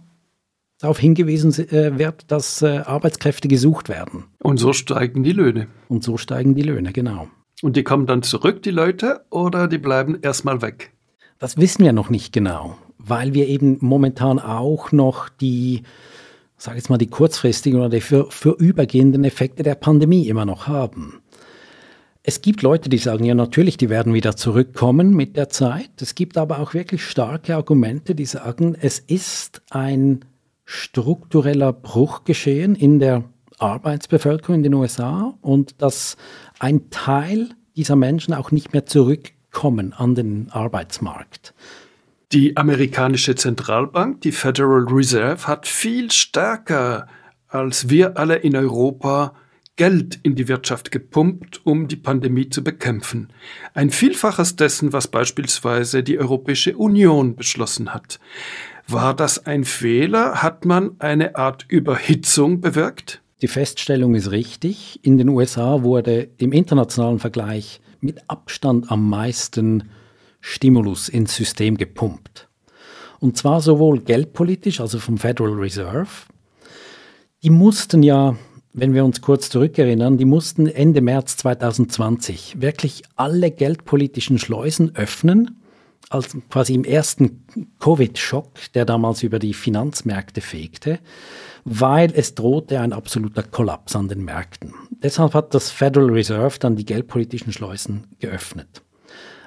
darauf 0.80 0.98
hingewiesen 0.98 1.52
äh, 1.70 2.00
wird, 2.00 2.32
dass 2.32 2.64
äh, 2.64 2.82
Arbeitskräfte 2.86 3.48
gesucht 3.48 3.88
werden. 3.88 4.24
Und 4.42 4.58
so 4.58 4.74
steigen 4.74 5.22
die 5.22 5.34
Löhne. 5.34 5.68
Und 5.90 6.04
so 6.04 6.18
steigen 6.18 6.56
die 6.56 6.64
Löhne, 6.64 6.92
genau. 6.92 7.28
Und 7.62 7.76
die 7.76 7.84
kommen 7.84 8.08
dann 8.08 8.24
zurück, 8.24 8.64
die 8.64 8.72
Leute, 8.72 9.26
oder 9.30 9.68
die 9.68 9.78
bleiben 9.78 10.18
erstmal 10.22 10.64
weg? 10.64 10.95
Das 11.46 11.58
wissen 11.58 11.86
wir 11.86 11.94
noch 11.94 12.10
nicht 12.10 12.34
genau, 12.34 12.76
weil 12.98 13.36
wir 13.36 13.48
eben 13.48 13.78
momentan 13.80 14.40
auch 14.40 14.92
noch 14.92 15.30
die, 15.30 15.84
sage 16.58 16.78
jetzt 16.78 16.90
mal, 16.90 16.98
die 16.98 17.06
kurzfristigen 17.06 17.80
oder 17.80 17.90
die 17.90 18.02
für, 18.02 18.32
für 18.32 18.58
Effekte 18.60 19.62
der 19.62 19.76
Pandemie 19.76 20.28
immer 20.28 20.46
noch 20.46 20.66
haben. 20.66 21.22
Es 22.24 22.42
gibt 22.42 22.64
Leute, 22.64 22.90
die 22.90 22.98
sagen, 22.98 23.26
ja 23.26 23.36
natürlich, 23.36 23.78
die 23.78 23.92
werden 23.92 24.16
wieder 24.16 24.36
zurückkommen 24.36 25.14
mit 25.14 25.38
der 25.38 25.50
Zeit. 25.50 25.92
Es 26.02 26.16
gibt 26.16 26.36
aber 26.40 26.58
auch 26.58 26.74
wirklich 26.74 27.06
starke 27.06 27.56
Argumente, 27.56 28.16
die 28.16 28.26
sagen, 28.26 28.76
es 28.82 28.98
ist 28.98 29.62
ein 29.70 30.26
struktureller 30.64 31.74
Bruch 31.74 32.24
geschehen 32.24 32.74
in 32.74 32.98
der 32.98 33.24
Arbeitsbevölkerung 33.60 34.56
in 34.56 34.64
den 34.64 34.74
USA 34.74 35.36
und 35.42 35.80
dass 35.80 36.18
ein 36.58 36.90
Teil 36.90 37.50
dieser 37.76 37.96
Menschen 37.96 38.34
auch 38.34 38.50
nicht 38.50 38.74
mehr 38.74 38.88
zurückkommen 39.56 39.94
an 39.94 40.16
den 40.16 40.48
Arbeitsmarkt. 40.52 41.54
Die 42.34 42.58
amerikanische 42.58 43.36
Zentralbank, 43.36 44.22
die 44.22 44.34
Federal 44.34 44.86
Reserve, 44.90 45.48
hat 45.48 45.68
viel 45.68 46.12
stärker 46.12 47.08
als 47.48 47.90
wir 47.90 48.18
alle 48.18 48.36
in 48.36 48.56
Europa 48.56 49.34
Geld 49.78 50.20
in 50.24 50.36
die 50.36 50.48
Wirtschaft 50.50 50.92
gepumpt, 50.92 51.62
um 51.66 51.88
die 51.88 51.96
Pandemie 51.96 52.50
zu 52.50 52.64
bekämpfen. 52.64 53.30
Ein 53.74 53.92
Vielfaches 53.92 54.56
dessen, 54.56 54.92
was 54.92 55.08
beispielsweise 55.08 56.04
die 56.04 56.20
Europäische 56.20 56.76
Union 56.78 57.36
beschlossen 57.36 57.94
hat. 57.94 58.20
War 58.88 59.14
das 59.14 59.46
ein 59.46 59.64
Fehler? 59.64 60.42
Hat 60.44 60.66
man 60.66 60.96
eine 61.00 61.36
Art 61.36 61.66
Überhitzung 61.70 62.60
bewirkt? 62.62 63.22
Die 63.42 63.48
Feststellung 63.48 64.16
ist 64.16 64.32
richtig. 64.32 65.00
In 65.04 65.18
den 65.18 65.30
USA 65.30 65.84
wurde 65.84 66.30
im 66.38 66.52
internationalen 66.52 67.20
Vergleich 67.20 67.80
mit 68.06 68.30
Abstand 68.30 68.92
am 68.92 69.10
meisten 69.10 69.90
Stimulus 70.40 71.10
ins 71.10 71.36
System 71.36 71.78
gepumpt. 71.78 72.48
Und 73.20 73.38
zwar 73.38 73.62
sowohl 73.62 74.00
geldpolitisch, 74.02 74.80
also 74.80 75.00
vom 75.00 75.18
Federal 75.18 75.54
Reserve. 75.54 76.08
Die 77.44 77.50
mussten 77.50 78.04
ja 78.04 78.36
wenn 78.78 78.94
wir 78.94 79.06
uns 79.06 79.22
kurz 79.22 79.50
zurückerinnern, 79.50 80.18
die 80.18 80.26
mussten 80.26 80.68
Ende 80.68 81.00
März 81.00 81.38
2020 81.38 82.62
wirklich 82.62 83.04
alle 83.16 83.50
geldpolitischen 83.50 84.38
Schleusen 84.38 84.94
öffnen, 84.98 85.62
als 86.10 86.38
quasi 86.50 86.74
im 86.74 86.84
ersten 86.84 87.46
Covid-Schock, 87.80 88.72
der 88.74 88.86
damals 88.86 89.24
über 89.24 89.40
die 89.40 89.54
Finanzmärkte 89.54 90.42
fegte, 90.42 91.00
weil 91.64 92.12
es 92.14 92.36
drohte 92.36 92.80
ein 92.80 92.94
absoluter 92.94 93.44
Kollaps 93.44 93.96
an 93.96 94.08
den 94.08 94.24
Märkten. 94.24 94.74
Deshalb 94.92 95.34
hat 95.34 95.54
das 95.54 95.72
Federal 95.72 96.12
Reserve 96.12 96.60
dann 96.60 96.76
die 96.76 96.86
geldpolitischen 96.86 97.52
Schleusen 97.52 98.08
geöffnet. 98.20 98.84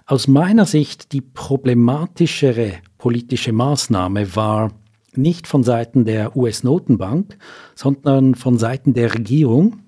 Aus 0.06 0.26
meiner 0.26 0.64
Sicht 0.64 1.12
die 1.12 1.20
problematischere 1.20 2.78
politische 2.96 3.52
Maßnahme 3.52 4.34
war 4.34 4.72
nicht 5.14 5.46
von 5.46 5.62
Seiten 5.64 6.04
der 6.04 6.36
US-Notenbank, 6.36 7.36
sondern 7.74 8.34
von 8.34 8.58
Seiten 8.58 8.94
der 8.94 9.14
Regierung. 9.14 9.80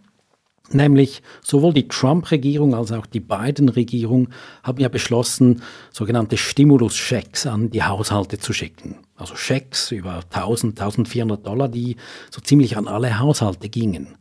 Nämlich 0.72 1.22
sowohl 1.42 1.72
die 1.72 1.88
Trump-Regierung 1.88 2.74
als 2.74 2.92
auch 2.92 3.06
die 3.06 3.20
Biden-Regierung 3.20 4.28
haben 4.62 4.80
ja 4.80 4.88
beschlossen, 4.88 5.62
sogenannte 5.90 6.36
Stimulus-Schecks 6.36 7.46
an 7.46 7.70
die 7.70 7.82
Haushalte 7.82 8.38
zu 8.38 8.52
schicken. 8.52 8.98
Also 9.16 9.34
Schecks 9.34 9.90
über 9.90 10.20
1000, 10.30 10.80
1400 10.80 11.44
Dollar, 11.44 11.68
die 11.68 11.96
so 12.30 12.40
ziemlich 12.40 12.76
an 12.76 12.86
alle 12.86 13.18
Haushalte 13.18 13.68
gingen. 13.68 14.16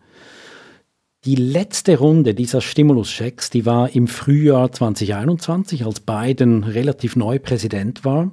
Die 1.26 1.36
letzte 1.36 2.00
Runde 2.00 2.34
dieser 2.34 2.62
Stimulus-Schecks, 2.62 3.52
die 3.52 3.66
war 3.66 3.94
im 3.94 4.08
Frühjahr 4.08 4.72
2021, 4.72 5.86
als 5.86 6.00
Biden 6.00 6.64
relativ 6.64 7.16
neu 7.16 7.38
Präsident 7.40 8.06
war. 8.06 8.32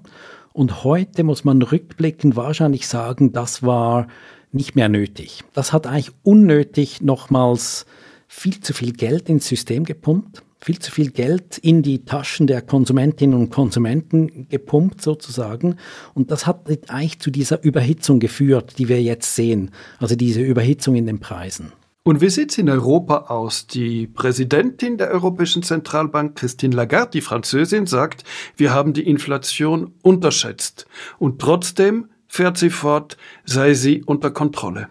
Und 0.54 0.84
heute 0.84 1.22
muss 1.22 1.44
man 1.44 1.60
rückblickend 1.60 2.34
wahrscheinlich 2.34 2.86
sagen, 2.86 3.32
das 3.32 3.62
war 3.62 4.06
nicht 4.52 4.74
mehr 4.74 4.88
nötig. 4.88 5.42
Das 5.52 5.72
hat 5.72 5.86
eigentlich 5.86 6.12
unnötig 6.22 7.02
nochmals 7.02 7.86
viel 8.28 8.60
zu 8.60 8.72
viel 8.72 8.92
Geld 8.92 9.28
ins 9.28 9.48
System 9.48 9.84
gepumpt, 9.84 10.42
viel 10.60 10.78
zu 10.78 10.90
viel 10.90 11.10
Geld 11.10 11.58
in 11.58 11.82
die 11.82 12.04
Taschen 12.04 12.46
der 12.46 12.62
Konsumentinnen 12.62 13.38
und 13.38 13.50
Konsumenten 13.50 14.48
gepumpt 14.48 15.02
sozusagen. 15.02 15.76
Und 16.14 16.30
das 16.30 16.46
hat 16.46 16.68
eigentlich 16.88 17.20
zu 17.20 17.30
dieser 17.30 17.62
Überhitzung 17.62 18.18
geführt, 18.18 18.78
die 18.78 18.88
wir 18.88 19.02
jetzt 19.02 19.36
sehen. 19.36 19.70
Also 19.98 20.16
diese 20.16 20.40
Überhitzung 20.40 20.96
in 20.96 21.06
den 21.06 21.20
Preisen. 21.20 21.72
Und 22.02 22.20
wie 22.20 22.30
sieht 22.30 22.52
es 22.52 22.58
in 22.58 22.70
Europa 22.70 23.26
aus? 23.28 23.66
Die 23.66 24.06
Präsidentin 24.06 24.96
der 24.96 25.10
Europäischen 25.10 25.64
Zentralbank, 25.64 26.36
Christine 26.36 26.74
Lagarde, 26.76 27.10
die 27.14 27.20
Französin, 27.20 27.86
sagt, 27.86 28.22
wir 28.56 28.72
haben 28.72 28.92
die 28.92 29.08
Inflation 29.08 29.92
unterschätzt. 30.02 30.86
Und 31.18 31.40
trotzdem 31.40 32.08
fährt 32.28 32.58
sie 32.58 32.70
fort, 32.70 33.16
sei 33.44 33.74
sie 33.74 34.04
unter 34.04 34.30
Kontrolle. 34.30 34.88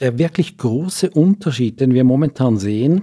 Der 0.00 0.18
wirklich 0.18 0.56
große 0.56 1.10
Unterschied, 1.10 1.80
den 1.80 1.92
wir 1.92 2.04
momentan 2.04 2.56
sehen, 2.56 3.02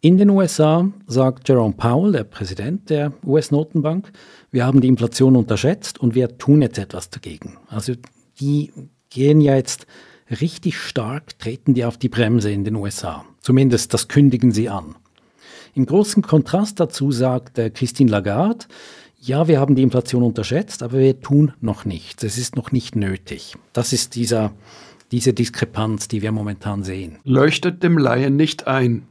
in 0.00 0.18
den 0.18 0.30
USA 0.30 0.90
sagt 1.06 1.48
Jerome 1.48 1.74
Powell, 1.74 2.12
der 2.12 2.24
Präsident 2.24 2.90
der 2.90 3.12
US-Notenbank, 3.24 4.10
wir 4.50 4.66
haben 4.66 4.80
die 4.80 4.88
Inflation 4.88 5.36
unterschätzt 5.36 6.00
und 6.00 6.14
wir 6.14 6.38
tun 6.38 6.62
jetzt 6.62 6.78
etwas 6.78 7.10
dagegen. 7.10 7.58
Also 7.68 7.92
die 8.40 8.72
gehen 9.10 9.40
ja 9.40 9.54
jetzt 9.54 9.86
richtig 10.40 10.78
stark 10.78 11.38
treten 11.38 11.74
die 11.74 11.84
auf 11.84 11.98
die 11.98 12.08
Bremse 12.08 12.50
in 12.50 12.64
den 12.64 12.76
USA. 12.76 13.24
Zumindest 13.40 13.92
das 13.94 14.08
kündigen 14.08 14.52
sie 14.52 14.68
an. 14.68 14.96
Im 15.74 15.86
großen 15.86 16.22
Kontrast 16.22 16.80
dazu 16.80 17.12
sagt 17.12 17.58
äh, 17.58 17.70
Christine 17.70 18.10
Lagarde, 18.10 18.66
ja, 19.20 19.46
wir 19.46 19.60
haben 19.60 19.76
die 19.76 19.82
Inflation 19.82 20.24
unterschätzt, 20.24 20.82
aber 20.82 20.98
wir 20.98 21.20
tun 21.20 21.52
noch 21.60 21.84
nichts. 21.84 22.24
Es 22.24 22.38
ist 22.38 22.56
noch 22.56 22.72
nicht 22.72 22.96
nötig. 22.96 23.54
Das 23.72 23.92
ist 23.92 24.16
dieser, 24.16 24.52
diese 25.12 25.32
Diskrepanz, 25.32 26.08
die 26.08 26.22
wir 26.22 26.32
momentan 26.32 26.82
sehen. 26.82 27.18
Leuchtet 27.24 27.82
dem 27.82 27.98
Laien 27.98 28.36
nicht 28.36 28.66
ein. 28.66 29.06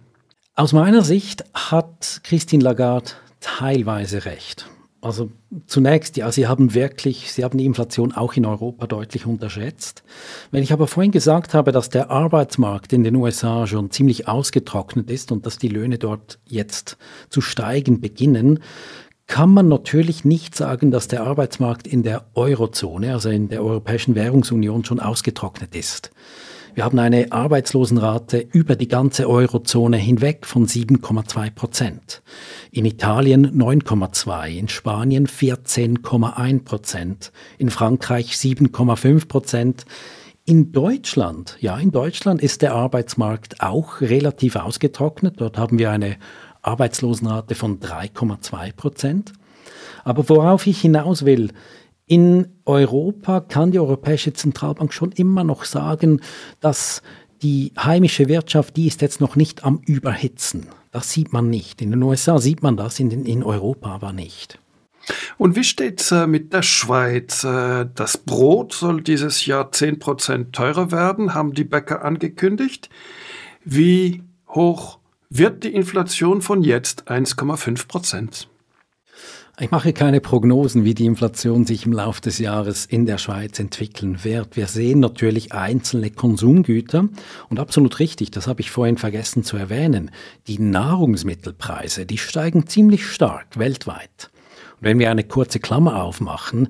Aus 0.56 0.74
meiner 0.74 1.04
Sicht 1.04 1.46
hat 1.54 2.22
Christine 2.24 2.64
Lagarde 2.64 3.12
teilweise 3.40 4.26
recht. 4.26 4.68
Also 5.04 5.32
zunächst, 5.66 6.16
ja, 6.18 6.32
Sie 6.32 6.48
haben 6.48 6.76
wirklich, 6.76 7.32
Sie 7.32 7.44
haben 7.44 7.58
die 7.58 7.66
Inflation 7.66 8.12
auch 8.12 8.34
in 8.34 8.46
Europa 8.46 8.86
deutlich 8.86 9.26
unterschätzt. 9.26 10.04
Wenn 10.52 10.62
ich 10.62 10.74
aber 10.74 10.86
vorhin 10.86 11.12
gesagt 11.12 11.56
habe, 11.56 11.72
dass 11.72 11.90
der 11.90 12.12
Arbeitsmarkt 12.12 12.94
in 12.94 13.04
den 13.04 13.16
USA 13.16 13.66
schon 13.66 13.90
ziemlich 13.90 14.28
ausgetrocknet 14.28 15.10
ist 15.10 15.32
und 15.32 15.48
dass 15.48 15.58
die 15.58 15.70
Löhne 15.70 15.98
dort 15.98 16.38
jetzt 16.46 16.98
zu 17.30 17.42
steigen 17.42 18.00
beginnen, 18.00 18.60
kann 19.32 19.54
man 19.54 19.70
natürlich 19.70 20.26
nicht 20.26 20.56
sagen, 20.56 20.91
dass 20.91 21.08
der 21.08 21.24
Arbeitsmarkt 21.24 21.88
in 21.88 22.04
der 22.04 22.26
Eurozone, 22.36 23.13
also 23.13 23.30
in 23.30 23.48
der 23.48 23.63
Europäischen 23.63 24.13
Währungsunion, 24.13 24.84
schon 24.84 25.00
ausgetrocknet 25.00 25.74
ist. 25.74 26.12
Wir 26.76 26.84
haben 26.84 27.00
eine 27.00 27.32
Arbeitslosenrate 27.32 28.46
über 28.52 28.76
die 28.76 28.89
ganze 28.89 29.30
Eurozone 29.30 29.96
hinweg 29.96 30.46
von 30.46 30.67
7,2 30.67 31.50
Prozent. 31.50 32.22
In 32.72 32.84
Italien 32.84 33.58
9,2, 33.58 34.50
in 34.50 34.67
Spanien 34.67 35.28
14,1 35.28 36.65
Prozent, 36.65 37.32
in 37.58 37.70
Frankreich 37.70 38.34
7,5 38.34 39.30
Prozent. 39.30 39.86
In 40.44 40.74
Deutschland, 40.74 41.56
ja, 41.62 41.78
in 41.78 41.91
Deutschland 41.91 42.41
ist 42.41 42.63
der 42.63 42.74
Arbeitsmarkt 42.74 43.62
auch 43.62 44.02
relativ 44.02 44.58
ausgetrocknet. 44.58 45.36
Dort 45.39 45.58
haben 45.58 45.80
wir 45.80 45.89
eine 45.91 46.17
Arbeitslosenrate 46.62 47.56
von 47.56 47.80
3,2 47.80 48.74
Prozent. 48.74 49.34
Aber 50.04 50.28
worauf 50.30 50.67
ich 50.67 50.82
hinaus 50.82 51.26
will, 51.26 51.52
in 52.08 52.47
Europa 52.65 53.39
kann 53.39 53.71
die 53.71 53.80
Europäische 53.80 54.34
Zentralbank 54.34 54.93
schon 54.93 55.12
immer 55.12 55.43
noch 55.43 55.63
sagen, 55.63 56.21
dass 56.60 57.02
die 57.41 57.74
heimische 57.80 58.28
Wirtschaft, 58.28 58.78
die 58.78 58.88
ist 58.88 59.02
jetzt 59.02 59.21
noch 59.21 59.36
nicht 59.36 59.63
am 59.63 59.82
Überhitzen. 59.86 60.67
Das 60.91 61.12
sieht 61.12 61.32
man 61.34 61.50
nicht. 61.50 61.82
In 61.82 61.91
den 61.91 62.04
USA 62.04 62.38
sieht 62.38 62.62
man 62.62 62.78
das, 62.78 63.00
in, 63.00 63.10
den, 63.10 63.26
in 63.26 63.43
Europa 63.43 63.89
aber 63.93 64.13
nicht. 64.13 64.60
Und 65.38 65.56
wie 65.56 65.63
steht 65.63 66.12
äh, 66.12 66.28
mit 66.28 66.54
der 66.54 66.62
Schweiz? 66.62 67.43
Äh, 67.43 67.88
das 67.95 68.17
Brot 68.17 68.74
soll 68.74 69.02
dieses 69.02 69.45
Jahr 69.45 69.71
10% 69.71 70.52
teurer 70.52 70.91
werden, 70.91 71.34
haben 71.34 71.54
die 71.54 71.63
Bäcker 71.63 72.04
angekündigt. 72.04 72.89
Wie 73.63 74.24
hoch 74.47 75.00
wird 75.34 75.63
die 75.63 75.74
Inflation 75.74 76.41
von 76.41 76.62
jetzt 76.62 77.10
1,5 77.10 77.88
Prozent? 77.88 78.50
Ich 79.60 79.72
mache 79.72 79.94
keine 79.94 80.20
Prognosen, 80.20 80.84
wie 80.84 80.94
die 80.94 81.06
Inflation 81.06 81.65
sich 81.65 81.86
im 81.86 81.94
Laufe 81.94 82.20
des 82.20 82.38
Jahres 82.39 82.86
in 82.86 83.06
der 83.06 83.17
Schweiz 83.17 83.58
entwickeln 83.58 84.26
wird. 84.26 84.58
Wir 84.58 84.67
sehen 84.67 85.00
natürlich 85.00 85.54
einzelne 85.54 86.10
Konsumgüter 86.10 87.08
und 87.48 87.60
absolut 87.60 88.00
richtig, 88.00 88.32
das 88.32 88.48
habe 88.48 88.60
ich 88.60 88.72
vorhin 88.72 88.98
vergessen 88.98 89.44
zu 89.44 89.56
erwähnen. 89.56 90.12
Die 90.48 90.60
Nahrungsmittelpreise, 90.60 92.06
die 92.06 92.17
steigen 92.17 92.67
ziemlich 92.67 93.06
stark 93.06 93.58
weltweit. 93.58 94.32
Und 94.80 94.84
wenn 94.88 95.00
wir 95.00 95.12
eine 95.12 95.24
kurze 95.24 95.60
Klammer 95.60 96.04
aufmachen, 96.04 96.67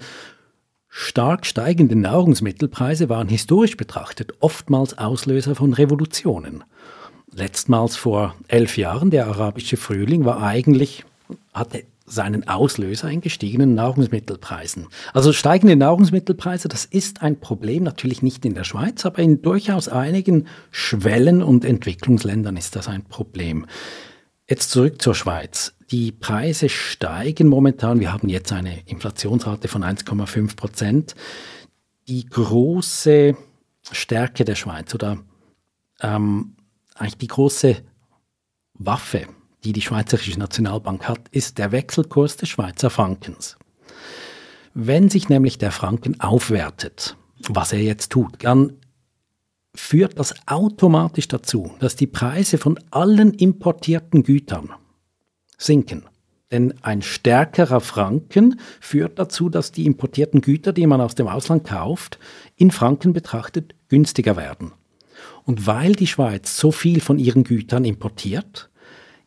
stark 0.88 1.48
steigende 1.48 1.96
Nahrungsmittelpreise 1.96 3.10
waren 3.10 3.30
historisch 3.30 3.78
betrachtet 3.78 4.34
oftmals 4.40 4.98
Auslöser 5.00 5.56
von 5.56 5.74
Revolutionen. 5.74 6.64
Letztmals 7.34 7.96
vor 7.96 8.36
elf 8.48 8.78
Jahren, 8.78 9.10
der 9.10 9.28
arabische 9.28 9.78
Frühling, 9.78 10.26
war 10.26 10.42
eigentlich, 10.44 11.06
hatte 11.54 11.84
seinen 12.06 12.48
Auslöser 12.48 13.10
in 13.10 13.22
gestiegenen 13.22 13.74
Nahrungsmittelpreisen. 13.74 14.88
Also 15.14 15.32
steigende 15.32 15.78
Nahrungsmittelpreise, 15.78 16.68
das 16.68 16.84
ist 16.84 17.22
ein 17.22 17.40
Problem, 17.40 17.84
natürlich 17.84 18.22
nicht 18.22 18.46
in 18.46 18.54
der 18.54 18.66
Schweiz, 18.66 19.06
aber 19.06 19.20
in 19.20 19.42
durchaus 19.42 19.88
einigen 19.88 20.48
Schwellen- 20.72 21.42
und 21.42 21.64
Entwicklungsländern 21.64 22.58
ist 22.58 22.76
das 22.76 22.90
ein 22.90 23.06
Problem. 23.06 23.66
Jetzt 24.50 24.72
zurück 24.72 25.02
zur 25.02 25.16
Schweiz. 25.16 25.74
Die 25.92 26.12
Preise 26.12 26.68
steigen 26.68 27.48
momentan. 27.48 28.02
Wir 28.02 28.12
haben 28.12 28.28
jetzt 28.28 28.52
eine 28.52 28.82
Inflationsrate 28.86 29.70
von 29.70 29.84
1,5 29.84 30.58
Prozent. 30.58 31.16
Die 32.10 32.26
große 32.26 33.38
Stärke 33.90 34.44
der 34.44 34.56
Schweiz 34.56 34.94
oder 34.94 35.18
ähm, 36.02 36.56
eigentlich 37.02 37.18
die 37.18 37.28
große 37.28 37.78
Waffe 38.76 39.28
die 39.64 39.74
die 39.74 39.82
Schweizerische 39.82 40.40
Nationalbank 40.40 41.08
hat, 41.08 41.28
ist 41.30 41.58
der 41.58 41.72
Wechselkurs 41.72 42.38
des 42.38 42.50
Schweizer 42.50 42.90
Frankens. 42.90 43.58
Wenn 44.74 45.10
sich 45.10 45.30
nämlich 45.30 45.58
der 45.58 45.72
Franken 45.72 46.20
aufwertet, 46.20 47.18
was 47.48 47.74
er 47.74 47.82
jetzt 47.82 48.12
tut, 48.12 48.44
dann 48.44 48.78
führt 49.76 50.20
das 50.20 50.34
automatisch 50.48 51.28
dazu, 51.28 51.72
dass 51.80 51.96
die 51.96 52.08
Preise 52.08 52.58
von 52.58 52.80
allen 52.92 53.34
importierten 53.34 54.24
Gütern 54.24 54.72
sinken. 55.58 56.06
Denn 56.52 56.74
ein 56.82 57.02
stärkerer 57.02 57.80
Franken 57.80 58.60
führt 58.82 59.20
dazu, 59.20 59.50
dass 59.50 59.72
die 59.72 59.86
importierten 59.86 60.42
Güter, 60.42 60.74
die 60.74 60.86
man 60.86 61.00
aus 61.00 61.16
dem 61.16 61.28
Ausland 61.28 61.66
kauft, 61.66 62.20
in 62.58 62.72
Franken 62.72 63.14
betrachtet 63.14 63.76
günstiger 63.88 64.36
werden. 64.36 64.74
Und 65.46 65.68
weil 65.68 65.94
die 65.94 66.08
Schweiz 66.08 66.58
so 66.58 66.72
viel 66.72 67.02
von 67.02 67.20
ihren 67.20 67.44
Gütern 67.44 67.86
importiert, 67.86 68.70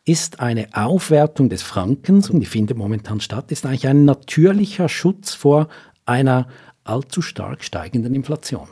ist 0.05 0.41
eine 0.41 0.69
Aufwertung 0.73 1.49
des 1.49 1.63
Frankens, 1.63 2.29
und 2.31 2.41
die 2.41 2.47
findet 2.47 2.77
momentan 2.77 3.21
statt, 3.21 3.51
ist 3.51 3.65
eigentlich 3.65 3.89
ein 3.89 4.05
natürlicher 4.05 4.89
Schutz 4.89 5.35
vor 5.35 5.69
einer 6.05 6.49
allzu 6.85 7.23
stark 7.23 7.65
steigenden 7.65 8.15
Inflation. 8.15 8.69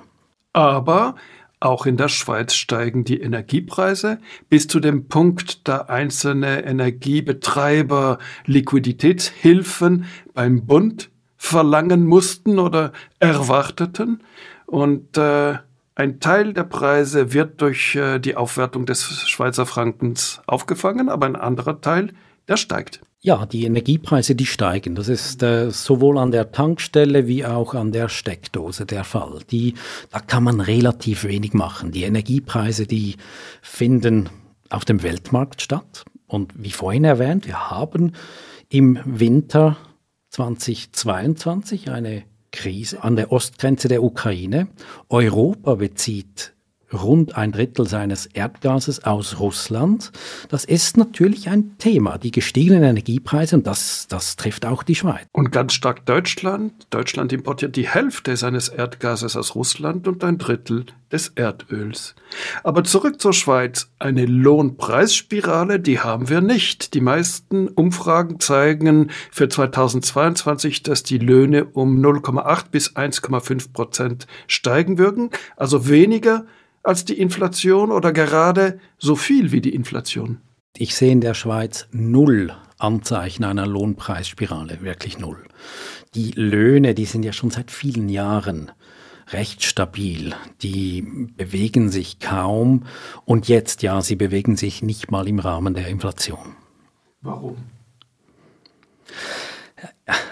Aber 0.53 1.15
auch 1.61 1.87
in 1.87 1.97
der 1.97 2.09
Schweiz 2.09 2.55
steigen 2.55 3.05
die 3.05 3.21
Energiepreise 3.21 4.19
bis 4.49 4.67
zu 4.67 4.81
dem 4.81 5.09
Punkt, 5.09 5.67
da 5.69 5.83
einzelne 5.83 6.65
Energiebetreiber 6.65 8.19
Liquiditätshilfen 8.47 10.07
beim 10.35 10.67
Bund 10.67 11.11
verlangen 11.37 12.05
mussten 12.05 12.59
oder 12.59 12.93
erwarteten. 13.21 14.23
Und 14.67 15.17
äh, 15.17 15.59
ein 16.03 16.19
Teil 16.19 16.53
der 16.53 16.65
Preise 16.65 17.33
wird 17.33 17.61
durch 17.61 17.95
äh, 17.95 18.19
die 18.19 18.35
Aufwertung 18.35 18.87
des 18.87 19.05
Schweizer 19.29 19.67
Frankens 19.67 20.43
aufgefangen, 20.47 21.09
aber 21.09 21.27
ein 21.27 21.37
anderer 21.37 21.81
Teil, 21.81 22.13
der 22.49 22.57
steigt. 22.57 23.01
Ja, 23.21 23.47
die 23.47 23.65
Energiepreise, 23.67 24.35
die 24.35 24.47
steigen. 24.47 24.97
Das 24.97 25.07
ist 25.07 25.45
äh, 25.45 25.71
sowohl 25.71 26.19
an 26.19 26.33
der 26.33 26.51
Tankstelle 26.51 27.29
wie 27.29 27.47
auch 27.47 27.75
an 27.75 27.93
der 27.93 28.09
Steckdose 28.09 28.85
der 28.85 29.05
Fall. 29.05 29.39
Die, 29.53 29.75
da 30.11 30.19
kann 30.19 30.43
man 30.43 30.61
relativ 30.61 31.23
wenig 31.23 31.55
machen. 31.55 31.93
Die 31.93 32.03
Energiepreise, 32.03 32.89
die 32.89 33.15
finden 33.63 34.29
auf 34.71 34.85
dem 34.85 35.05
Weltmarkt 35.05 35.63
statt. 35.63 36.05
Und 36.27 36.53
wie 36.57 36.73
vorhin 36.73 37.05
erwähnt, 37.05 37.47
wir 37.47 37.71
haben 37.71 38.15
im 38.69 38.99
Winter 39.05 39.77
2022 40.31 41.93
eine 41.93 42.25
Krise 42.53 43.03
an 43.03 43.17
der 43.17 43.33
Ostgrenze 43.33 43.89
der 43.89 44.03
Ukraine. 44.03 44.69
Europa 45.09 45.75
bezieht 45.75 46.53
rund 46.93 47.37
ein 47.37 47.53
Drittel 47.53 47.87
seines 47.87 48.27
Erdgases 48.27 49.05
aus 49.05 49.39
Russland. 49.41 50.13
Das 50.49 50.65
ist 50.65 50.97
natürlich 50.97 51.49
ein 51.49 51.77
Thema, 51.79 52.19
die 52.19 52.31
gestiegenen 52.31 52.83
Energiepreise 52.83 53.57
und 53.57 53.67
das, 53.67 54.07
das 54.09 54.37
trifft 54.37 54.67
auch 54.67 54.83
die 54.83 54.95
Schweiz. 54.95 55.27
Und 55.33 55.53
ganz 55.53 55.73
stark 55.73 56.07
Deutschland. 56.07 56.73
Deutschland 56.91 57.33
importiert 57.33 57.77
die 57.77 57.89
Hälfte 57.89 58.37
seines 58.37 58.69
Erdgases 58.69 59.37
aus 59.37 59.55
Russland 59.55 60.09
und 60.09 60.23
ein 60.25 60.39
Drittel 60.39 60.87
des 61.13 61.29
Erdöls. 61.35 62.15
Aber 62.65 62.85
zurück 62.85 63.21
zur 63.21 63.33
Schweiz. 63.33 63.91
Eine 63.99 64.25
Lohnpreisspirale, 64.25 65.79
die 65.79 66.01
haben 66.01 66.29
wir 66.29 66.41
nicht. 66.41 66.95
Die 66.95 67.01
meisten 67.01 67.69
Umfragen 67.69 68.41
zeigen 68.41 69.11
für 69.31 69.49
2022, 69.49 70.83
dass 70.83 71.03
die 71.03 71.19
Löhne 71.19 71.67
um 71.67 72.03
0,8 72.05 72.71
bis 72.71 72.97
1,5 72.97 73.73
Prozent 73.73 74.27
steigen 74.47 74.99
würden, 74.99 75.31
also 75.57 75.89
weniger 75.89 76.47
als 76.83 77.05
die 77.05 77.19
Inflation 77.19 77.91
oder 77.91 78.13
gerade 78.13 78.79
so 78.99 79.17
viel 79.17 79.53
wie 79.53 79.61
die 79.61 79.75
Inflation? 79.75 80.41
Ich 80.77 80.95
sehe 80.95 81.13
in 81.13 81.21
der 81.21 81.35
Schweiz 81.35 81.87
null 81.93 82.53
Anzeichen 82.79 83.45
einer 83.45 83.67
Lohnpreisspirale, 83.67 84.83
wirklich 84.83 85.19
null. 85.19 85.39
Die 86.15 86.33
Löhne, 86.33 86.95
die 86.95 87.05
sind 87.05 87.25
ja 87.25 87.33
schon 87.33 87.51
seit 87.51 87.71
vielen 87.71 88.09
Jahren 88.09 88.73
recht 89.29 89.63
stabil. 89.63 90.35
Die 90.63 91.03
bewegen 91.37 91.91
sich 91.91 92.19
kaum 92.19 92.85
und 93.25 93.49
jetzt 93.49 93.83
ja, 93.83 94.03
sie 94.03 94.17
bewegen 94.17 94.57
sich 94.57 94.83
nicht 94.83 95.11
mal 95.11 95.29
im 95.29 95.39
Rahmen 95.39 95.75
der 95.75 95.89
Inflation. 95.89 96.57
Warum? 97.21 97.57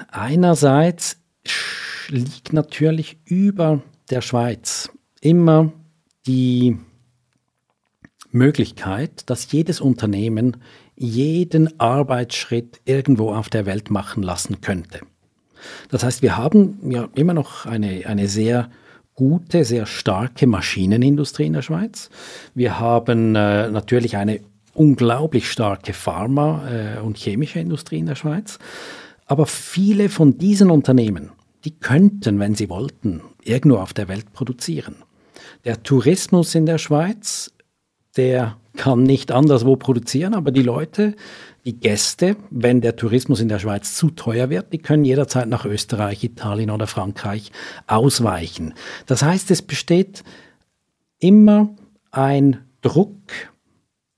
Einerseits 0.08 1.18
liegt 2.08 2.52
natürlich 2.52 3.18
über 3.24 3.80
der 4.10 4.22
Schweiz 4.22 4.90
immer 5.20 5.72
die 6.26 6.78
Möglichkeit, 8.30 9.28
dass 9.28 9.50
jedes 9.50 9.80
Unternehmen 9.80 10.58
jeden 10.96 11.80
Arbeitsschritt 11.80 12.80
irgendwo 12.84 13.32
auf 13.32 13.48
der 13.48 13.66
Welt 13.66 13.90
machen 13.90 14.22
lassen 14.22 14.60
könnte. 14.60 15.00
Das 15.88 16.04
heißt, 16.04 16.22
wir 16.22 16.36
haben 16.36 16.78
ja 16.90 17.08
immer 17.14 17.34
noch 17.34 17.66
eine, 17.66 18.06
eine 18.06 18.28
sehr 18.28 18.70
gute, 19.14 19.64
sehr 19.64 19.86
starke 19.86 20.46
Maschinenindustrie 20.46 21.46
in 21.46 21.52
der 21.52 21.62
Schweiz. 21.62 22.10
Wir 22.54 22.78
haben 22.78 23.34
äh, 23.34 23.70
natürlich 23.70 24.16
eine 24.16 24.40
unglaublich 24.74 25.50
starke 25.50 25.92
Pharma- 25.92 26.62
äh, 26.68 27.00
und 27.00 27.18
chemische 27.18 27.60
Industrie 27.60 27.98
in 27.98 28.06
der 28.06 28.14
Schweiz. 28.14 28.58
Aber 29.26 29.46
viele 29.46 30.08
von 30.08 30.38
diesen 30.38 30.70
Unternehmen, 30.70 31.30
die 31.64 31.72
könnten, 31.72 32.38
wenn 32.38 32.54
sie 32.54 32.68
wollten, 32.68 33.20
irgendwo 33.44 33.76
auf 33.76 33.92
der 33.92 34.08
Welt 34.08 34.32
produzieren. 34.32 34.96
Der 35.64 35.82
Tourismus 35.82 36.54
in 36.54 36.66
der 36.66 36.78
Schweiz, 36.78 37.52
der 38.16 38.56
kann 38.76 39.02
nicht 39.02 39.30
anderswo 39.30 39.76
produzieren, 39.76 40.34
aber 40.34 40.52
die 40.52 40.62
Leute, 40.62 41.14
die 41.64 41.78
Gäste, 41.78 42.36
wenn 42.50 42.80
der 42.80 42.96
Tourismus 42.96 43.40
in 43.40 43.48
der 43.48 43.58
Schweiz 43.58 43.94
zu 43.94 44.10
teuer 44.10 44.48
wird, 44.48 44.72
die 44.72 44.78
können 44.78 45.04
jederzeit 45.04 45.48
nach 45.48 45.66
Österreich, 45.66 46.24
Italien 46.24 46.70
oder 46.70 46.86
Frankreich 46.86 47.52
ausweichen. 47.86 48.74
Das 49.06 49.22
heißt, 49.22 49.50
es 49.50 49.60
besteht 49.60 50.24
immer 51.18 51.74
ein 52.10 52.64
Druck, 52.80 53.18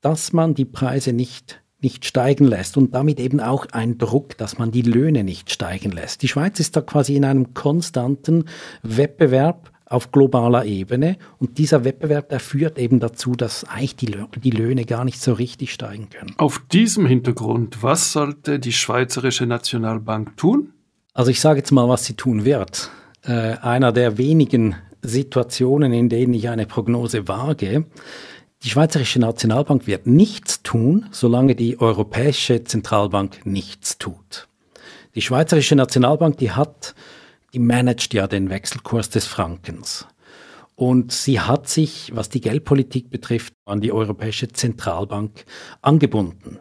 dass 0.01 0.33
man 0.33 0.55
die 0.55 0.65
Preise 0.65 1.13
nicht 1.13 1.63
nicht 1.83 2.05
steigen 2.05 2.45
lässt 2.45 2.77
und 2.77 2.95
damit 2.95 3.19
eben 3.19 3.41
auch 3.41 3.67
ein 3.73 3.99
Druck, 3.99 4.39
dass 4.39 4.57
man 4.57 4.71
die 4.71 4.83
Löhne 4.83 5.25
nicht 5.25 5.51
steigen 5.51 5.91
lässt. 5.91 6.23
Die 6.23 6.29
Schweiz 6.29 6.61
ist 6.61 6.77
da 6.77 6.81
quasi 6.81 7.17
in 7.17 7.25
einem 7.25 7.55
konstanten 7.55 8.45
Wettbewerb 8.85 9.72
auf 9.93 10.13
globaler 10.13 10.65
Ebene. 10.65 11.17
Und 11.39 11.59
dieser 11.59 11.85
Wettbewerb, 11.85 12.29
der 12.29 12.41
führt 12.41 12.79
eben 12.79 13.01
dazu, 13.01 13.33
dass 13.33 13.65
eigentlich 13.65 13.97
die, 13.97 14.17
die 14.43 14.51
Löhne 14.51 14.85
gar 14.85 15.05
nicht 15.05 15.21
so 15.21 15.33
richtig 15.33 15.73
steigen 15.73 16.09
können. 16.11 16.35
Auf 16.39 16.61
diesem 16.73 17.07
Hintergrund, 17.07 17.83
was 17.83 18.13
sollte 18.13 18.59
die 18.59 18.73
Schweizerische 18.73 19.47
Nationalbank 19.47 20.37
tun? 20.37 20.73
Also 21.15 21.31
ich 21.31 21.41
sage 21.41 21.59
jetzt 21.59 21.73
mal, 21.73 21.89
was 21.89 22.05
sie 22.05 22.15
tun 22.15 22.45
wird. 22.45 22.91
Äh, 23.25 23.57
einer 23.59 23.93
der 23.93 24.19
wenigen 24.19 24.77
Situationen, 25.03 25.93
in 25.93 26.09
denen 26.09 26.33
ich 26.33 26.49
eine 26.49 26.67
Prognose 26.67 27.29
wage. 27.29 27.85
Die 28.63 28.71
Schweizerische 28.71 29.19
Nationalbank 29.19 29.87
wird 29.87 30.07
nichts 30.07 30.63
tun, 30.63 31.07
solange 31.11 31.55
die 31.57 31.81
Europäische 31.81 32.63
Zentralbank 32.63 33.45
nichts 33.45 33.99
tut. 33.99 34.49
Die 35.15 35.21
Schweizerische 35.21 35.75
Nationalbank, 35.75 36.39
die 36.39 36.53
hat 36.53 36.95
managt 37.59 38.15
ja 38.15 38.27
den 38.27 38.51
Wechselkurs 38.51 39.11
des 39.11 39.27
Frankens. 39.27 40.07
Und 40.75 41.13
sie 41.13 41.41
hat 41.41 41.69
sich, 41.69 42.11
was 42.15 42.29
die 42.29 42.41
Geldpolitik 42.41 43.11
betrifft, 43.11 43.53
an 43.67 43.81
die 43.81 43.93
Europäische 43.93 44.49
Zentralbank 44.49 45.45
angebunden. 45.83 46.59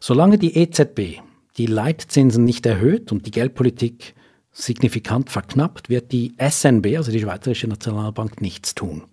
Solange 0.00 0.38
die 0.38 0.56
EZB 0.56 1.20
die 1.58 1.66
Leitzinsen 1.66 2.44
nicht 2.44 2.64
erhöht 2.64 3.12
und 3.12 3.26
die 3.26 3.30
Geldpolitik 3.30 4.14
signifikant 4.52 5.30
verknappt, 5.30 5.88
wird 5.88 6.12
die 6.12 6.34
SNB, 6.38 6.96
also 6.96 7.12
die 7.12 7.20
Schweizerische 7.20 7.68
Nationalbank, 7.68 8.40
nichts 8.40 8.74
tun. 8.74 9.04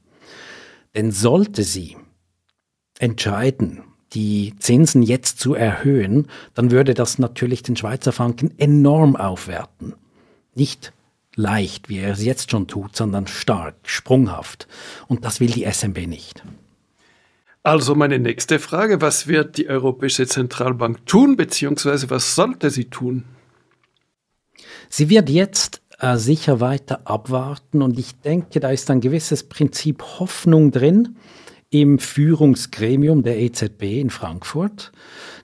Denn 0.95 1.11
sollte 1.11 1.63
sie 1.63 1.97
entscheiden, 2.99 3.83
die 4.13 4.53
Zinsen 4.59 5.03
jetzt 5.03 5.39
zu 5.39 5.53
erhöhen, 5.53 6.27
dann 6.53 6.71
würde 6.71 6.93
das 6.93 7.19
natürlich 7.19 7.63
den 7.63 7.75
Schweizer 7.75 8.11
Franken 8.11 8.57
enorm 8.57 9.15
aufwerten. 9.15 9.95
Nicht 10.55 10.93
leicht, 11.39 11.89
wie 11.89 11.99
er 11.99 12.11
es 12.11 12.23
jetzt 12.23 12.51
schon 12.51 12.67
tut, 12.67 12.95
sondern 12.95 13.27
stark, 13.27 13.75
sprunghaft. 13.83 14.67
Und 15.07 15.25
das 15.25 15.39
will 15.39 15.49
die 15.49 15.65
SMB 15.65 16.05
nicht. 16.07 16.43
Also 17.63 17.95
meine 17.95 18.19
nächste 18.19 18.59
Frage, 18.59 19.01
was 19.01 19.27
wird 19.27 19.57
die 19.57 19.69
Europäische 19.69 20.27
Zentralbank 20.27 21.05
tun, 21.05 21.35
beziehungsweise 21.35 22.09
was 22.09 22.35
sollte 22.35 22.69
sie 22.69 22.85
tun? 22.85 23.25
Sie 24.89 25.09
wird 25.09 25.29
jetzt 25.29 25.81
äh, 25.99 26.17
sicher 26.17 26.59
weiter 26.59 27.01
abwarten 27.05 27.81
und 27.81 27.99
ich 27.99 28.19
denke, 28.21 28.59
da 28.59 28.69
ist 28.71 28.89
ein 28.89 29.01
gewisses 29.01 29.43
Prinzip 29.43 30.01
Hoffnung 30.19 30.71
drin 30.71 31.17
im 31.69 31.99
Führungsgremium 31.99 33.23
der 33.23 33.39
EZB 33.39 33.83
in 33.83 34.09
Frankfurt, 34.09 34.91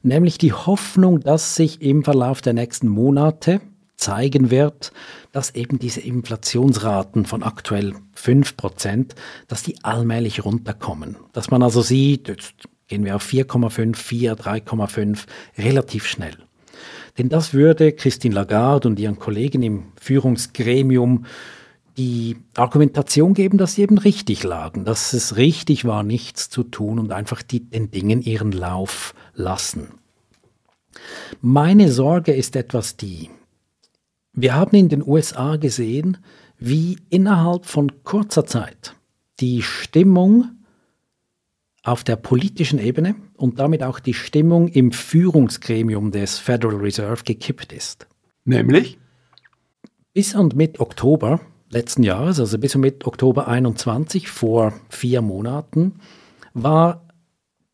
nämlich 0.02 0.38
die 0.38 0.54
Hoffnung, 0.54 1.20
dass 1.20 1.56
sich 1.56 1.82
im 1.82 2.04
Verlauf 2.04 2.42
der 2.42 2.54
nächsten 2.54 2.88
Monate 2.88 3.62
zeigen 3.98 4.52
wird, 4.52 4.92
dass 5.32 5.56
eben 5.56 5.80
diese 5.80 6.02
Inflationsraten 6.02 7.26
von 7.26 7.44
aktuell 7.44 7.94
5%, 8.18 9.12
dass 9.48 9.64
die 9.64 9.84
allmählich 9.84 10.46
runterkommen. 10.46 11.18
Dass 11.34 11.52
man 11.52 11.64
also 11.64 11.82
sieht, 11.82 12.28
jetzt 12.28 12.54
gehen 12.88 13.06
wir 13.06 13.16
auf 13.16 13.26
4,5, 13.26 13.96
4, 13.96 14.36
3,5 14.36 15.26
relativ 15.58 16.06
schnell. 16.06 16.38
Denn 17.18 17.30
das 17.30 17.54
würde 17.54 17.94
Christine 17.94 18.36
Lagarde 18.36 18.88
und 18.88 19.00
ihren 19.00 19.20
Kollegen 19.20 19.64
im 19.64 19.84
Führungsgremium 20.00 21.26
die 21.98 22.36
Argumentation 22.56 23.34
geben, 23.34 23.58
dass 23.58 23.76
sie 23.76 23.84
eben 23.84 23.98
richtig 23.98 24.44
lagen, 24.44 24.84
dass 24.84 25.14
es 25.14 25.38
richtig 25.38 25.86
war, 25.86 26.04
nichts 26.04 26.50
zu 26.50 26.64
tun 26.64 27.00
und 27.00 27.14
einfach 27.14 27.42
die, 27.42 27.62
den 27.62 27.90
Dingen 27.90 28.22
ihren 28.22 28.52
Lauf 28.52 29.16
lassen. 29.34 29.94
Meine 31.42 31.92
Sorge 31.92 32.34
ist 32.34 32.56
etwas 32.56 32.98
die, 32.98 33.30
wir 34.36 34.54
haben 34.54 34.76
in 34.76 34.90
den 34.90 35.06
USA 35.06 35.56
gesehen, 35.56 36.18
wie 36.58 36.98
innerhalb 37.10 37.66
von 37.66 38.04
kurzer 38.04 38.46
Zeit 38.46 38.96
die 39.40 39.62
Stimmung 39.62 40.52
auf 41.84 42.04
der 42.04 42.16
politischen 42.16 42.80
Ebene 42.80 43.16
und 43.38 43.60
damit 43.60 43.84
auch 43.84 44.00
die 44.00 44.14
Stimmung 44.14 44.68
im 44.70 44.92
Führungsgremium 44.92 46.12
des 46.12 46.40
Federal 46.40 46.78
Reserve 46.78 47.24
gekippt 47.24 47.72
ist. 47.74 48.08
Nämlich? 48.44 48.98
Bis 50.14 50.34
und 50.36 50.56
mit 50.56 50.80
Oktober 50.80 51.42
letzten 51.70 52.04
Jahres, 52.04 52.40
also 52.40 52.58
bis 52.58 52.76
und 52.76 52.82
mit 52.82 53.06
Oktober 53.06 53.48
21, 53.48 54.30
vor 54.30 54.74
vier 54.90 55.22
Monaten, 55.22 56.00
war 56.54 57.06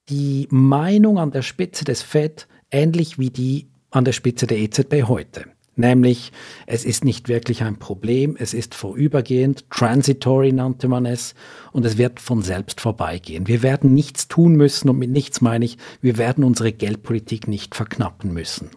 die 0.10 0.48
Meinung 0.50 1.20
an 1.20 1.32
der 1.32 1.44
Spitze 1.44 1.86
des 1.86 2.02
Fed 2.02 2.48
ähnlich 2.72 3.20
wie 3.20 3.30
die 3.30 3.70
an 3.92 4.06
der 4.06 4.14
Spitze 4.14 4.48
der 4.48 4.58
EZB 4.58 5.04
heute. 5.04 5.46
Nämlich, 5.76 6.34
es 6.68 6.84
ist 6.84 7.06
nicht 7.06 7.30
wirklich 7.30 7.64
ein 7.64 7.78
Problem, 7.78 8.36
es 8.38 8.54
ist 8.54 8.76
vorübergehend, 8.76 9.70
transitory 9.70 10.52
nannte 10.52 10.88
man 10.88 11.06
es, 11.06 11.34
und 11.72 11.86
es 11.86 11.98
wird 11.98 12.20
von 12.20 12.42
selbst 12.42 12.82
vorbeigehen. 12.82 13.48
Wir 13.48 13.64
werden 13.64 13.94
nichts 13.94 14.28
tun 14.28 14.56
müssen, 14.56 14.90
und 14.90 15.00
mit 15.00 15.10
nichts 15.10 15.40
meine 15.40 15.64
ich, 15.64 15.78
wir 16.02 16.18
werden 16.18 16.44
unsere 16.44 16.74
Geldpolitik 16.74 17.48
nicht 17.48 17.74
verknappen 17.74 18.34
müssen. 18.34 18.70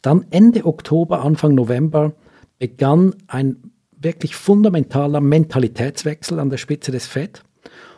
Dann 0.00 0.24
Ende 0.30 0.64
Oktober, 0.64 1.22
Anfang 1.22 1.54
November 1.54 2.12
begann 2.60 3.14
ein 3.26 3.56
wirklich 3.98 4.36
fundamentaler 4.36 5.20
Mentalitätswechsel 5.20 6.38
an 6.38 6.50
der 6.50 6.58
Spitze 6.58 6.92
des 6.92 7.06
Fed. 7.06 7.42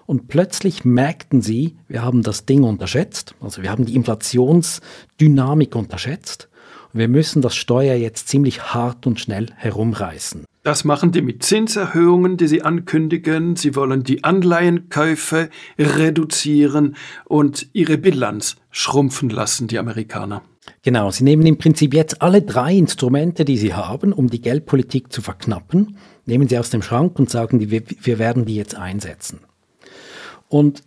Und 0.06 0.28
plötzlich 0.28 0.86
merkten 0.86 1.42
sie, 1.42 1.76
wir 1.86 2.02
haben 2.02 2.22
das 2.22 2.46
Ding 2.46 2.62
unterschätzt, 2.62 3.34
also 3.42 3.62
wir 3.62 3.70
haben 3.70 3.84
die 3.84 3.94
Inflationsdynamik 3.94 5.76
unterschätzt. 5.76 6.47
Wir 6.92 7.08
müssen 7.08 7.42
das 7.42 7.54
Steuer 7.54 7.94
jetzt 7.94 8.28
ziemlich 8.28 8.74
hart 8.74 9.06
und 9.06 9.20
schnell 9.20 9.46
herumreißen. 9.56 10.44
Das 10.62 10.84
machen 10.84 11.12
die 11.12 11.22
mit 11.22 11.42
Zinserhöhungen, 11.42 12.36
die 12.36 12.48
sie 12.48 12.62
ankündigen. 12.62 13.56
Sie 13.56 13.74
wollen 13.74 14.04
die 14.04 14.24
Anleihenkäufe 14.24 15.50
reduzieren 15.78 16.96
und 17.24 17.68
ihre 17.72 17.98
Bilanz 17.98 18.56
schrumpfen 18.70 19.30
lassen, 19.30 19.68
die 19.68 19.78
Amerikaner. 19.78 20.42
Genau, 20.82 21.10
sie 21.10 21.24
nehmen 21.24 21.46
im 21.46 21.58
Prinzip 21.58 21.94
jetzt 21.94 22.20
alle 22.20 22.42
drei 22.42 22.74
Instrumente, 22.74 23.44
die 23.44 23.56
sie 23.56 23.74
haben, 23.74 24.12
um 24.12 24.28
die 24.28 24.40
Geldpolitik 24.40 25.12
zu 25.12 25.22
verknappen, 25.22 25.96
nehmen 26.26 26.48
sie 26.48 26.58
aus 26.58 26.70
dem 26.70 26.82
Schrank 26.82 27.18
und 27.18 27.30
sagen, 27.30 27.70
wir, 27.70 27.82
wir 28.02 28.18
werden 28.18 28.44
die 28.44 28.56
jetzt 28.56 28.74
einsetzen. 28.74 29.40
Und 30.48 30.82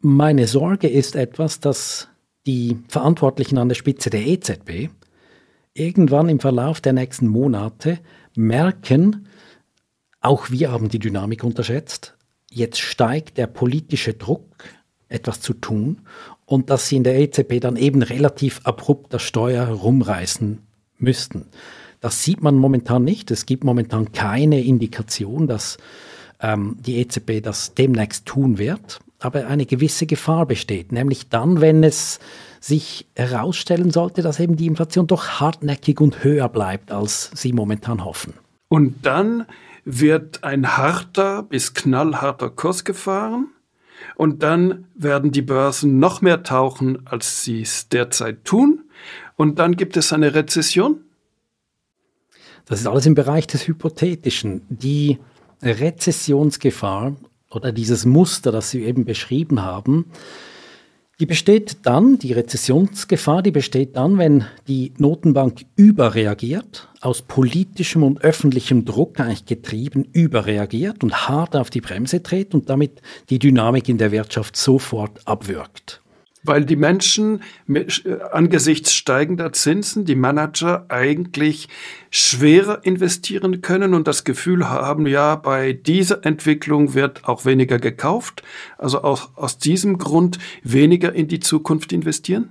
meine 0.00 0.46
Sorge 0.46 0.88
ist 0.88 1.16
etwas, 1.16 1.60
dass 1.60 2.08
die 2.46 2.78
Verantwortlichen 2.88 3.58
an 3.58 3.68
der 3.68 3.74
Spitze 3.74 4.10
der 4.10 4.26
EZB 4.26 4.90
irgendwann 5.74 6.28
im 6.28 6.40
Verlauf 6.40 6.80
der 6.80 6.92
nächsten 6.92 7.26
Monate 7.26 7.98
merken, 8.34 9.26
auch 10.20 10.50
wir 10.50 10.70
haben 10.70 10.88
die 10.88 11.00
Dynamik 11.00 11.44
unterschätzt, 11.44 12.16
jetzt 12.50 12.80
steigt 12.80 13.36
der 13.36 13.48
politische 13.48 14.14
Druck, 14.14 14.64
etwas 15.08 15.40
zu 15.40 15.52
tun 15.52 16.00
und 16.46 16.70
dass 16.70 16.88
sie 16.88 16.96
in 16.96 17.04
der 17.04 17.18
EZB 17.18 17.60
dann 17.60 17.76
eben 17.76 18.02
relativ 18.02 18.60
abrupt 18.64 19.12
das 19.12 19.22
Steuer 19.22 19.66
herumreißen 19.66 20.58
müssten. 20.98 21.46
Das 22.00 22.22
sieht 22.22 22.42
man 22.42 22.56
momentan 22.56 23.04
nicht. 23.04 23.30
Es 23.30 23.46
gibt 23.46 23.64
momentan 23.64 24.12
keine 24.12 24.62
Indikation, 24.62 25.46
dass 25.46 25.78
ähm, 26.40 26.76
die 26.80 26.98
EZB 26.98 27.42
das 27.42 27.74
demnächst 27.74 28.26
tun 28.26 28.58
wird. 28.58 29.00
Aber 29.18 29.46
eine 29.46 29.66
gewisse 29.66 30.06
Gefahr 30.06 30.46
besteht, 30.46 30.92
nämlich 30.92 31.28
dann, 31.28 31.60
wenn 31.60 31.82
es 31.82 32.20
sich 32.64 33.06
herausstellen 33.14 33.90
sollte, 33.90 34.22
dass 34.22 34.40
eben 34.40 34.56
die 34.56 34.66
Inflation 34.66 35.06
doch 35.06 35.40
hartnäckig 35.40 36.00
und 36.00 36.24
höher 36.24 36.48
bleibt, 36.48 36.92
als 36.92 37.30
sie 37.34 37.52
momentan 37.52 38.06
hoffen. 38.06 38.32
Und 38.68 39.04
dann 39.04 39.44
wird 39.84 40.42
ein 40.44 40.78
harter 40.78 41.42
bis 41.42 41.74
knallharter 41.74 42.48
Kurs 42.48 42.84
gefahren 42.84 43.48
und 44.16 44.42
dann 44.42 44.86
werden 44.94 45.30
die 45.30 45.42
Börsen 45.42 45.98
noch 45.98 46.22
mehr 46.22 46.42
tauchen, 46.42 47.06
als 47.06 47.44
sie 47.44 47.60
es 47.60 47.90
derzeit 47.90 48.46
tun. 48.46 48.84
Und 49.36 49.58
dann 49.58 49.76
gibt 49.76 49.98
es 49.98 50.14
eine 50.14 50.34
Rezession. 50.34 51.00
Das 52.64 52.80
ist 52.80 52.86
alles 52.86 53.04
im 53.04 53.14
Bereich 53.14 53.46
des 53.46 53.68
Hypothetischen. 53.68 54.62
Die 54.70 55.18
Rezessionsgefahr 55.60 57.14
oder 57.50 57.72
dieses 57.72 58.06
Muster, 58.06 58.52
das 58.52 58.70
Sie 58.70 58.84
eben 58.84 59.04
beschrieben 59.04 59.60
haben, 59.60 60.06
die 61.20 61.26
besteht 61.26 61.78
dann, 61.84 62.18
die 62.18 62.32
Rezessionsgefahr, 62.32 63.42
die 63.42 63.52
besteht 63.52 63.96
dann, 63.96 64.18
wenn 64.18 64.44
die 64.66 64.92
Notenbank 64.98 65.64
überreagiert, 65.76 66.88
aus 67.00 67.22
politischem 67.22 68.02
und 68.02 68.22
öffentlichem 68.22 68.84
Druck 68.84 69.20
eigentlich 69.20 69.46
getrieben 69.46 70.08
überreagiert 70.12 71.04
und 71.04 71.28
hart 71.28 71.54
auf 71.54 71.70
die 71.70 71.80
Bremse 71.80 72.20
dreht 72.20 72.54
und 72.54 72.68
damit 72.68 73.00
die 73.30 73.38
Dynamik 73.38 73.88
in 73.88 73.98
der 73.98 74.10
Wirtschaft 74.10 74.56
sofort 74.56 75.26
abwirkt 75.26 76.03
weil 76.44 76.64
die 76.64 76.76
Menschen 76.76 77.42
mit, 77.66 78.04
äh, 78.06 78.18
angesichts 78.32 78.94
steigender 78.94 79.52
Zinsen, 79.52 80.04
die 80.04 80.14
Manager 80.14 80.86
eigentlich 80.88 81.68
schwerer 82.10 82.84
investieren 82.84 83.62
können 83.62 83.94
und 83.94 84.06
das 84.06 84.24
Gefühl 84.24 84.68
haben, 84.68 85.06
ja, 85.06 85.34
bei 85.34 85.72
dieser 85.72 86.24
Entwicklung 86.24 86.94
wird 86.94 87.26
auch 87.26 87.44
weniger 87.44 87.78
gekauft, 87.78 88.42
also 88.78 89.02
auch 89.02 89.36
aus 89.36 89.58
diesem 89.58 89.98
Grund 89.98 90.38
weniger 90.62 91.12
in 91.12 91.26
die 91.26 91.40
Zukunft 91.40 91.92
investieren? 91.92 92.50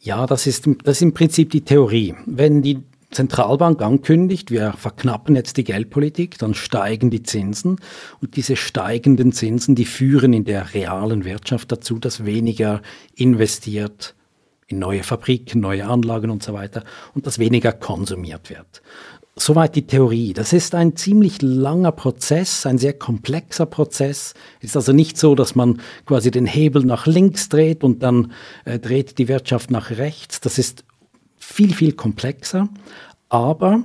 Ja, 0.00 0.26
das 0.26 0.46
ist, 0.46 0.68
das 0.84 0.98
ist 0.98 1.02
im 1.02 1.14
Prinzip 1.14 1.50
die 1.50 1.62
Theorie. 1.62 2.14
Wenn 2.26 2.62
die 2.62 2.82
Zentralbank 3.10 3.80
ankündigt, 3.80 4.50
wir 4.50 4.72
verknappen 4.72 5.34
jetzt 5.34 5.56
die 5.56 5.64
Geldpolitik, 5.64 6.38
dann 6.38 6.54
steigen 6.54 7.10
die 7.10 7.22
Zinsen 7.22 7.76
und 8.20 8.36
diese 8.36 8.54
steigenden 8.54 9.32
Zinsen, 9.32 9.74
die 9.74 9.86
führen 9.86 10.34
in 10.34 10.44
der 10.44 10.74
realen 10.74 11.24
Wirtschaft 11.24 11.72
dazu, 11.72 11.98
dass 11.98 12.26
weniger 12.26 12.82
investiert 13.14 14.14
in 14.66 14.78
neue 14.78 15.02
Fabriken, 15.02 15.60
neue 15.60 15.86
Anlagen 15.86 16.30
und 16.30 16.42
so 16.42 16.52
weiter 16.52 16.84
und 17.14 17.26
dass 17.26 17.38
weniger 17.38 17.72
konsumiert 17.72 18.50
wird. 18.50 18.82
Soweit 19.36 19.76
die 19.76 19.86
Theorie. 19.86 20.32
Das 20.32 20.52
ist 20.52 20.74
ein 20.74 20.96
ziemlich 20.96 21.40
langer 21.40 21.92
Prozess, 21.92 22.66
ein 22.66 22.76
sehr 22.76 22.92
komplexer 22.92 23.66
Prozess. 23.66 24.34
Ist 24.60 24.76
also 24.76 24.92
nicht 24.92 25.16
so, 25.16 25.36
dass 25.36 25.54
man 25.54 25.80
quasi 26.06 26.32
den 26.32 26.44
Hebel 26.44 26.84
nach 26.84 27.06
links 27.06 27.48
dreht 27.48 27.84
und 27.84 28.02
dann 28.02 28.32
äh, 28.64 28.80
dreht 28.80 29.16
die 29.16 29.28
Wirtschaft 29.28 29.70
nach 29.70 29.92
rechts. 29.92 30.40
Das 30.40 30.58
ist 30.58 30.84
viel, 31.58 31.74
viel 31.74 31.92
komplexer. 31.94 32.68
Aber 33.28 33.82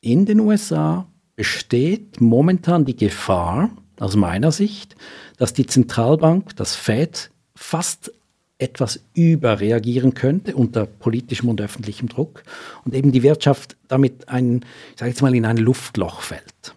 in 0.00 0.26
den 0.26 0.40
USA 0.40 1.06
besteht 1.36 2.20
momentan 2.20 2.84
die 2.86 2.96
Gefahr, 2.96 3.70
aus 4.00 4.16
meiner 4.16 4.50
Sicht, 4.50 4.96
dass 5.36 5.52
die 5.52 5.66
Zentralbank, 5.66 6.56
das 6.56 6.74
Fed, 6.74 7.30
fast 7.54 8.12
etwas 8.58 9.00
überreagieren 9.14 10.14
könnte 10.14 10.56
unter 10.56 10.86
politischem 10.86 11.48
und 11.48 11.60
öffentlichem 11.60 12.08
Druck 12.08 12.42
und 12.84 12.96
eben 12.96 13.12
die 13.12 13.22
Wirtschaft 13.22 13.76
damit 13.86 14.28
ein, 14.28 14.64
ich 14.92 14.98
sage 14.98 15.10
jetzt 15.10 15.22
mal, 15.22 15.36
in 15.36 15.44
ein 15.44 15.56
Luftloch 15.56 16.20
fällt. 16.20 16.74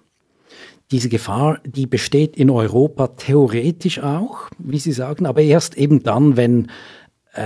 Diese 0.91 1.09
Gefahr, 1.09 1.59
die 1.65 1.88
besteht 1.88 2.38
in 2.38 2.51
Europa 2.51 3.07
theoretisch 3.07 3.99
auch, 3.99 4.49
wie 4.59 4.78
Sie 4.78 4.91
sagen, 4.91 5.26
aber 5.26 5.41
erst 5.41 5.78
eben 5.78 6.03
dann, 6.03 6.38
wenn 6.38 6.67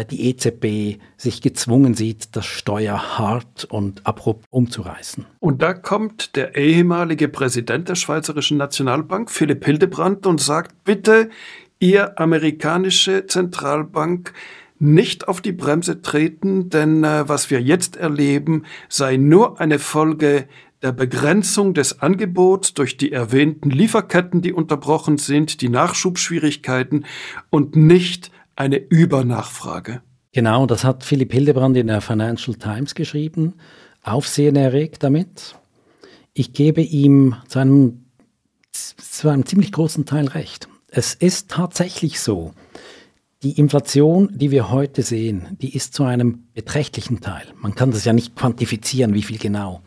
die 0.09 0.29
EZB 0.29 0.99
sich 1.15 1.41
gezwungen 1.41 1.93
sieht, 1.93 2.35
das 2.35 2.45
Steuer 2.45 3.17
hart 3.19 3.65
und 3.65 4.05
abrupt 4.05 4.45
umzureißen. 4.49 5.25
Und 5.39 5.61
da 5.61 5.73
kommt 5.73 6.35
der 6.35 6.55
ehemalige 6.55 7.27
Präsident 7.27 7.89
der 7.89 7.95
Schweizerischen 7.95 8.57
Nationalbank, 8.57 9.29
Philipp 9.29 9.63
Hildebrand, 9.63 10.25
und 10.25 10.41
sagt, 10.41 10.83
bitte, 10.83 11.29
ihr 11.79 12.19
amerikanische 12.19 13.27
Zentralbank, 13.27 14.33
nicht 14.77 15.27
auf 15.27 15.39
die 15.39 15.53
Bremse 15.53 16.01
treten, 16.01 16.69
denn 16.69 17.03
äh, 17.03 17.29
was 17.29 17.49
wir 17.49 17.61
jetzt 17.61 17.95
erleben, 17.95 18.63
sei 18.89 19.15
nur 19.15 19.61
eine 19.61 19.79
Folge 19.79 20.47
der 20.81 20.91
Begrenzung 20.91 21.73
des 21.73 22.01
Angebots 22.01 22.73
durch 22.73 22.97
die 22.97 23.11
erwähnten 23.11 23.69
Lieferketten, 23.69 24.41
die 24.41 24.53
unterbrochen 24.53 25.17
sind, 25.17 25.61
die 25.61 25.69
Nachschubschwierigkeiten 25.69 27.05
und 27.49 27.75
nicht 27.75 28.31
eine 28.55 28.77
Übernachfrage. 28.77 30.01
Genau, 30.31 30.65
das 30.65 30.83
hat 30.83 31.03
Philipp 31.03 31.31
Hildebrand 31.31 31.77
in 31.77 31.87
der 31.87 32.01
Financial 32.01 32.55
Times 32.55 32.95
geschrieben. 32.95 33.53
Aufsehen 34.03 34.55
erregt 34.55 35.03
damit. 35.03 35.55
Ich 36.33 36.53
gebe 36.53 36.81
ihm 36.81 37.35
zu 37.47 37.59
einem, 37.59 38.05
zu 38.71 39.29
einem 39.29 39.45
ziemlich 39.45 39.71
großen 39.71 40.05
Teil 40.05 40.27
recht. 40.27 40.67
Es 40.87 41.13
ist 41.13 41.49
tatsächlich 41.49 42.19
so, 42.19 42.53
Die 43.45 43.59
Inflation, 43.59 44.29
die 44.33 44.49
wir 44.49 44.71
heute 44.71 45.03
sehen, 45.03 45.55
die 45.61 45.75
ist 45.75 45.93
zu 45.93 46.03
einem 46.03 46.47
beträchtlichen 46.55 47.21
Teil, 47.21 47.45
man 47.61 47.75
kann 47.75 47.91
das 47.91 48.03
ja 48.03 48.11
nicht 48.11 48.35
quantifizieren, 48.35 49.13
wie 49.13 49.21
viel 49.21 49.37
genau, 49.37 49.81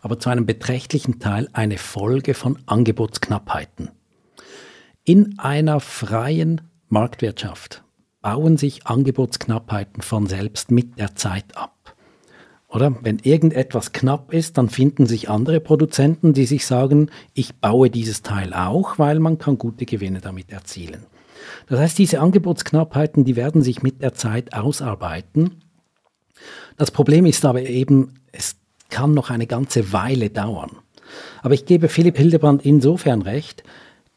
aber 0.00 0.18
zu 0.18 0.30
einem 0.30 0.46
beträchtlichen 0.46 1.20
Teil 1.20 1.48
eine 1.52 1.78
Folge 1.78 2.34
von 2.34 2.58
Angebotsknappheiten. 2.66 3.90
In 5.04 5.38
einer 5.38 5.78
freien 5.78 6.62
Marktwirtschaft 6.88 7.83
bauen 8.24 8.56
sich 8.56 8.86
Angebotsknappheiten 8.86 10.00
von 10.00 10.26
selbst 10.26 10.70
mit 10.70 10.98
der 10.98 11.14
Zeit 11.14 11.58
ab. 11.58 11.94
Oder 12.68 12.96
wenn 13.02 13.18
irgendetwas 13.18 13.92
knapp 13.92 14.32
ist, 14.32 14.56
dann 14.56 14.70
finden 14.70 15.04
sich 15.04 15.28
andere 15.28 15.60
Produzenten, 15.60 16.32
die 16.32 16.46
sich 16.46 16.64
sagen, 16.64 17.10
ich 17.34 17.56
baue 17.56 17.90
dieses 17.90 18.22
Teil 18.22 18.54
auch, 18.54 18.98
weil 18.98 19.20
man 19.20 19.36
kann 19.36 19.58
gute 19.58 19.84
Gewinne 19.84 20.22
damit 20.22 20.50
erzielen. 20.50 21.04
Das 21.68 21.78
heißt, 21.78 21.98
diese 21.98 22.20
Angebotsknappheiten, 22.20 23.24
die 23.24 23.36
werden 23.36 23.60
sich 23.60 23.82
mit 23.82 24.00
der 24.00 24.14
Zeit 24.14 24.54
ausarbeiten. 24.54 25.60
Das 26.78 26.90
Problem 26.90 27.26
ist 27.26 27.44
aber 27.44 27.60
eben, 27.60 28.14
es 28.32 28.56
kann 28.88 29.12
noch 29.12 29.28
eine 29.28 29.46
ganze 29.46 29.92
Weile 29.92 30.30
dauern. 30.30 30.70
Aber 31.42 31.52
ich 31.52 31.66
gebe 31.66 31.90
Philipp 31.90 32.16
Hildebrand 32.16 32.64
insofern 32.64 33.20
recht, 33.20 33.64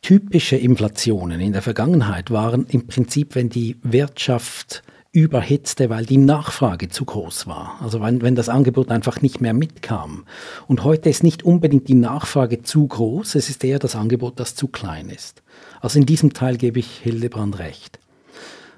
typische 0.02 0.56
Inflationen 0.56 1.40
in 1.40 1.54
der 1.54 1.62
Vergangenheit 1.62 2.32
waren 2.32 2.66
im 2.68 2.88
Prinzip, 2.88 3.36
wenn 3.36 3.50
die 3.50 3.78
Wirtschaft 3.84 4.84
überhitzte, 5.12 5.90
weil 5.90 6.06
die 6.06 6.18
Nachfrage 6.18 6.90
zu 6.90 7.06
groß 7.06 7.48
war. 7.48 7.80
Also 7.82 8.02
wenn, 8.02 8.22
wenn 8.22 8.36
das 8.36 8.50
Angebot 8.50 8.92
einfach 8.92 9.22
nicht 9.22 9.42
mehr 9.42 9.54
mitkam. 9.54 10.26
Und 10.68 10.84
heute 10.84 11.10
ist 11.10 11.24
nicht 11.24 11.44
unbedingt 11.44 11.88
die 11.88 11.96
Nachfrage 11.96 12.62
zu 12.62 12.86
groß, 12.86 13.36
es 13.36 13.50
ist 13.50 13.64
eher 13.64 13.80
das 13.80 13.96
Angebot, 13.96 14.40
das 14.40 14.56
zu 14.56 14.68
klein 14.68 15.10
ist. 15.10 15.42
Also 15.82 15.98
in 15.98 16.06
diesem 16.06 16.34
Teil 16.34 16.58
gebe 16.58 16.80
ich 16.80 17.00
Hildebrand 17.00 17.58
recht. 17.58 18.00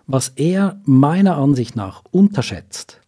Was 0.08 0.30
er 0.30 0.80
meiner 0.86 1.38
Ansicht 1.38 1.76
nach 1.76 2.04
unterschätzt, 2.12 3.02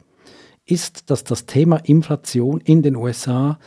ist, 0.65 1.09
dass 1.09 1.23
das 1.23 1.45
Thema 1.45 1.77
Inflation 1.77 2.59
in 2.59 2.81
den 2.81 2.95
USA 2.95 3.59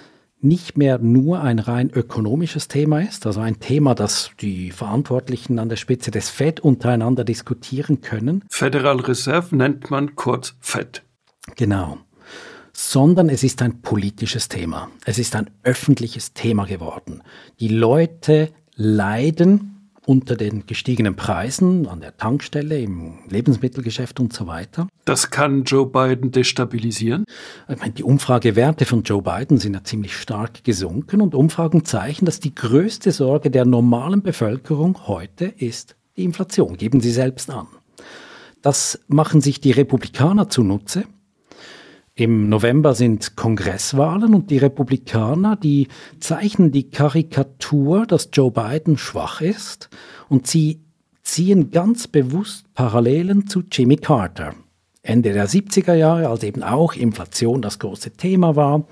nicht 0.44 0.78
mehr 0.78 0.98
nur 0.98 1.40
ein 1.40 1.58
rein 1.58 1.90
ökonomisches 1.90 2.68
Thema 2.68 3.00
ist, 3.00 3.26
also 3.26 3.40
ein 3.40 3.58
Thema, 3.58 3.94
das 3.94 4.30
die 4.40 4.70
Verantwortlichen 4.70 5.58
an 5.58 5.68
der 5.68 5.76
Spitze 5.76 6.10
des 6.10 6.30
FED 6.30 6.60
untereinander 6.60 7.24
diskutieren 7.24 8.00
können. 8.00 8.44
Federal 8.48 9.00
Reserve 9.00 9.56
nennt 9.56 9.90
man 9.90 10.14
kurz 10.14 10.54
FED. 10.60 11.02
Genau. 11.56 11.98
Sondern 12.72 13.28
es 13.28 13.42
ist 13.42 13.62
ein 13.62 13.82
politisches 13.82 14.48
Thema. 14.48 14.90
Es 15.04 15.18
ist 15.18 15.34
ein 15.36 15.50
öffentliches 15.62 16.32
Thema 16.34 16.64
geworden. 16.66 17.22
Die 17.60 17.68
Leute 17.68 18.50
leiden 18.74 19.73
unter 20.06 20.36
den 20.36 20.66
gestiegenen 20.66 21.16
Preisen 21.16 21.86
an 21.86 22.00
der 22.00 22.16
Tankstelle, 22.16 22.78
im 22.80 23.18
Lebensmittelgeschäft 23.28 24.20
und 24.20 24.32
so 24.32 24.46
weiter. 24.46 24.88
Das 25.04 25.30
kann 25.30 25.64
Joe 25.64 25.86
Biden 25.86 26.30
destabilisieren? 26.30 27.24
Ich 27.68 27.78
meine, 27.78 27.92
die 27.92 28.04
Umfragewerte 28.04 28.84
von 28.84 29.02
Joe 29.02 29.22
Biden 29.22 29.58
sind 29.58 29.74
ja 29.74 29.84
ziemlich 29.84 30.16
stark 30.16 30.64
gesunken 30.64 31.20
und 31.20 31.34
Umfragen 31.34 31.84
zeigen, 31.84 32.26
dass 32.26 32.40
die 32.40 32.54
größte 32.54 33.12
Sorge 33.12 33.50
der 33.50 33.64
normalen 33.64 34.22
Bevölkerung 34.22 35.06
heute 35.06 35.46
ist 35.46 35.96
die 36.16 36.24
Inflation. 36.24 36.76
Geben 36.76 37.00
Sie 37.00 37.10
selbst 37.10 37.50
an. 37.50 37.66
Das 38.62 39.00
machen 39.08 39.40
sich 39.40 39.60
die 39.60 39.72
Republikaner 39.72 40.48
zunutze 40.48 41.04
im 42.16 42.48
November 42.48 42.94
sind 42.94 43.34
Kongresswahlen 43.34 44.34
und 44.34 44.50
die 44.50 44.58
Republikaner, 44.58 45.56
die 45.56 45.88
zeichnen 46.20 46.70
die 46.70 46.88
Karikatur, 46.90 48.06
dass 48.06 48.28
Joe 48.32 48.52
Biden 48.52 48.98
schwach 48.98 49.40
ist 49.40 49.90
und 50.28 50.46
sie 50.46 50.80
ziehen 51.24 51.72
ganz 51.72 52.06
bewusst 52.06 52.72
Parallelen 52.74 53.48
zu 53.48 53.64
Jimmy 53.70 53.96
Carter. 53.96 54.54
Ende 55.02 55.32
der 55.32 55.48
70er 55.48 55.94
Jahre, 55.94 56.28
als 56.28 56.44
eben 56.44 56.62
auch 56.62 56.94
Inflation 56.94 57.60
das 57.60 57.78
große 57.78 58.12
Thema 58.12 58.56
war. 58.56 58.86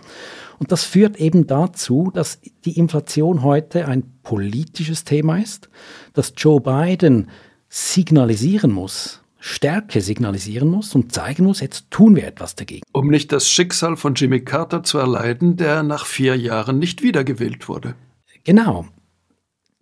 Und 0.58 0.72
das 0.72 0.84
führt 0.84 1.16
eben 1.16 1.46
dazu, 1.46 2.10
dass 2.12 2.40
die 2.64 2.76
Inflation 2.76 3.42
heute 3.42 3.86
ein 3.86 4.04
politisches 4.22 5.04
Thema 5.04 5.38
ist, 5.38 5.70
dass 6.12 6.34
Joe 6.36 6.60
Biden 6.60 7.30
signalisieren 7.68 8.72
muss, 8.72 9.21
Stärke 9.44 10.00
signalisieren 10.00 10.68
muss 10.68 10.94
und 10.94 11.10
zeigen 11.10 11.46
muss, 11.46 11.58
jetzt 11.58 11.90
tun 11.90 12.14
wir 12.14 12.28
etwas 12.28 12.54
dagegen. 12.54 12.84
Um 12.92 13.08
nicht 13.08 13.32
das 13.32 13.50
Schicksal 13.50 13.96
von 13.96 14.14
Jimmy 14.14 14.40
Carter 14.40 14.84
zu 14.84 14.98
erleiden, 14.98 15.56
der 15.56 15.82
nach 15.82 16.06
vier 16.06 16.36
Jahren 16.36 16.78
nicht 16.78 17.02
wiedergewählt 17.02 17.68
wurde. 17.68 17.96
Genau. 18.44 18.86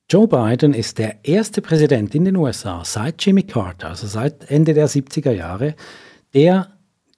Joe 0.09 0.27
Biden 0.27 0.73
ist 0.73 0.97
der 0.97 1.27
erste 1.27 1.61
Präsident 1.61 2.15
in 2.15 2.25
den 2.25 2.37
USA 2.37 2.87
seit 2.87 3.23
Jimmy 3.23 3.43
Carter, 3.43 3.91
also 3.91 4.07
seit 4.07 4.51
Ende 4.51 4.73
der 4.73 4.89
70er 4.89 5.33
Jahre, 5.33 5.75
der 6.33 6.69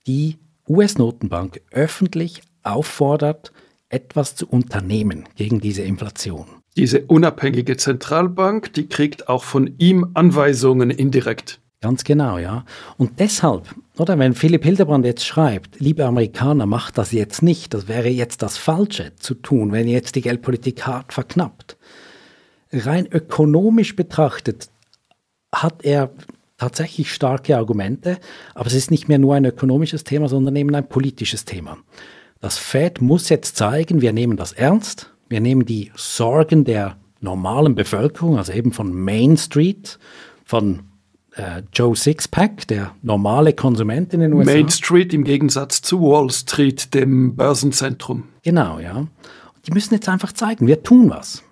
die 0.09 0.39
US-Notenbank 0.69 1.61
öffentlich 1.71 2.43
auffordert, 2.65 3.53
etwas 3.89 4.35
zu 4.35 4.49
unternehmen 4.49 5.29
gegen 5.37 5.61
diese 5.61 5.83
Inflation. 5.83 6.47
Diese 6.77 7.03
unabhängige 7.03 7.77
Zentralbank, 7.77 8.73
die 8.73 8.89
kriegt 8.89 9.29
auch 9.29 9.45
von 9.45 9.75
ihm 9.79 10.09
Anweisungen 10.15 10.91
indirekt. 10.91 11.62
Ganz 11.83 12.05
genau, 12.05 12.39
ja. 12.39 12.65
Und 12.97 13.19
deshalb, 13.19 13.75
oder 13.99 14.17
wenn 14.17 14.35
Philipp 14.35 14.63
Hildebrand 14.63 15.05
jetzt 15.05 15.27
schreibt, 15.27 15.81
liebe 15.81 16.07
Amerikaner, 16.07 16.65
macht 16.65 16.97
das 16.97 17.11
jetzt 17.11 17.43
nicht, 17.43 17.75
das 17.75 17.89
wäre 17.89 18.09
jetzt 18.09 18.41
das 18.43 18.57
Falsche 18.57 19.17
zu 19.17 19.35
tun, 19.35 19.73
wenn 19.73 19.89
jetzt 19.89 20.15
die 20.15 20.21
Geldpolitik 20.21 20.87
hart 20.87 21.13
verknappt. 21.13 21.77
Rein 22.73 23.09
ökonomisch 23.11 23.97
betrachtet 23.97 24.71
hat 25.53 25.85
er 25.85 26.11
tatsächlich 26.57 27.13
starke 27.13 27.57
Argumente, 27.57 28.19
aber 28.55 28.69
es 28.69 28.75
ist 28.75 28.93
nicht 28.93 29.09
mehr 29.09 29.19
nur 29.19 29.35
ein 29.35 29.45
ökonomisches 29.45 30.05
Thema, 30.05 30.29
sondern 30.29 30.55
eben 30.55 30.73
ein 30.77 30.89
politisches 30.89 31.45
Thema. 31.45 31.79
Das 32.41 32.59
Fed 32.59 33.01
muss 33.01 33.29
jetzt 33.29 33.57
zeigen, 33.57 34.01
wir 34.01 34.13
nehmen 34.13 34.37
das 34.37 34.53
ernst, 34.53 35.13
wir 35.29 35.41
nehmen 35.41 35.67
die 35.67 35.91
Sorgen 35.97 36.63
der 36.63 36.97
normalen 37.21 37.75
Bevölkerung, 37.75 38.39
also 38.39 38.53
eben 38.53 38.73
von 38.73 38.95
Main 38.95 39.37
Street, 39.37 39.99
von 40.45 40.92
äh, 41.37 41.63
Joe 41.73 41.97
Sixpack, 41.97 42.67
der 42.69 42.95
normale 43.03 43.53
Konsument 43.53 44.13
in 44.15 44.21
den 44.21 44.33
USA. 44.33 44.53
Main 44.53 44.71
Street 44.71 45.15
im 45.15 45.25
Gegensatz 45.25 45.83
zu 45.83 46.01
Wall 46.01 46.31
Street, 46.31 46.95
dem 46.95 47.37
Börsenzentrum. 47.37 48.25
Genau, 48.43 48.79
ja. 48.79 49.07
Die 49.67 49.73
müssen 49.73 49.95
jetzt 49.95 50.09
einfach 50.09 50.33
zeigen, 50.33 50.67
wir 50.67 50.83
tun 50.83 51.11
was. 51.11 51.43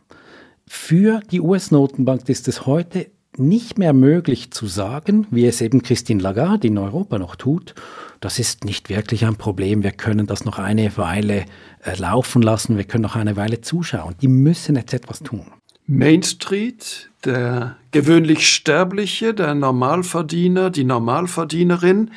Für 0.67 1.21
die 1.31 1.41
US-Notenbank 1.41 2.29
ist 2.29 2.49
es 2.49 2.67
heute 2.67 3.07
nicht 3.37 3.79
mehr 3.79 3.93
möglich 3.93 4.51
zu 4.51 4.67
sagen, 4.67 5.27
wie 5.31 5.47
es 5.47 5.61
eben 5.61 5.83
Christine 5.83 6.23
Lagarde 6.23 6.67
in 6.67 6.79
Europa 6.79 7.19
noch 7.19 7.37
tut, 7.37 7.75
das 8.21 8.39
ist 8.39 8.65
nicht 8.65 8.91
wirklich 8.91 9.25
ein 9.25 9.37
Problem, 9.37 9.83
wir 9.83 9.93
können 9.93 10.27
das 10.27 10.45
noch 10.45 10.59
eine 10.59 10.97
Weile 10.97 11.47
äh, 11.85 11.97
laufen 11.97 12.43
lassen, 12.43 12.77
wir 12.77 12.85
können 12.85 13.03
noch 13.03 13.17
eine 13.17 13.37
Weile 13.37 13.61
zuschauen. 13.61 14.15
Die 14.21 14.29
müssen 14.29 14.77
jetzt 14.77 14.93
etwas 14.93 15.21
tun. 15.21 15.47
Main 15.93 16.23
Street, 16.23 17.11
der 17.25 17.77
gewöhnlich 17.91 18.49
Sterbliche, 18.49 19.35
der 19.35 19.57
Normalverdiener, 19.57 20.71
die 20.71 20.85
Normalverdienerin, 20.85 22.13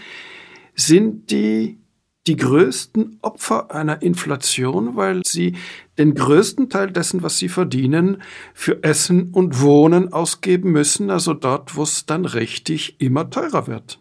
sind 0.76 1.32
die 1.32 1.80
die 2.28 2.36
größten 2.36 3.18
Opfer 3.24 3.72
einer 3.72 4.04
Inflation, 4.04 4.96
weil 4.96 5.24
sie 5.26 5.56
den 5.98 6.14
größten 6.14 6.70
Teil 6.70 6.92
dessen, 6.92 7.24
was 7.24 7.40
sie 7.40 7.50
verdienen, 7.50 8.22
für 8.54 8.84
Essen 8.84 9.32
und 9.32 9.60
Wohnen 9.60 10.14
ausgeben 10.14 10.72
müssen, 10.72 11.10
also 11.10 11.34
dort, 11.34 11.76
wo 11.76 11.82
es 11.82 12.06
dann 12.06 12.26
richtig 12.26 13.02
immer 13.02 13.32
teurer 13.32 13.66
wird. 13.66 14.00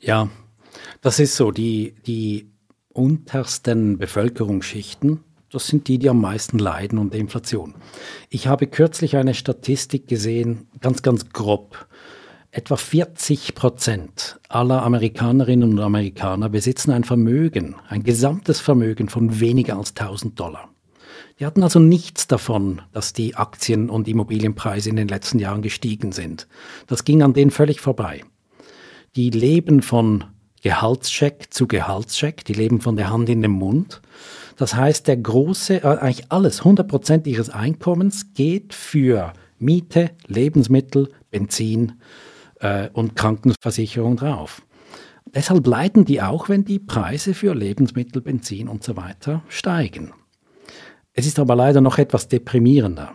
Ja, 0.00 0.30
das 1.02 1.20
ist 1.20 1.36
so. 1.36 1.50
Die, 1.50 1.94
die 2.06 2.50
untersten 2.88 3.98
Bevölkerungsschichten 3.98 5.20
das 5.50 5.66
sind 5.66 5.88
die, 5.88 5.98
die 5.98 6.08
am 6.08 6.20
meisten 6.20 6.58
leiden 6.58 6.98
unter 6.98 7.16
Inflation. 7.16 7.74
Ich 8.30 8.46
habe 8.46 8.66
kürzlich 8.66 9.16
eine 9.16 9.34
Statistik 9.34 10.08
gesehen, 10.08 10.68
ganz, 10.80 11.02
ganz 11.02 11.30
grob. 11.30 11.86
Etwa 12.50 12.76
40 12.76 13.54
Prozent 13.54 14.40
aller 14.48 14.82
Amerikanerinnen 14.82 15.70
und 15.70 15.80
Amerikaner 15.80 16.48
besitzen 16.48 16.90
ein 16.90 17.04
Vermögen, 17.04 17.76
ein 17.88 18.02
gesamtes 18.02 18.60
Vermögen 18.60 19.08
von 19.08 19.40
weniger 19.40 19.76
als 19.76 19.90
1000 19.90 20.38
Dollar. 20.40 20.68
Die 21.38 21.44
hatten 21.44 21.62
also 21.62 21.78
nichts 21.78 22.26
davon, 22.26 22.80
dass 22.92 23.12
die 23.12 23.34
Aktien- 23.34 23.90
und 23.90 24.08
Immobilienpreise 24.08 24.88
in 24.88 24.96
den 24.96 25.08
letzten 25.08 25.38
Jahren 25.38 25.60
gestiegen 25.60 26.12
sind. 26.12 26.48
Das 26.86 27.04
ging 27.04 27.22
an 27.22 27.34
denen 27.34 27.50
völlig 27.50 27.80
vorbei. 27.80 28.22
Die 29.16 29.30
leben 29.30 29.82
von 29.82 30.24
Gehaltscheck 30.62 31.48
zu 31.50 31.66
Gehaltscheck, 31.66 32.44
die 32.44 32.54
leben 32.54 32.80
von 32.80 32.96
der 32.96 33.10
Hand 33.10 33.28
in 33.28 33.42
den 33.42 33.50
Mund. 33.50 34.00
Das 34.56 34.74
heißt, 34.74 35.06
der 35.06 35.18
große, 35.18 35.82
äh, 35.82 35.98
eigentlich 35.98 36.32
alles, 36.32 36.60
100 36.60 36.88
Prozent 36.88 37.26
ihres 37.26 37.50
Einkommens 37.50 38.32
geht 38.34 38.74
für 38.74 39.32
Miete, 39.58 40.10
Lebensmittel, 40.26 41.10
Benzin 41.30 42.00
äh, 42.60 42.88
und 42.92 43.16
Krankenversicherung 43.16 44.16
drauf. 44.16 44.62
Deshalb 45.34 45.66
leiden 45.66 46.04
die 46.04 46.22
auch, 46.22 46.48
wenn 46.48 46.64
die 46.64 46.78
Preise 46.78 47.34
für 47.34 47.54
Lebensmittel, 47.54 48.22
Benzin 48.22 48.68
und 48.68 48.82
so 48.82 48.96
weiter 48.96 49.42
steigen. 49.48 50.12
Es 51.12 51.26
ist 51.26 51.38
aber 51.38 51.56
leider 51.56 51.80
noch 51.80 51.98
etwas 51.98 52.28
deprimierender. 52.28 53.12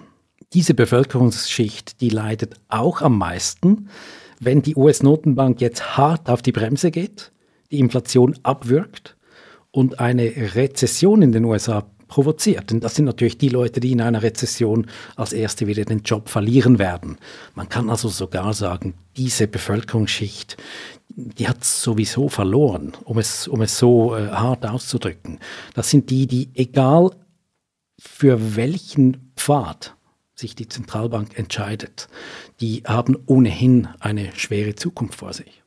Diese 0.53 0.73
Bevölkerungsschicht, 0.73 2.01
die 2.01 2.09
leidet 2.09 2.55
auch 2.67 3.01
am 3.01 3.17
meisten, 3.17 3.87
wenn 4.39 4.61
die 4.61 4.75
US-Notenbank 4.75 5.61
jetzt 5.61 5.97
hart 5.97 6.29
auf 6.29 6.41
die 6.41 6.51
Bremse 6.51 6.91
geht, 6.91 7.31
die 7.71 7.79
Inflation 7.79 8.37
abwirkt 8.43 9.15
und 9.72 9.99
eine 9.99 10.55
Rezession 10.55 11.22
in 11.22 11.32
den 11.32 11.45
USA 11.45 11.86
provoziert. 12.07 12.69
Denn 12.69 12.82
das 12.82 12.95
sind 12.95 13.05
natürlich 13.05 13.38
die 13.38 13.49
Leute, 13.49 13.80
die 13.80 13.93
in 13.93 14.01
einer 14.01 14.22
Rezession 14.22 14.88
als 15.15 15.32
Erste 15.32 15.65
wieder 15.67 15.86
den 15.86 16.01
Job 16.01 16.28
verlieren 16.30 16.78
werden. 16.78 17.17
Man 17.55 17.69
kann 17.69 17.89
also 17.89 18.09
sogar 18.09 18.53
sagen, 18.53 18.93
diese 19.15 19.47
Bevölkerungsschicht, 19.47 20.57
die 21.09 21.47
hat 21.47 21.63
sowieso 21.63 22.28
verloren, 22.28 22.93
um 23.05 23.17
es, 23.17 23.47
um 23.47 23.61
es 23.61 23.78
so 23.78 24.15
äh, 24.15 24.28
hart 24.28 24.65
auszudrücken. 24.65 25.39
Das 25.74 25.89
sind 25.89 26.09
die, 26.09 26.28
die 26.28 26.49
egal 26.53 27.11
für 27.97 28.55
welchen 28.55 29.32
Pfad 29.38 29.95
sich 30.36 30.55
die 30.55 30.67
Zentralbank 30.67 31.38
entscheidet, 31.38 32.09
die 32.59 32.84
haben 32.86 33.15
ohnehin 33.26 33.88
eine 33.99 34.32
schwere 34.36 34.76
Zukunft 34.76 35.15
vor 35.15 35.34
sich. 35.34 35.61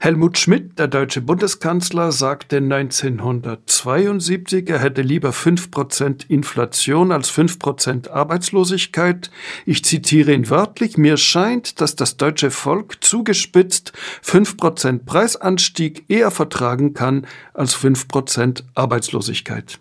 Helmut 0.00 0.38
Schmidt, 0.38 0.78
der 0.78 0.86
deutsche 0.86 1.20
Bundeskanzler, 1.20 2.12
sagte 2.12 2.58
1972, 2.58 4.70
er 4.70 4.78
hätte 4.78 5.02
lieber 5.02 5.30
5% 5.30 6.28
Inflation 6.28 7.10
als 7.10 7.32
5% 7.32 8.08
Arbeitslosigkeit. 8.08 9.32
Ich 9.66 9.84
zitiere 9.84 10.32
ihn 10.32 10.50
wörtlich, 10.50 10.98
mir 10.98 11.16
scheint, 11.16 11.80
dass 11.80 11.96
das 11.96 12.16
deutsche 12.16 12.52
Volk 12.52 13.02
zugespitzt 13.02 13.92
5% 14.24 15.04
Preisanstieg 15.04 16.04
eher 16.08 16.30
vertragen 16.30 16.94
kann 16.94 17.26
als 17.52 17.76
5% 17.76 18.62
Arbeitslosigkeit. 18.74 19.80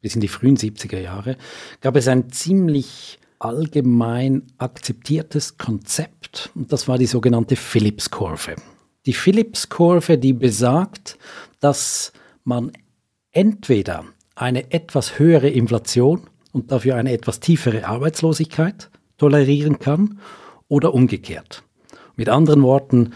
Bis 0.00 0.14
in 0.14 0.22
die 0.22 0.28
frühen 0.28 0.56
70er 0.56 0.98
Jahre 0.98 1.36
gab 1.82 1.96
es 1.96 2.08
ein 2.08 2.30
ziemlich 2.30 3.18
allgemein 3.38 4.44
akzeptiertes 4.56 5.58
Konzept 5.58 6.50
und 6.54 6.72
das 6.72 6.88
war 6.88 6.96
die 6.96 7.06
sogenannte 7.06 7.56
Phillips-Kurve. 7.56 8.56
Die 9.10 9.14
Phillips-Kurve, 9.14 10.18
die 10.18 10.32
besagt, 10.32 11.18
dass 11.58 12.12
man 12.44 12.70
entweder 13.32 14.04
eine 14.36 14.70
etwas 14.70 15.18
höhere 15.18 15.48
Inflation 15.48 16.30
und 16.52 16.70
dafür 16.70 16.94
eine 16.94 17.10
etwas 17.10 17.40
tiefere 17.40 17.88
Arbeitslosigkeit 17.88 18.88
tolerieren 19.18 19.80
kann 19.80 20.20
oder 20.68 20.94
umgekehrt. 20.94 21.64
Mit 22.14 22.28
anderen 22.28 22.62
Worten, 22.62 23.14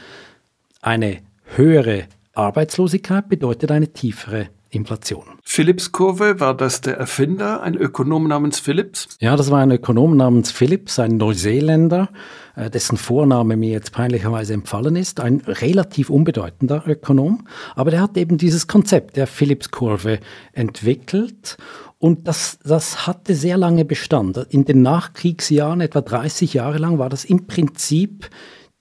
eine 0.80 1.18
höhere 1.54 2.08
Arbeitslosigkeit 2.32 3.28
bedeutet 3.28 3.70
eine 3.70 3.92
tiefere 3.92 4.48
Inflation. 4.74 5.24
Phillips 5.42 5.92
Kurve, 5.92 6.40
war 6.40 6.56
das 6.56 6.80
der 6.80 6.96
Erfinder, 6.96 7.62
ein 7.62 7.76
Ökonom 7.76 8.28
namens 8.28 8.58
Phillips? 8.58 9.08
Ja, 9.20 9.36
das 9.36 9.50
war 9.50 9.60
ein 9.60 9.70
Ökonom 9.70 10.16
namens 10.16 10.50
Phillips, 10.50 10.98
ein 10.98 11.16
Neuseeländer, 11.16 12.08
äh, 12.56 12.70
dessen 12.70 12.96
Vorname 12.96 13.56
mir 13.56 13.70
jetzt 13.70 13.92
peinlicherweise 13.92 14.54
empfallen 14.54 14.96
ist, 14.96 15.20
ein 15.20 15.42
relativ 15.46 16.10
unbedeutender 16.10 16.84
Ökonom, 16.86 17.46
aber 17.74 17.90
der 17.90 18.02
hat 18.02 18.16
eben 18.16 18.38
dieses 18.38 18.66
Konzept 18.66 19.16
der 19.16 19.26
Phillips 19.26 19.70
Kurve 19.70 20.18
entwickelt 20.52 21.56
und 21.98 22.28
das, 22.28 22.58
das 22.62 23.06
hatte 23.06 23.34
sehr 23.34 23.56
lange 23.56 23.84
Bestand. 23.84 24.36
In 24.50 24.66
den 24.66 24.82
Nachkriegsjahren, 24.82 25.80
etwa 25.80 26.02
30 26.02 26.52
Jahre 26.52 26.76
lang, 26.78 26.98
war 26.98 27.08
das 27.08 27.24
im 27.24 27.46
Prinzip 27.46 28.28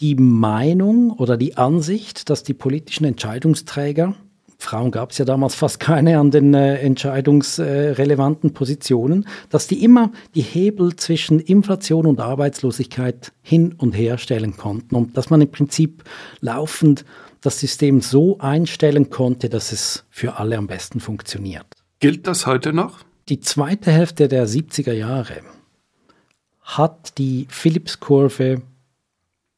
die 0.02 0.16
Meinung 0.16 1.12
oder 1.12 1.38
die 1.38 1.56
Ansicht, 1.56 2.30
dass 2.30 2.44
die 2.44 2.54
politischen 2.54 3.06
Entscheidungsträger 3.06 4.16
Frauen 4.64 4.91
gab 4.91 5.11
es 5.11 5.18
ja 5.18 5.26
damals 5.26 5.55
fast 5.55 5.80
keine 5.80 6.18
an 6.20 6.32
den 6.32 6.53
äh, 6.53 6.78
entscheidungsrelevanten 6.78 8.49
äh, 8.49 8.53
Positionen, 8.53 9.28
dass 9.49 9.68
die 9.68 9.84
immer 9.84 10.11
die 10.36 10.41
Hebel 10.41 10.95
zwischen 10.95 11.39
Inflation 11.39 12.07
und 12.07 12.20
Arbeitslosigkeit 12.20 13.34
hin 13.41 13.76
und 13.78 13.91
her 13.91 14.18
stellen 14.18 14.57
konnten 14.57 14.95
und 14.95 15.18
dass 15.18 15.30
man 15.30 15.41
im 15.41 15.51
Prinzip 15.51 16.03
laufend 16.39 17.05
das 17.41 17.59
System 17.59 18.01
so 18.01 18.39
einstellen 18.39 19.09
konnte, 19.09 19.49
dass 19.49 19.72
es 19.72 20.05
für 20.09 20.38
alle 20.38 20.57
am 20.57 20.68
besten 20.68 20.99
funktioniert. 20.99 21.68
Gilt 21.99 22.26
das 22.26 22.47
heute 22.47 22.74
noch? 22.74 22.99
Die 23.30 23.41
zweite 23.41 23.91
Hälfte 23.91 24.28
der 24.28 24.47
70er 24.47 24.93
Jahre 24.93 25.41
hat 26.61 27.18
die 27.18 27.47
Phillips-Kurve 27.49 28.61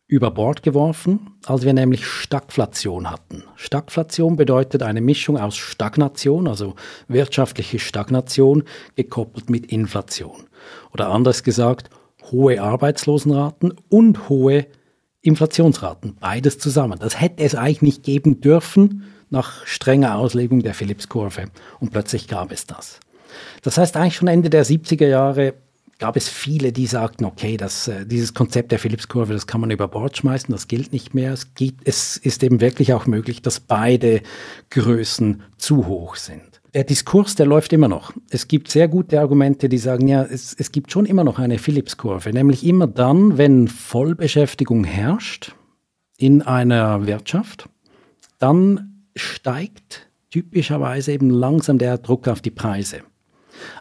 über 0.07 0.29
Bord 0.29 0.61
geworfen, 0.61 1.31
als 1.45 1.63
wir 1.63 1.73
nämlich 1.73 2.05
Stagflation 2.05 3.09
hatten. 3.09 3.43
Stagflation 3.55 4.35
bedeutet 4.35 4.83
eine 4.83 5.01
Mischung 5.01 5.37
aus 5.37 5.57
Stagnation, 5.57 6.47
also 6.47 6.75
wirtschaftliche 7.07 7.79
Stagnation, 7.79 8.63
gekoppelt 8.95 9.49
mit 9.49 9.71
Inflation. 9.71 10.45
Oder 10.93 11.09
anders 11.09 11.43
gesagt, 11.43 11.89
hohe 12.31 12.61
Arbeitslosenraten 12.61 13.73
und 13.89 14.29
hohe 14.29 14.67
Inflationsraten, 15.21 16.17
beides 16.19 16.59
zusammen. 16.59 16.99
Das 16.99 17.19
hätte 17.19 17.43
es 17.43 17.55
eigentlich 17.55 17.81
nicht 17.81 18.03
geben 18.03 18.41
dürfen 18.41 19.03
nach 19.31 19.65
strenger 19.65 20.15
Auslegung 20.15 20.61
der 20.61 20.75
Phillips-Kurve. 20.75 21.45
Und 21.79 21.91
plötzlich 21.91 22.27
gab 22.27 22.51
es 22.51 22.67
das. 22.67 22.99
Das 23.63 23.79
heißt, 23.79 23.97
eigentlich 23.97 24.15
schon 24.15 24.27
Ende 24.27 24.51
der 24.51 24.65
70er 24.65 25.07
Jahre 25.07 25.55
gab 25.99 26.17
es 26.17 26.27
viele, 26.27 26.71
die 26.71 26.87
sagten, 26.87 27.25
okay, 27.25 27.57
das, 27.57 27.87
äh, 27.87 28.05
dieses 28.05 28.33
Konzept 28.33 28.71
der 28.71 28.79
Phillips-Kurve, 28.79 29.33
das 29.33 29.47
kann 29.47 29.61
man 29.61 29.71
über 29.71 29.87
Bord 29.87 30.17
schmeißen, 30.17 30.51
das 30.51 30.67
gilt 30.67 30.91
nicht 30.91 31.13
mehr. 31.13 31.31
Es, 31.31 31.53
gibt, 31.53 31.87
es 31.87 32.17
ist 32.17 32.43
eben 32.43 32.61
wirklich 32.61 32.93
auch 32.93 33.05
möglich, 33.05 33.41
dass 33.41 33.59
beide 33.59 34.21
Größen 34.69 35.43
zu 35.57 35.87
hoch 35.87 36.15
sind. 36.15 36.61
Der 36.73 36.83
Diskurs, 36.83 37.35
der 37.35 37.45
läuft 37.45 37.71
immer 37.71 37.87
noch. 37.87 38.11
Es 38.29 38.49
gibt 38.49 38.69
sehr 38.69 38.89
gute 38.89 39.21
Argumente, 39.21 39.69
die 39.69 39.77
sagen, 39.77 40.07
ja, 40.07 40.23
es, 40.23 40.53
es 40.53 40.73
gibt 40.73 40.91
schon 40.91 41.05
immer 41.05 41.23
noch 41.23 41.39
eine 41.39 41.57
Phillips-Kurve, 41.57 42.31
nämlich 42.31 42.65
immer 42.65 42.87
dann, 42.87 43.37
wenn 43.37 43.69
Vollbeschäftigung 43.69 44.83
herrscht 44.83 45.55
in 46.17 46.41
einer 46.41 47.07
Wirtschaft, 47.07 47.69
dann 48.39 49.05
steigt 49.15 50.09
typischerweise 50.29 51.13
eben 51.13 51.29
langsam 51.29 51.77
der 51.77 51.97
Druck 51.97 52.27
auf 52.27 52.41
die 52.41 52.51
Preise. 52.51 53.03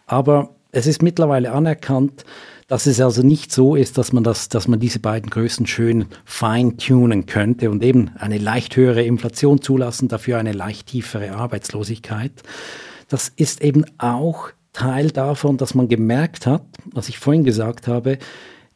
Aber 0.07 0.55
es 0.75 0.87
ist 0.87 1.03
mittlerweile 1.03 1.53
anerkannt, 1.53 2.25
dass 2.67 2.87
es 2.87 3.01
also 3.01 3.23
nicht 3.23 3.53
so 3.53 3.77
ist, 3.77 3.99
dass 3.99 4.13
man, 4.13 4.25
das, 4.25 4.49
dass 4.49 4.69
man 4.69 4.81
diese 4.81 4.99
beiden 4.99 5.31
Größen 5.31 5.67
schön 5.67 6.07
feintunen 6.25 7.27
könnte 7.27 7.71
und 7.71 7.83
eben 7.83 8.11
eine 8.17 8.39
leicht 8.39 8.77
höhere 8.77 9.03
Inflation 9.03 9.61
zulassen, 9.61 10.09
dafür 10.09 10.39
eine 10.39 10.53
leicht 10.53 10.89
tiefere 10.89 11.33
Arbeitslosigkeit. 11.33 12.33
Das 13.09 13.31
ist 13.37 13.63
eben 13.63 13.85
auch 13.99 14.51
Teil 14.73 15.11
davon, 15.11 15.57
dass 15.57 15.75
man 15.75 15.89
gemerkt 15.89 16.47
hat, 16.47 16.65
was 16.87 17.09
ich 17.09 17.19
vorhin 17.19 17.45
gesagt 17.45 17.87
habe, 17.87 18.19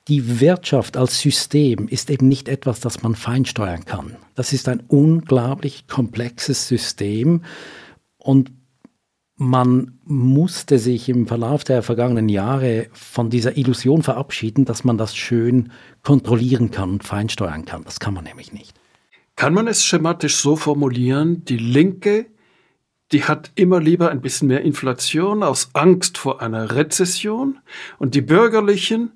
die 0.07 0.41
Wirtschaft 0.41 0.97
als 0.97 1.21
System 1.21 1.89
ist 1.89 2.11
eben 2.11 2.29
nicht 2.29 2.49
etwas, 2.49 2.81
das 2.81 3.03
man 3.03 3.15
feinsteuern 3.15 3.85
kann. 3.85 4.17
Das 4.35 4.53
ist 4.53 4.69
ein 4.69 4.83
unglaublich 4.87 5.87
komplexes 5.87 6.69
System 6.69 7.43
und 8.17 8.51
man 9.39 10.01
musste 10.05 10.81
sich 10.81 11.09
im 11.09 11.29
Verlauf 11.29 11.63
der 11.63 11.83
vergangenen 11.85 12.29
Jahre 12.29 12.89
von 12.93 13.31
dieser 13.31 13.57
Illusion 13.57 14.03
verabschieden, 14.03 14.65
dass 14.65 14.83
man 14.83 14.99
das 14.99 15.17
schön 15.17 15.71
kontrollieren 16.03 16.73
kann 16.73 16.91
und 16.91 17.05
feinsteuern 17.05 17.65
kann. 17.65 17.85
Das 17.85 18.01
kann 18.01 18.15
man 18.15 18.25
nämlich 18.25 18.53
nicht. 18.53 18.75
Kann 19.37 19.55
man 19.55 19.69
es 19.69 19.85
schematisch 19.85 20.37
so 20.37 20.57
formulieren, 20.57 21.45
die 21.45 21.57
Linke, 21.57 22.27
die 23.13 23.23
hat 23.25 23.53
immer 23.55 23.79
lieber 23.79 24.11
ein 24.11 24.21
bisschen 24.21 24.49
mehr 24.49 24.63
Inflation 24.63 25.45
aus 25.45 25.71
Angst 25.73 26.19
vor 26.19 26.43
einer 26.43 26.75
Rezession 26.75 27.61
und 27.99 28.17
die 28.17 28.23
Bürgerlichen, 28.23 29.13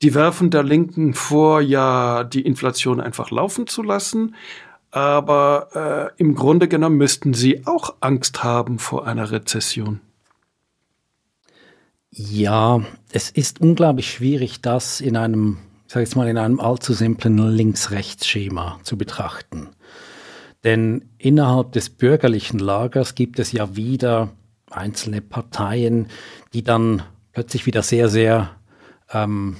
die 0.00 0.14
werfen 0.14 0.50
der 0.50 0.62
Linken 0.62 1.12
vor, 1.12 1.60
ja, 1.60 2.24
die 2.24 2.40
Inflation 2.40 3.00
einfach 3.02 3.30
laufen 3.30 3.66
zu 3.66 3.82
lassen 3.82 4.34
aber 4.90 6.12
äh, 6.16 6.20
im 6.20 6.34
Grunde 6.34 6.68
genommen 6.68 6.96
müssten 6.96 7.34
Sie 7.34 7.66
auch 7.66 7.96
Angst 8.00 8.42
haben 8.42 8.78
vor 8.78 9.06
einer 9.06 9.30
Rezession. 9.30 10.00
Ja, 12.10 12.80
es 13.12 13.30
ist 13.30 13.60
unglaublich 13.60 14.10
schwierig, 14.10 14.62
das 14.62 15.00
in 15.00 15.16
einem, 15.16 15.58
ich 15.86 15.92
sage 15.92 16.04
jetzt 16.04 16.16
mal, 16.16 16.28
in 16.28 16.38
einem 16.38 16.58
allzu 16.58 16.94
simplen 16.94 17.38
Links-Rechts-Schema 17.38 18.80
zu 18.82 18.96
betrachten. 18.96 19.68
Denn 20.64 21.10
innerhalb 21.18 21.72
des 21.72 21.90
bürgerlichen 21.90 22.58
Lagers 22.58 23.14
gibt 23.14 23.38
es 23.38 23.52
ja 23.52 23.76
wieder 23.76 24.30
einzelne 24.70 25.20
Parteien, 25.20 26.08
die 26.52 26.62
dann 26.64 27.02
plötzlich 27.32 27.66
wieder 27.66 27.82
sehr, 27.82 28.08
sehr 28.08 28.50
ähm, 29.12 29.56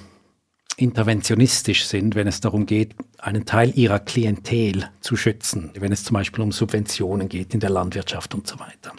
interventionistisch 0.79 1.85
sind, 1.85 2.14
wenn 2.14 2.26
es 2.26 2.41
darum 2.41 2.64
geht, 2.64 2.95
einen 3.18 3.45
Teil 3.45 3.72
ihrer 3.74 3.99
Klientel 3.99 4.89
zu 5.01 5.16
schützen, 5.16 5.70
wenn 5.79 5.93
es 5.93 6.05
zum 6.05 6.14
Beispiel 6.14 6.43
um 6.43 6.53
Subventionen 6.53 7.29
geht 7.29 7.53
in 7.53 7.61
der 7.61 7.70
Landwirtschaft 7.70 8.35
und 8.35 8.47
so 8.47 8.59
weiter. 8.61 8.93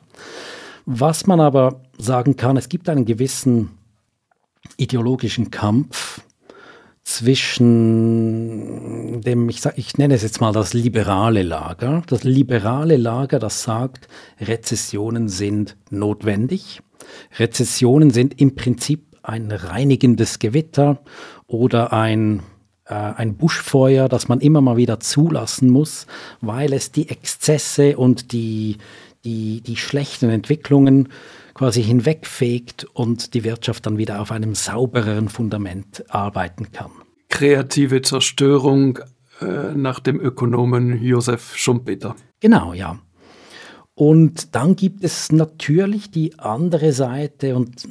Was 0.85 1.25
man 1.25 1.39
aber 1.39 1.81
sagen 1.97 2.35
kann, 2.35 2.57
es 2.57 2.67
gibt 2.67 2.89
einen 2.89 3.05
gewissen 3.05 3.69
ideologischen 4.77 5.51
Kampf 5.51 6.21
zwischen 7.03 9.21
dem, 9.21 9.49
ich, 9.49 9.61
sag, 9.61 9.77
ich 9.77 9.97
nenne 9.97 10.15
es 10.15 10.21
jetzt 10.21 10.41
mal 10.41 10.51
das 10.51 10.73
liberale 10.73 11.43
Lager. 11.43 12.03
Das 12.07 12.23
liberale 12.23 12.97
Lager, 12.97 13.39
das 13.39 13.63
sagt, 13.63 14.07
Rezessionen 14.39 15.29
sind 15.29 15.77
notwendig. 15.89 16.81
Rezessionen 17.37 18.11
sind 18.11 18.39
im 18.39 18.55
Prinzip 18.55 19.05
ein 19.23 19.51
reinigendes 19.51 20.39
Gewitter 20.39 21.01
oder 21.49 21.91
ein 21.91 22.41
äh, 22.85 22.93
ein 22.93 23.35
Buschfeuer, 23.35 24.07
das 24.09 24.27
man 24.27 24.39
immer 24.39 24.61
mal 24.61 24.77
wieder 24.77 24.99
zulassen 24.99 25.69
muss, 25.69 26.07
weil 26.41 26.73
es 26.73 26.91
die 26.91 27.09
Exzesse 27.09 27.97
und 27.97 28.31
die, 28.31 28.77
die, 29.23 29.61
die 29.61 29.75
schlechten 29.75 30.29
Entwicklungen 30.29 31.09
quasi 31.53 31.83
hinwegfegt 31.83 32.85
und 32.93 33.33
die 33.33 33.43
Wirtschaft 33.43 33.85
dann 33.85 33.97
wieder 33.97 34.21
auf 34.21 34.31
einem 34.31 34.55
saubereren 34.55 35.29
Fundament 35.29 36.03
arbeiten 36.09 36.71
kann. 36.71 36.91
Kreative 37.29 38.01
Zerstörung 38.01 38.99
äh, 39.41 39.73
nach 39.75 39.99
dem 39.99 40.19
Ökonomen 40.19 41.03
Josef 41.03 41.55
Schumpeter. 41.55 42.15
Genau, 42.39 42.73
ja. 42.73 42.99
Und 43.99 44.55
dann 44.55 44.77
gibt 44.77 45.03
es 45.03 45.29
natürlich 45.29 46.09
die 46.09 46.39
andere 46.39 46.93
Seite 46.93 47.57
und 47.57 47.85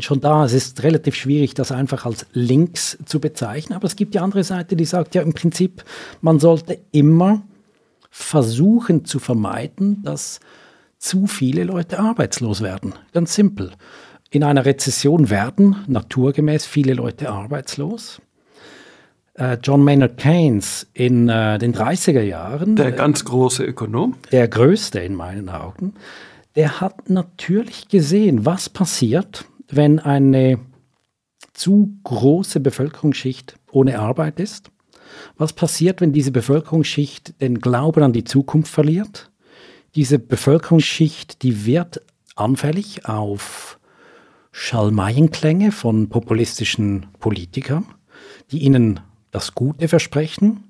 schon 0.00 0.20
da, 0.20 0.44
es 0.44 0.54
ist 0.54 0.82
relativ 0.82 1.14
schwierig, 1.14 1.54
das 1.54 1.70
einfach 1.70 2.04
als 2.04 2.26
links 2.32 2.98
zu 3.04 3.20
bezeichnen, 3.20 3.76
aber 3.76 3.86
es 3.86 3.94
gibt 3.94 4.14
die 4.14 4.18
andere 4.18 4.42
Seite, 4.42 4.74
die 4.74 4.84
sagt 4.84 5.14
ja 5.14 5.22
im 5.22 5.34
Prinzip, 5.34 5.84
man 6.20 6.40
sollte 6.40 6.80
immer 6.90 7.44
versuchen 8.10 9.04
zu 9.04 9.20
vermeiden, 9.20 10.02
dass 10.02 10.40
zu 10.98 11.28
viele 11.28 11.62
Leute 11.62 12.00
arbeitslos 12.00 12.60
werden. 12.60 12.94
Ganz 13.12 13.32
simpel. 13.32 13.70
In 14.30 14.42
einer 14.42 14.64
Rezession 14.64 15.30
werden 15.30 15.76
naturgemäß 15.86 16.66
viele 16.66 16.94
Leute 16.94 17.30
arbeitslos. 17.30 18.20
Äh, 19.34 19.56
John 19.62 19.82
Maynard 19.82 20.18
Keynes 20.18 20.86
in 20.92 21.28
äh, 21.28 21.58
den 21.58 21.74
30er 21.74 22.20
Jahren. 22.20 22.76
Der 22.76 22.92
ganz 22.92 23.24
große 23.24 23.64
Ökonom. 23.64 24.16
Der 24.30 24.46
größte 24.48 25.00
in 25.00 25.14
meinen 25.14 25.48
Augen. 25.48 25.94
Der 26.54 26.80
hat 26.80 27.08
natürlich 27.08 27.88
gesehen, 27.88 28.44
was 28.44 28.68
passiert, 28.68 29.46
wenn 29.70 29.98
eine 29.98 30.58
zu 31.54 31.96
große 32.04 32.60
Bevölkerungsschicht 32.60 33.56
ohne 33.70 33.98
Arbeit 33.98 34.38
ist. 34.38 34.70
Was 35.36 35.52
passiert, 35.52 36.00
wenn 36.00 36.12
diese 36.12 36.30
Bevölkerungsschicht 36.30 37.40
den 37.40 37.60
Glauben 37.60 38.02
an 38.02 38.12
die 38.12 38.24
Zukunft 38.24 38.72
verliert? 38.72 39.30
Diese 39.94 40.18
Bevölkerungsschicht, 40.18 41.42
die 41.42 41.64
wird 41.66 42.02
anfällig 42.34 43.06
auf 43.06 43.78
Schalmeienklänge 44.52 45.72
von 45.72 46.08
populistischen 46.08 47.06
Politikern, 47.18 47.86
die 48.50 48.58
ihnen 48.58 49.00
das 49.32 49.54
Gute 49.54 49.88
versprechen. 49.88 50.62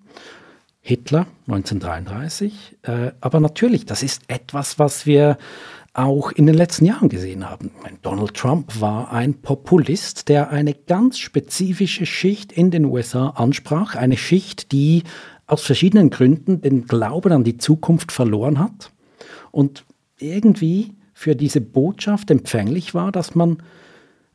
Hitler 0.80 1.26
1933. 1.46 2.78
Äh, 2.82 3.12
aber 3.20 3.40
natürlich, 3.40 3.84
das 3.84 4.02
ist 4.02 4.22
etwas, 4.28 4.78
was 4.78 5.04
wir 5.04 5.36
auch 5.92 6.32
in 6.32 6.46
den 6.46 6.54
letzten 6.54 6.86
Jahren 6.86 7.10
gesehen 7.10 7.48
haben. 7.48 7.70
Donald 8.00 8.34
Trump 8.34 8.80
war 8.80 9.12
ein 9.12 9.34
Populist, 9.42 10.28
der 10.28 10.50
eine 10.50 10.72
ganz 10.72 11.18
spezifische 11.18 12.06
Schicht 12.06 12.50
in 12.50 12.70
den 12.70 12.86
USA 12.86 13.28
ansprach. 13.30 13.94
Eine 13.94 14.16
Schicht, 14.16 14.72
die 14.72 15.02
aus 15.46 15.62
verschiedenen 15.62 16.08
Gründen 16.08 16.62
den 16.62 16.86
Glauben 16.86 17.32
an 17.32 17.44
die 17.44 17.58
Zukunft 17.58 18.10
verloren 18.10 18.58
hat 18.58 18.90
und 19.50 19.84
irgendwie 20.18 20.94
für 21.12 21.36
diese 21.36 21.60
Botschaft 21.60 22.30
empfänglich 22.30 22.94
war, 22.94 23.12
dass 23.12 23.34
man 23.34 23.58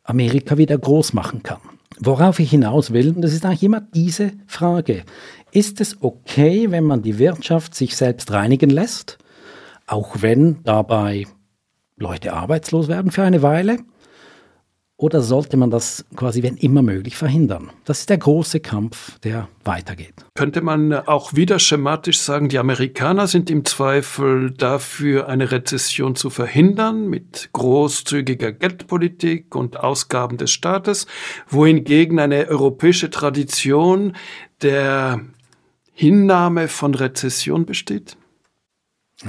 Amerika 0.04 0.58
wieder 0.58 0.78
groß 0.78 1.14
machen 1.14 1.42
kann. 1.42 1.60
Worauf 2.00 2.40
ich 2.40 2.52
hinaus 2.52 2.94
will, 2.94 3.14
das 3.14 3.34
ist 3.34 3.46
eigentlich 3.46 3.64
immer 3.64 3.82
diese 3.82 4.32
Frage, 4.46 5.04
ist 5.52 5.82
es 5.82 6.02
okay, 6.02 6.70
wenn 6.70 6.84
man 6.84 7.02
die 7.02 7.18
Wirtschaft 7.18 7.74
sich 7.74 7.96
selbst 7.96 8.32
reinigen 8.32 8.70
lässt, 8.70 9.18
auch 9.88 10.22
wenn 10.22 10.64
dabei 10.64 11.26
Leute 11.96 12.34
arbeitslos 12.34 12.88
werden 12.88 13.12
für 13.12 13.24
eine 13.24 13.42
Weile? 13.42 13.80
Oder 15.00 15.22
sollte 15.22 15.58
man 15.58 15.70
das 15.70 16.06
quasi, 16.16 16.42
wenn 16.42 16.58
immer 16.58 16.82
möglich, 16.82 17.16
verhindern? 17.16 17.70
Das 17.86 18.00
ist 18.00 18.10
der 18.10 18.18
große 18.18 18.62
Kampf, 18.62 19.20
der 19.20 19.48
weitergeht. 19.64 20.26
Könnte 20.34 20.62
man 20.62 20.92
auch 20.92 21.36
wieder 21.36 21.60
schematisch 21.60 22.20
sagen, 22.20 22.50
die 22.50 22.58
Amerikaner 22.58 23.28
sind 23.28 23.52
im 23.52 23.64
Zweifel 23.64 24.50
dafür, 24.50 25.28
eine 25.28 25.52
Rezession 25.52 26.16
zu 26.16 26.32
verhindern 26.32 27.08
mit 27.08 27.50
großzügiger 27.54 28.52
Geldpolitik 28.52 29.56
und 29.56 29.80
Ausgaben 29.80 30.38
des 30.38 30.50
Staates, 30.50 31.06
wohingegen 31.48 32.20
eine 32.20 32.48
europäische 32.48 33.12
Tradition 33.12 34.16
der 34.64 35.22
Hinnahme 35.94 36.68
von 36.70 36.96
Rezession 36.96 37.68
besteht? 37.68 38.18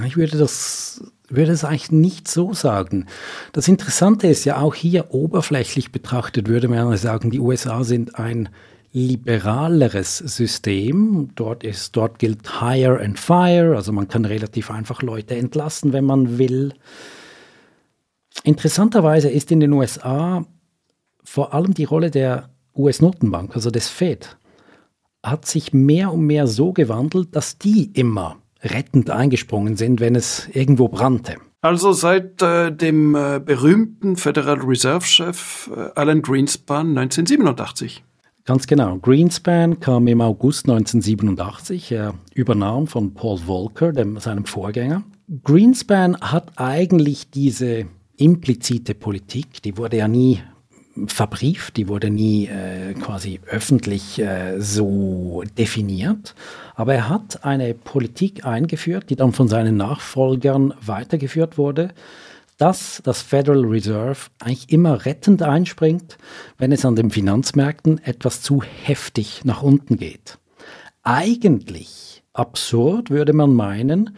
Ich 0.06 0.16
würde 0.16 0.38
das 0.38 1.02
würde 1.28 1.52
es 1.52 1.64
eigentlich 1.64 1.92
nicht 1.92 2.28
so 2.28 2.54
sagen. 2.54 3.06
Das 3.52 3.68
Interessante 3.68 4.26
ist 4.26 4.44
ja 4.44 4.58
auch 4.58 4.74
hier 4.74 5.12
oberflächlich 5.12 5.92
betrachtet, 5.92 6.48
würde 6.48 6.68
man 6.68 6.96
sagen, 6.96 7.30
die 7.30 7.40
USA 7.40 7.84
sind 7.84 8.18
ein 8.18 8.48
liberaleres 8.92 10.18
System. 10.18 11.30
Dort 11.34 11.62
ist, 11.62 11.94
dort 11.96 12.18
gilt 12.18 12.60
Hire 12.60 13.00
and 13.00 13.18
Fire, 13.18 13.76
also 13.76 13.92
man 13.92 14.08
kann 14.08 14.24
relativ 14.24 14.70
einfach 14.70 15.02
Leute 15.02 15.36
entlassen, 15.36 15.92
wenn 15.92 16.04
man 16.04 16.38
will. 16.38 16.72
Interessanterweise 18.44 19.28
ist 19.28 19.50
in 19.50 19.60
den 19.60 19.72
USA 19.72 20.46
vor 21.22 21.52
allem 21.52 21.74
die 21.74 21.84
Rolle 21.84 22.10
der 22.10 22.48
US-Notenbank, 22.74 23.54
also 23.54 23.70
des 23.70 23.88
Fed, 23.88 24.38
hat 25.22 25.44
sich 25.44 25.74
mehr 25.74 26.12
und 26.12 26.24
mehr 26.24 26.46
so 26.46 26.72
gewandelt, 26.72 27.36
dass 27.36 27.58
die 27.58 27.90
immer 27.92 28.36
rettend 28.62 29.10
eingesprungen 29.10 29.76
sind, 29.76 30.00
wenn 30.00 30.14
es 30.14 30.48
irgendwo 30.52 30.88
brannte. 30.88 31.36
Also 31.60 31.92
seit 31.92 32.40
äh, 32.40 32.70
dem 32.70 33.14
äh, 33.14 33.40
berühmten 33.44 34.16
Federal 34.16 34.58
Reserve-Chef 34.60 35.70
äh, 35.74 35.90
Alan 35.96 36.22
Greenspan 36.22 36.96
1987. 36.96 38.04
Ganz 38.44 38.66
genau. 38.66 38.96
Greenspan 38.98 39.80
kam 39.80 40.06
im 40.06 40.20
August 40.20 40.68
1987. 40.68 41.92
Er 41.92 42.14
übernahm 42.34 42.86
von 42.86 43.12
Paul 43.12 43.38
Volcker, 43.38 43.92
dem, 43.92 44.18
seinem 44.18 44.46
Vorgänger. 44.46 45.02
Greenspan 45.44 46.16
hat 46.20 46.52
eigentlich 46.56 47.30
diese 47.30 47.86
implizite 48.16 48.94
Politik, 48.94 49.62
die 49.62 49.76
wurde 49.76 49.98
ja 49.98 50.08
nie 50.08 50.40
verbrieft, 51.06 51.76
die 51.76 51.88
wurde 51.88 52.10
nie 52.10 52.46
äh, 52.46 52.94
quasi 52.94 53.40
öffentlich 53.46 54.18
äh, 54.18 54.60
so 54.60 55.42
definiert. 55.56 56.34
Aber 56.74 56.94
er 56.94 57.08
hat 57.08 57.44
eine 57.44 57.74
Politik 57.74 58.44
eingeführt, 58.44 59.10
die 59.10 59.16
dann 59.16 59.32
von 59.32 59.48
seinen 59.48 59.76
Nachfolgern 59.76 60.74
weitergeführt 60.80 61.58
wurde, 61.58 61.90
dass 62.56 63.00
das 63.04 63.22
Federal 63.22 63.64
Reserve 63.64 64.18
eigentlich 64.40 64.70
immer 64.70 65.06
rettend 65.06 65.42
einspringt, 65.42 66.18
wenn 66.58 66.72
es 66.72 66.84
an 66.84 66.96
den 66.96 67.10
Finanzmärkten 67.10 68.02
etwas 68.04 68.42
zu 68.42 68.62
heftig 68.62 69.42
nach 69.44 69.62
unten 69.62 69.96
geht. 69.96 70.38
Eigentlich 71.04 72.22
absurd 72.32 73.10
würde 73.10 73.32
man 73.32 73.54
meinen, 73.54 74.16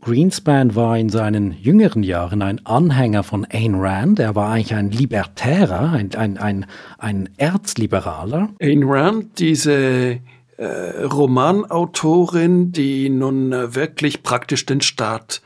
Greenspan 0.00 0.74
war 0.74 0.96
in 0.96 1.10
seinen 1.10 1.52
jüngeren 1.52 2.02
Jahren 2.02 2.40
ein 2.40 2.64
Anhänger 2.64 3.22
von 3.22 3.46
Ayn 3.50 3.74
Rand. 3.74 4.18
Er 4.18 4.34
war 4.34 4.50
eigentlich 4.50 4.74
ein 4.74 4.90
Libertärer, 4.90 5.92
ein, 5.92 6.14
ein, 6.14 6.38
ein, 6.38 6.66
ein 6.98 7.28
Erzliberaler. 7.36 8.48
Ayn 8.60 8.84
Rand, 8.84 9.38
diese 9.38 10.20
äh, 10.56 11.04
Romanautorin, 11.04 12.72
die 12.72 13.10
nun 13.10 13.52
äh, 13.52 13.74
wirklich 13.74 14.22
praktisch 14.22 14.64
den 14.64 14.80
Staat 14.80 15.42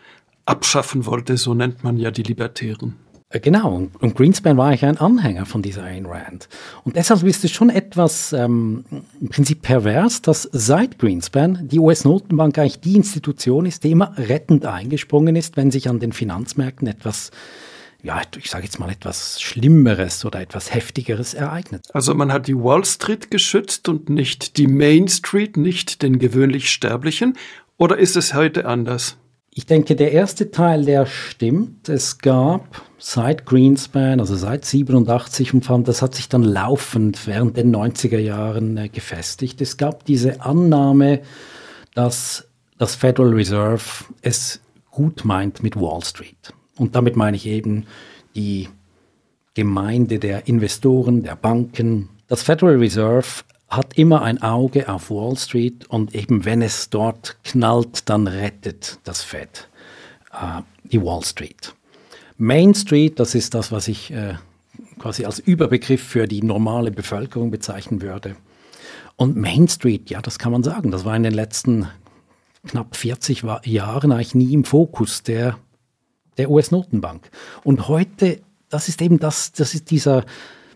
abschaffen 0.47 1.07
wollte, 1.07 1.37
so 1.37 1.55
nennt 1.55 1.83
man 1.83 1.97
ja 1.97 2.11
die 2.11 2.23
Libertären. 2.23 2.97
Äh, 3.35 3.41
genau, 3.41 3.89
und 3.99 4.15
Greenspan 4.15 4.57
war 4.57 4.69
eigentlich 4.69 4.85
ein 4.85 4.99
Anhänger 4.99 5.45
von 5.45 5.61
dieser 5.61 5.83
Ayn 5.85 6.07
Rand. 6.07 6.49
Und 6.85 6.97
deshalb 6.97 7.23
ist 7.25 7.45
es 7.45 7.51
schon 7.51 7.69
etwas 7.69 8.33
ähm, 8.33 8.85
im 9.21 9.29
Prinzip 9.29 9.63
pervers, 9.63 10.23
dass 10.23 10.49
seit 10.53 10.99
Greenspan 10.99 11.69
die 11.69 11.81
US-Notenbank 11.81 12.57
eigentlich 12.59 12.81
die 12.81 12.97
Institution 12.97 13.67
ist, 13.67 13.85
die 13.85 13.91
immer 13.91 14.17
rettend 14.17 14.65
eingesprungen 14.67 15.37
ist, 15.37 15.57
wenn 15.57 15.71
sich 15.71 15.89
an 15.89 15.99
den 15.99 16.13
Finanzmärkten 16.13 16.87
etwas 16.87 17.31
ja, 18.03 18.21
ich 18.37 18.51
sage 18.51 18.65
jetzt 18.65 18.79
mal 18.79 18.91
etwas 18.91 19.41
Schlimmeres 19.41 20.27
oder 20.27 20.39
etwas 20.39 20.75
Heftigeres 20.75 21.33
ereignet. 21.33 21.87
Also 21.95 22.15
man 22.15 22.35
hat 22.35 22.47
die 22.49 22.55
Wall 22.55 22.85
Street 22.85 23.31
geschützt 23.31 23.89
und 23.89 24.11
nicht 24.11 24.59
die 24.59 24.67
Main 24.67 25.09
Street, 25.09 25.57
nicht 25.57 26.03
den 26.03 26.19
gewöhnlich 26.19 26.71
Sterblichen. 26.71 27.39
Oder 27.79 27.97
ist 27.97 28.17
es 28.17 28.35
heute 28.35 28.67
anders? 28.67 29.17
Ich 29.57 29.67
denke, 29.67 29.95
der 29.95 30.11
erste 30.11 30.51
Teil, 30.51 30.85
der 30.85 31.07
stimmt. 31.07 31.89
Es 31.89 32.19
gab 32.19 32.83
seit 32.99 33.47
Greenspan, 33.47 34.19
also 34.19 34.35
seit 34.35 34.65
87 34.65 35.55
und 35.55 35.87
das 35.87 36.03
hat 36.03 36.17
sich 36.17 36.29
dann 36.29 36.43
laufend 36.43 37.25
während 37.29 37.57
den 37.57 37.75
90er 37.75 38.19
Jahren 38.19 38.77
äh, 38.77 38.89
gefestigt. 38.89 39.61
Es 39.61 39.77
gab 39.77 40.05
diese 40.07 40.41
Annahme, 40.41 41.21
dass 41.95 42.49
das 42.79 42.97
Federal 42.97 43.33
Reserve 43.33 43.85
es 44.23 44.61
gut 44.91 45.25
meint 45.25 45.63
mit 45.63 45.77
Wall 45.77 46.03
Street. 46.03 46.53
Und 46.77 46.97
damit 46.97 47.15
meine 47.15 47.37
ich 47.37 47.47
eben 47.47 47.87
die 48.35 48.69
Gemeinde 49.55 50.19
der 50.19 50.49
Investoren, 50.49 51.23
der 51.23 51.37
Banken. 51.37 52.09
Das 52.27 52.43
Federal 52.43 52.79
Reserve 52.79 53.45
hat 53.77 53.97
immer 53.99 54.23
ein 54.23 54.43
Auge 54.43 54.89
auf 54.89 55.11
Wall 55.11 55.37
Street 55.37 55.87
und 55.87 56.15
eben 56.15 56.45
wenn 56.45 56.63
es 56.63 56.91
dort 56.91 57.37
knallt, 57.45 58.09
dann 58.09 58.27
rettet 58.27 58.99
das 59.05 59.23
Fed 59.23 59.69
äh, 60.33 60.63
die 60.85 61.03
Wall 61.03 61.23
Street. 61.25 61.75
Main 62.37 62.75
Street, 62.75 63.21
das 63.21 63.35
ist 63.35 63.55
das, 63.55 63.71
was 63.71 63.89
ich 63.89 64.11
äh, 64.13 64.35
quasi 64.99 65.25
als 65.25 65.39
Überbegriff 65.39 66.03
für 66.03 66.27
die 66.27 66.43
normale 66.43 66.91
Bevölkerung 66.91 67.51
bezeichnen 67.51 68.03
würde. 68.03 68.37
Und 69.17 69.37
Main 69.37 69.69
Street, 69.69 70.11
ja, 70.11 70.21
das 70.21 70.39
kann 70.39 70.53
man 70.53 70.63
sagen, 70.63 70.91
das 70.91 71.05
war 71.05 71.17
in 71.17 71.23
den 71.23 71.35
letzten 71.35 71.89
knapp 72.67 72.97
40 72.97 73.45
Jahren 73.65 74.13
eigentlich 74.13 74.35
nie 74.35 74.53
im 74.53 74.65
Fokus 74.65 75.23
der, 75.23 75.59
der 76.39 76.51
US-Notenbank. 76.51 77.31
Und 77.63 77.89
heute, 77.89 78.41
das 78.69 78.89
ist 78.89 79.01
eben 79.03 79.21
das, 79.21 79.53
das 79.53 79.75
ist 79.75 79.91
dieser 79.91 80.25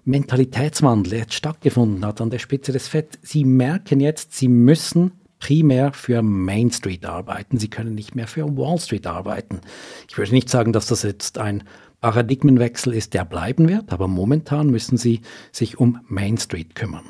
Mentalitätswandel, 0.09 1.15
jetzt 1.15 1.35
stattgefunden 1.35 2.05
hat 2.05 2.21
an 2.21 2.31
der 2.31 2.39
Spitze 2.39 2.73
des 2.73 2.89
FED. 2.89 3.19
Sie 3.23 3.45
merken 3.45 4.01
jetzt, 4.01 4.35
sie 4.35 4.49
müssen 4.49 5.13
primär 5.39 5.93
für 5.93 6.23
Main 6.23 6.71
Street 6.73 7.07
arbeiten. 7.07 7.59
Sie 7.59 7.69
können 7.69 7.95
nicht 7.95 8.15
mehr 8.15 8.27
für 8.27 8.57
Wall 8.57 8.79
Street 8.79 9.07
arbeiten. 9.07 9.61
Ich 10.09 10.19
würde 10.19 10.33
nicht 10.33 10.49
sagen, 10.49 10.73
dass 10.73 10.87
das 10.87 11.03
jetzt 11.03 11.39
ein 11.39 11.63
Paradigmenwechsel 12.01 12.93
ist, 12.95 13.15
der 13.15 13.25
bleiben 13.25 13.69
wird, 13.69 13.93
aber 13.93 14.09
momentan 14.09 14.69
müssen 14.69 14.97
sie 14.97 15.21
sich 15.53 15.79
um 15.79 16.01
Main 16.09 16.39
Street 16.39 16.75
kümmern. 16.75 17.05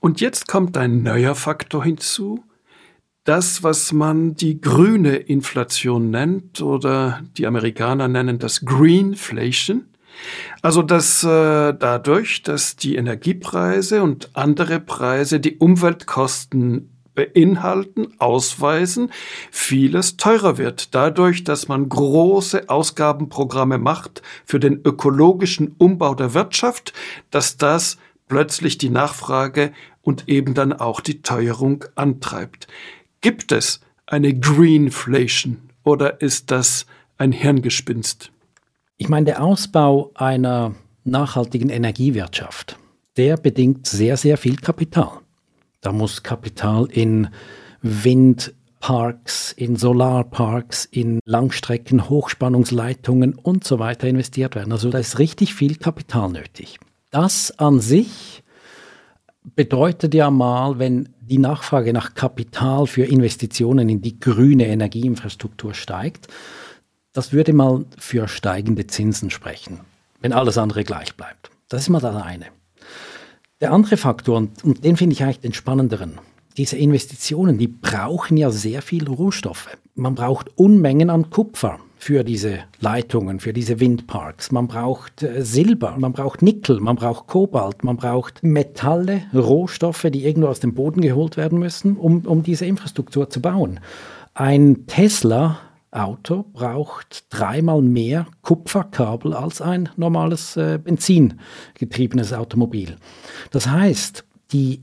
Und 0.00 0.20
jetzt 0.20 0.48
kommt 0.48 0.76
ein 0.76 1.02
neuer 1.02 1.34
Faktor 1.34 1.84
hinzu. 1.84 2.44
Das, 3.24 3.62
was 3.62 3.92
man 3.92 4.34
die 4.34 4.60
grüne 4.60 5.16
Inflation 5.16 6.10
nennt 6.10 6.62
oder 6.62 7.22
die 7.36 7.46
Amerikaner 7.46 8.08
nennen 8.08 8.38
das 8.38 8.64
Greenflation. 8.64 9.84
Also 10.62 10.82
dass 10.82 11.22
äh, 11.24 11.74
dadurch, 11.74 12.42
dass 12.42 12.76
die 12.76 12.96
Energiepreise 12.96 14.02
und 14.02 14.30
andere 14.34 14.80
Preise 14.80 15.40
die 15.40 15.56
Umweltkosten 15.58 16.90
beinhalten, 17.18 18.14
ausweisen, 18.18 19.10
vieles 19.50 20.16
teurer 20.16 20.56
wird. 20.56 20.94
Dadurch, 20.94 21.42
dass 21.42 21.66
man 21.66 21.88
große 21.88 22.68
Ausgabenprogramme 22.68 23.78
macht 23.78 24.22
für 24.44 24.60
den 24.60 24.80
ökologischen 24.84 25.74
Umbau 25.78 26.14
der 26.14 26.32
Wirtschaft, 26.34 26.92
dass 27.32 27.56
das 27.56 27.98
plötzlich 28.28 28.78
die 28.78 28.90
Nachfrage 28.90 29.72
und 30.00 30.28
eben 30.28 30.54
dann 30.54 30.72
auch 30.72 31.00
die 31.00 31.22
Teuerung 31.22 31.84
antreibt. 31.96 32.68
Gibt 33.20 33.50
es 33.50 33.80
eine 34.06 34.38
Greenflation 34.38 35.70
oder 35.82 36.20
ist 36.20 36.52
das 36.52 36.86
ein 37.16 37.32
Hirngespinst? 37.32 38.30
Ich 39.00 39.08
meine, 39.08 39.26
der 39.26 39.44
Ausbau 39.44 40.10
einer 40.16 40.74
nachhaltigen 41.04 41.70
Energiewirtschaft, 41.70 42.76
der 43.16 43.36
bedingt 43.36 43.86
sehr, 43.86 44.16
sehr 44.16 44.36
viel 44.36 44.56
Kapital. 44.56 45.20
Da 45.80 45.92
muss 45.92 46.24
Kapital 46.24 46.88
in 46.90 47.28
Windparks, 47.80 49.52
in 49.52 49.76
Solarparks, 49.76 50.84
in 50.84 51.20
Langstrecken, 51.24 52.10
Hochspannungsleitungen 52.10 53.36
und 53.36 53.62
so 53.62 53.78
weiter 53.78 54.08
investiert 54.08 54.56
werden. 54.56 54.72
Also 54.72 54.90
da 54.90 54.98
ist 54.98 55.20
richtig 55.20 55.54
viel 55.54 55.76
Kapital 55.76 56.30
nötig. 56.30 56.80
Das 57.12 57.56
an 57.56 57.78
sich 57.78 58.42
bedeutet 59.44 60.12
ja 60.12 60.32
mal, 60.32 60.80
wenn 60.80 61.10
die 61.20 61.38
Nachfrage 61.38 61.92
nach 61.92 62.14
Kapital 62.14 62.88
für 62.88 63.04
Investitionen 63.04 63.88
in 63.88 64.02
die 64.02 64.18
grüne 64.18 64.66
Energieinfrastruktur 64.66 65.72
steigt, 65.74 66.26
das 67.18 67.32
würde 67.32 67.52
mal 67.52 67.84
für 67.98 68.28
steigende 68.28 68.86
Zinsen 68.86 69.30
sprechen, 69.30 69.80
wenn 70.20 70.32
alles 70.32 70.56
andere 70.56 70.84
gleich 70.84 71.16
bleibt. 71.16 71.50
Das 71.68 71.80
ist 71.82 71.88
mal 71.88 71.98
das 71.98 72.14
eine. 72.14 72.46
Der 73.60 73.72
andere 73.72 73.96
Faktor, 73.96 74.46
und, 74.62 74.84
den 74.84 74.96
finde 74.96 75.14
ich 75.14 75.24
eigentlich 75.24 75.40
den 75.40 75.52
spannenderen, 75.52 76.20
diese 76.56 76.76
Investitionen, 76.76 77.58
die 77.58 77.66
brauchen 77.66 78.36
ja 78.36 78.52
sehr 78.52 78.82
viel 78.82 79.08
Rohstoffe. 79.08 79.76
Man 79.96 80.14
braucht 80.14 80.56
Unmengen 80.56 81.10
an 81.10 81.28
Kupfer 81.28 81.80
für 81.96 82.22
diese 82.22 82.60
Leitungen, 82.78 83.40
für 83.40 83.52
diese 83.52 83.80
Windparks. 83.80 84.52
Man 84.52 84.68
braucht 84.68 85.24
äh, 85.24 85.44
Silber, 85.44 85.96
man 85.98 86.12
braucht 86.12 86.40
Nickel, 86.40 86.78
man 86.78 86.94
braucht 86.94 87.26
Kobalt, 87.26 87.82
man 87.82 87.96
braucht 87.96 88.44
Metalle, 88.44 89.22
Rohstoffe, 89.34 90.06
die 90.08 90.24
irgendwo 90.24 90.46
aus 90.46 90.60
dem 90.60 90.72
Boden 90.72 91.00
geholt 91.00 91.36
werden 91.36 91.58
müssen, 91.58 91.96
um, 91.96 92.20
um 92.26 92.44
diese 92.44 92.64
Infrastruktur 92.64 93.28
zu 93.28 93.40
bauen. 93.42 93.80
Ein 94.34 94.86
Tesla 94.86 95.58
Auto 95.90 96.44
braucht 96.52 97.26
dreimal 97.30 97.82
mehr 97.82 98.26
Kupferkabel 98.42 99.32
als 99.32 99.60
ein 99.60 99.88
normales 99.96 100.56
äh, 100.56 100.78
benzingetriebenes 100.82 102.32
Automobil. 102.32 102.96
Das 103.50 103.68
heißt, 103.68 104.24
die 104.52 104.82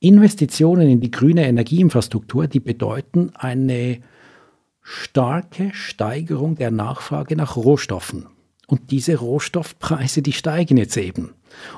Investitionen 0.00 0.88
in 0.88 1.00
die 1.00 1.10
grüne 1.10 1.46
Energieinfrastruktur, 1.46 2.46
die 2.46 2.60
bedeuten 2.60 3.32
eine 3.34 4.00
starke 4.80 5.70
Steigerung 5.72 6.56
der 6.56 6.70
Nachfrage 6.70 7.36
nach 7.36 7.56
Rohstoffen. 7.56 8.26
Und 8.66 8.90
diese 8.90 9.16
Rohstoffpreise, 9.16 10.22
die 10.22 10.32
steigen 10.32 10.76
jetzt 10.76 10.96
eben. 10.96 11.34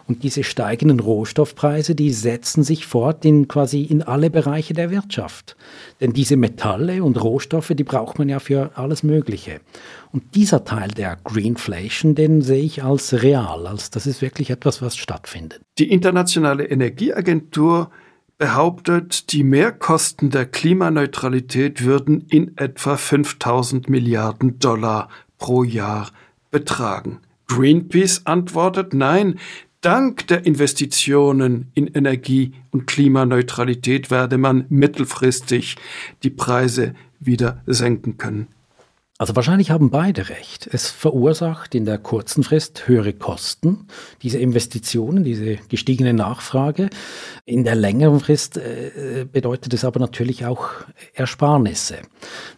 Und 0.06 0.22
diese 0.22 0.44
steigenden 0.44 1.00
Rohstoffpreise, 1.00 1.94
die 1.94 2.10
setzen 2.12 2.62
sich 2.62 2.86
fort 2.86 3.24
in 3.24 3.48
quasi 3.48 3.82
in 3.82 4.02
alle 4.02 4.30
Bereiche 4.30 4.74
der 4.74 4.90
Wirtschaft. 4.90 5.56
Denn 6.00 6.12
diese 6.12 6.36
Metalle 6.36 7.02
und 7.02 7.22
Rohstoffe, 7.22 7.72
die 7.74 7.84
braucht 7.84 8.18
man 8.18 8.28
ja 8.28 8.38
für 8.38 8.70
alles 8.74 9.02
Mögliche. 9.02 9.60
Und 10.12 10.34
dieser 10.34 10.64
Teil 10.64 10.88
der 10.88 11.18
Greenflation, 11.24 12.14
den 12.14 12.42
sehe 12.42 12.62
ich 12.62 12.82
als 12.82 13.22
real, 13.22 13.66
als 13.66 13.90
das 13.90 14.06
ist 14.06 14.22
wirklich 14.22 14.50
etwas, 14.50 14.80
was 14.82 14.96
stattfindet. 14.96 15.60
Die 15.78 15.90
Internationale 15.90 16.64
Energieagentur 16.64 17.90
behauptet, 18.38 19.32
die 19.32 19.44
Mehrkosten 19.44 20.30
der 20.30 20.46
Klimaneutralität 20.46 21.84
würden 21.84 22.26
in 22.28 22.56
etwa 22.56 22.96
5000 22.96 23.88
Milliarden 23.88 24.58
Dollar 24.58 25.08
pro 25.38 25.64
Jahr 25.64 26.10
betragen. 26.50 27.20
Greenpeace 27.48 28.22
antwortet, 28.26 28.92
nein, 28.92 29.38
dank 29.80 30.26
der 30.26 30.46
Investitionen 30.46 31.70
in 31.74 31.86
Energie- 31.88 32.52
und 32.70 32.86
Klimaneutralität 32.86 34.10
werde 34.10 34.38
man 34.38 34.66
mittelfristig 34.68 35.76
die 36.22 36.30
Preise 36.30 36.94
wieder 37.20 37.62
senken 37.66 38.18
können. 38.18 38.48
Also 39.18 39.34
wahrscheinlich 39.34 39.70
haben 39.70 39.88
beide 39.88 40.28
recht. 40.28 40.68
Es 40.70 40.90
verursacht 40.90 41.74
in 41.74 41.86
der 41.86 41.96
kurzen 41.96 42.44
Frist 42.44 42.86
höhere 42.86 43.14
Kosten, 43.14 43.86
diese 44.22 44.38
Investitionen, 44.38 45.24
diese 45.24 45.56
gestiegene 45.68 46.12
Nachfrage. 46.12 46.90
In 47.46 47.64
der 47.64 47.76
längeren 47.76 48.20
Frist 48.20 48.58
äh, 48.58 49.24
bedeutet 49.30 49.72
es 49.72 49.86
aber 49.86 50.00
natürlich 50.00 50.44
auch 50.44 50.68
Ersparnisse. 51.14 51.96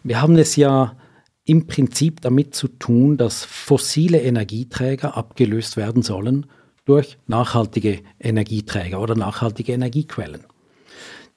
Wir 0.03 0.21
haben 0.21 0.37
es 0.37 0.57
ja 0.57 0.97
im 1.45 1.65
Prinzip 1.65 2.19
damit 2.21 2.53
zu 2.53 2.67
tun, 2.67 3.15
dass 3.15 3.45
fossile 3.45 4.21
Energieträger 4.21 5.15
abgelöst 5.15 5.77
werden 5.77 6.03
sollen 6.03 6.45
durch 6.89 7.19
nachhaltige 7.27 7.99
Energieträger 8.19 8.99
oder 8.99 9.13
nachhaltige 9.13 9.73
Energiequellen. 9.73 10.45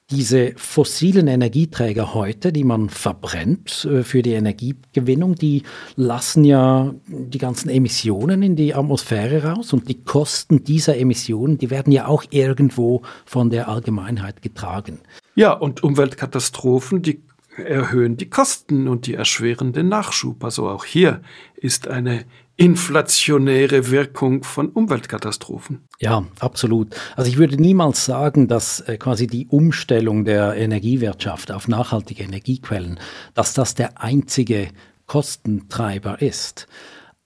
Diese 0.09 0.53
fossilen 0.57 1.27
Energieträger 1.27 2.13
heute, 2.13 2.51
die 2.51 2.63
man 2.63 2.89
verbrennt 2.89 3.85
äh, 3.85 4.03
für 4.03 4.21
die 4.21 4.33
Energiegewinnung, 4.33 5.35
die 5.35 5.63
lassen 5.95 6.43
ja 6.43 6.93
die 7.07 7.37
ganzen 7.37 7.69
Emissionen 7.69 8.41
in 8.41 8.55
die 8.55 8.73
Atmosphäre 8.73 9.43
raus 9.43 9.73
und 9.73 9.87
die 9.87 10.03
Kosten 10.03 10.63
dieser 10.63 10.97
Emissionen, 10.97 11.57
die 11.57 11.69
werden 11.69 11.93
ja 11.93 12.07
auch 12.07 12.25
irgendwo 12.31 13.03
von 13.25 13.49
der 13.49 13.69
Allgemeinheit 13.69 14.41
getragen. 14.41 14.99
Ja, 15.35 15.53
und 15.53 15.83
Umweltkatastrophen, 15.83 17.01
die 17.01 17.21
erhöhen 17.57 18.17
die 18.17 18.29
Kosten 18.29 18.87
und 18.87 19.07
die 19.07 19.13
erschweren 19.13 19.73
den 19.73 19.87
Nachschub. 19.87 20.43
Also 20.43 20.67
auch 20.67 20.85
hier 20.85 21.21
ist 21.55 21.87
eine 21.87 22.25
inflationäre 22.55 23.89
Wirkung 23.89 24.43
von 24.43 24.69
Umweltkatastrophen. 24.69 25.85
Ja, 25.99 26.23
absolut. 26.39 26.95
Also 27.15 27.29
ich 27.29 27.37
würde 27.37 27.57
niemals 27.57 28.05
sagen, 28.05 28.47
dass 28.47 28.81
äh, 28.81 28.97
quasi 28.97 29.27
die 29.27 29.47
Umstellung 29.47 30.23
der 30.23 30.55
Energiewirtschaft 30.55 31.51
auf 31.51 31.67
nachhaltige 31.67 32.23
Energiequellen, 32.23 32.99
dass 33.33 33.53
das 33.53 33.73
der 33.73 34.01
einzige 34.01 34.69
Kostentreiber 35.07 36.21
ist. 36.21 36.67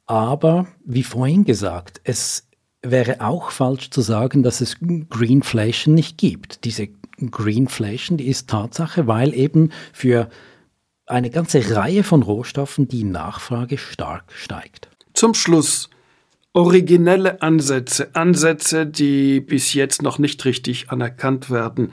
Aber 0.05 0.67
wie 0.85 1.03
vorhin 1.03 1.43
gesagt, 1.43 1.99
es 2.05 2.47
wäre 2.81 3.19
auch 3.19 3.51
falsch 3.51 3.89
zu 3.89 4.01
sagen, 4.01 4.43
dass 4.43 4.61
es 4.61 4.77
Greenflation 4.79 5.93
nicht 5.93 6.17
gibt. 6.17 6.63
Diese 6.63 6.87
Greenflation, 7.19 8.17
die 8.17 8.27
ist 8.27 8.49
Tatsache, 8.49 9.07
weil 9.07 9.33
eben 9.33 9.71
für 9.91 10.29
eine 11.05 11.29
ganze 11.29 11.75
Reihe 11.75 12.03
von 12.03 12.23
Rohstoffen 12.23 12.87
die 12.87 13.03
Nachfrage 13.03 13.77
stark 13.77 14.31
steigt. 14.33 14.89
Zum 15.17 15.33
Schluss 15.33 15.89
originelle 16.53 17.41
Ansätze, 17.41 18.13
Ansätze, 18.13 18.85
die 18.85 19.41
bis 19.41 19.73
jetzt 19.73 20.03
noch 20.03 20.19
nicht 20.19 20.45
richtig 20.45 20.91
anerkannt 20.91 21.49
werden. 21.49 21.91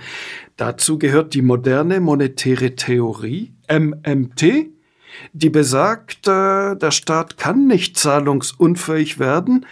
Dazu 0.58 0.98
gehört 0.98 1.32
die 1.32 1.40
moderne 1.40 2.00
monetäre 2.00 2.76
Theorie, 2.76 3.54
MMT, 3.66 4.66
die 5.32 5.48
besagt, 5.48 6.28
äh, 6.28 6.76
der 6.76 6.90
Staat 6.90 7.38
kann 7.38 7.66
nicht 7.66 7.96
zahlungsunfähig 7.96 9.18
werden, 9.18 9.64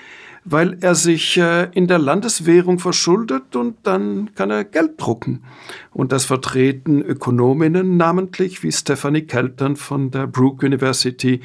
weil 0.46 0.78
er 0.80 0.94
sich 0.94 1.36
äh, 1.36 1.68
in 1.72 1.88
der 1.88 1.98
Landeswährung 1.98 2.78
verschuldet 2.78 3.54
und 3.54 3.76
dann 3.82 4.34
kann 4.34 4.50
er 4.50 4.64
Geld 4.64 4.92
drucken. 4.96 5.44
Und 5.90 6.10
das 6.10 6.24
vertreten 6.24 7.02
Ökonominnen 7.02 7.98
namentlich 7.98 8.62
wie 8.62 8.72
Stephanie 8.72 9.26
Kelton 9.26 9.76
von 9.76 10.10
der 10.10 10.26
Brook 10.26 10.62
University 10.62 11.42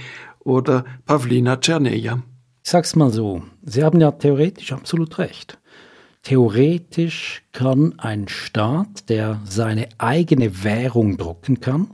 oder 0.48 0.86
Pavlina 1.06 1.58
Czerneja. 1.58 2.24
Ich 2.64 2.72
sag's 2.72 2.95
mal 2.95 3.12
so, 3.12 3.43
Sie 3.64 3.84
haben 3.84 4.00
ja 4.00 4.12
theoretisch 4.12 4.72
absolut 4.72 5.20
recht. 5.20 5.60
Theoretisch 6.24 7.43
kann 7.52 8.00
ein 8.00 8.28
Staat, 8.30 9.10
der 9.10 9.41
seine 9.45 9.89
eigene 9.98 10.64
Währung 10.64 11.18
drucken 11.18 11.60
kann, 11.60 11.91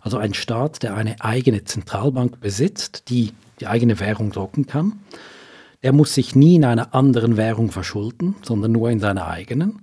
also 0.00 0.18
ein 0.18 0.34
Staat, 0.34 0.84
der 0.84 0.94
eine 0.94 1.20
eigene 1.20 1.64
Zentralbank 1.64 2.40
besitzt, 2.40 3.10
die 3.10 3.32
die 3.60 3.66
eigene 3.66 3.98
Währung 3.98 4.30
drucken 4.30 4.66
kann, 4.66 5.00
der 5.82 5.92
muss 5.92 6.14
sich 6.14 6.36
nie 6.36 6.56
in 6.56 6.64
einer 6.64 6.94
anderen 6.94 7.36
Währung 7.36 7.70
verschulden, 7.70 8.36
sondern 8.42 8.72
nur 8.72 8.90
in 8.90 9.00
seiner 9.00 9.26
eigenen. 9.26 9.80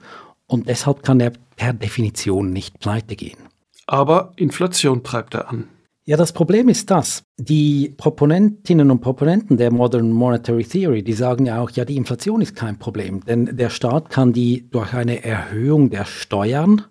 Und 0.47 0.69
deshalb 0.69 1.03
kann 1.03 1.19
er 1.19 1.34
per 1.57 1.74
Definition 1.74 2.51
nicht 2.51 2.80
pleite 2.80 3.15
gehen. 3.15 3.39
Aber 3.86 4.32
Inflation 4.38 5.03
treibt 5.03 5.34
er 5.34 5.49
an. 5.49 5.67
Ja, 6.05 6.17
das 6.17 6.33
Problem 6.33 6.67
ist 6.67 6.91
das. 6.91 7.23
Die 7.37 7.93
Proponentinnen 7.95 8.91
und 8.91 8.99
Proponenten 8.99 9.55
der 9.55 9.71
Modern 9.71 10.11
Monetary 10.11 10.65
Theory, 10.65 11.01
die 11.01 11.13
sagen 11.13 11.45
ja 11.45 11.61
auch, 11.61 11.69
ja, 11.71 11.85
die 11.85 11.95
Inflation 11.95 12.41
ist 12.41 12.57
kein 12.57 12.77
Problem, 12.77 13.23
denn 13.23 13.55
der 13.55 13.69
Staat 13.69 14.09
kann 14.09 14.33
die 14.33 14.69
durch 14.69 14.93
eine 14.93 15.23
Erhöhung 15.23 15.89
der 15.91 16.03
Steuern 16.03 16.81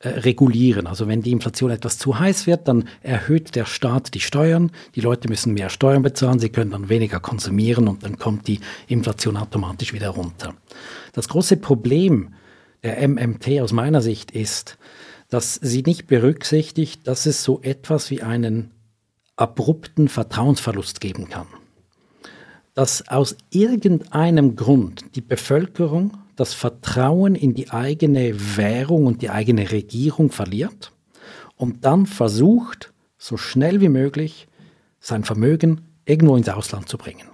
äh, 0.00 0.08
regulieren. 0.08 0.88
Also 0.88 1.06
wenn 1.06 1.22
die 1.22 1.30
Inflation 1.30 1.70
etwas 1.70 1.98
zu 1.98 2.18
heiß 2.18 2.48
wird, 2.48 2.66
dann 2.66 2.88
erhöht 3.02 3.54
der 3.54 3.66
Staat 3.66 4.14
die 4.14 4.20
Steuern, 4.20 4.72
die 4.96 5.00
Leute 5.00 5.28
müssen 5.28 5.54
mehr 5.54 5.68
Steuern 5.68 6.02
bezahlen, 6.02 6.40
sie 6.40 6.48
können 6.48 6.72
dann 6.72 6.88
weniger 6.88 7.20
konsumieren 7.20 7.86
und 7.86 8.02
dann 8.02 8.18
kommt 8.18 8.48
die 8.48 8.58
Inflation 8.88 9.36
automatisch 9.36 9.92
wieder 9.92 10.08
runter. 10.08 10.54
Das 11.12 11.28
große 11.28 11.58
Problem 11.58 12.34
der 12.82 13.06
MMT 13.06 13.60
aus 13.60 13.72
meiner 13.72 14.00
Sicht 14.00 14.32
ist, 14.32 14.76
dass 15.30 15.54
sie 15.54 15.82
nicht 15.82 16.08
berücksichtigt, 16.08 17.06
dass 17.06 17.26
es 17.26 17.42
so 17.42 17.60
etwas 17.62 18.10
wie 18.10 18.22
einen 18.22 18.72
abrupten 19.36 20.08
Vertrauensverlust 20.08 21.00
geben 21.00 21.28
kann. 21.28 21.46
Dass 22.74 23.08
aus 23.08 23.36
irgendeinem 23.50 24.56
Grund 24.56 25.04
die 25.14 25.20
Bevölkerung 25.20 26.16
das 26.36 26.52
Vertrauen 26.54 27.34
in 27.34 27.54
die 27.54 27.70
eigene 27.70 28.56
Währung 28.56 29.06
und 29.06 29.22
die 29.22 29.30
eigene 29.30 29.70
Regierung 29.70 30.30
verliert 30.30 30.92
und 31.56 31.84
dann 31.84 32.06
versucht, 32.06 32.92
so 33.18 33.36
schnell 33.36 33.80
wie 33.80 33.88
möglich 33.88 34.48
sein 34.98 35.24
Vermögen 35.24 35.82
irgendwo 36.06 36.36
ins 36.36 36.48
Ausland 36.48 36.88
zu 36.88 36.98
bringen. 36.98 37.28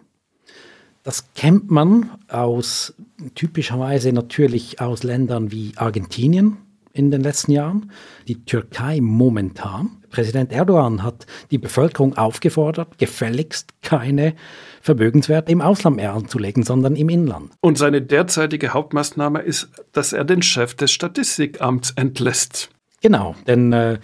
Das 1.03 1.33
kennt 1.35 1.71
man 1.71 2.11
aus 2.29 2.95
typischerweise 3.37 4.13
natürlich 4.13 4.81
aus 4.81 5.05
Ländern 5.05 5.53
wie 5.53 5.73
Argentinien, 5.77 6.57
in 6.97 7.11
den 7.11 7.23
letzten 7.23 7.53
Jahren. 7.53 7.91
Die 8.27 8.45
Türkei 8.45 9.01
momentan. 9.01 10.03
Präsident 10.11 10.53
Erdogan 10.53 11.03
hat 11.03 11.27
die 11.51 11.59
Bevölkerung 11.59 12.17
aufgefordert, 12.17 12.99
gefälligst 12.99 13.83
keine 13.83 14.35
Vermögenswerte 14.81 15.53
im 15.53 15.61
Ausland 15.61 15.97
mehr 15.97 16.15
anzulegen, 16.15 16.63
sondern 16.63 16.97
im 16.97 17.09
Inland. 17.09 17.53
Und 17.61 17.77
seine 17.77 18.03
derzeitige 18.03 18.73
Hauptmaßnahme 18.73 19.41
ist, 19.41 19.69
dass 19.93 20.13
er 20.13 20.25
den 20.25 20.43
Chef 20.43 20.75
des 20.75 20.93
Statistikamts 20.93 21.93
entlässt. 21.93 22.71
Genau, 23.03 23.35
denn 23.47 23.73
äh, 23.73 23.99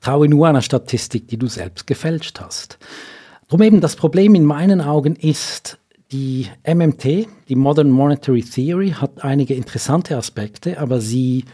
traue 0.00 0.28
nur 0.28 0.48
einer 0.48 0.62
Statistik, 0.62 1.28
die 1.28 1.38
du 1.38 1.46
selbst 1.46 1.86
gefälscht 1.86 2.40
hast. 2.40 2.78
Drum 3.48 3.62
eben 3.62 3.80
das 3.80 3.96
Problem 3.96 4.34
in 4.34 4.44
meinen 4.44 4.80
Augen 4.80 5.14
ist, 5.14 5.78
die 6.12 6.46
MMT, 6.66 7.26
die 7.48 7.54
Modern 7.54 7.90
Monetary 7.90 8.42
Theory, 8.42 8.90
hat 8.90 9.24
einige 9.24 9.54
interessante 9.54 10.16
Aspekte, 10.16 10.78
aber 10.78 11.00
sie 11.00 11.44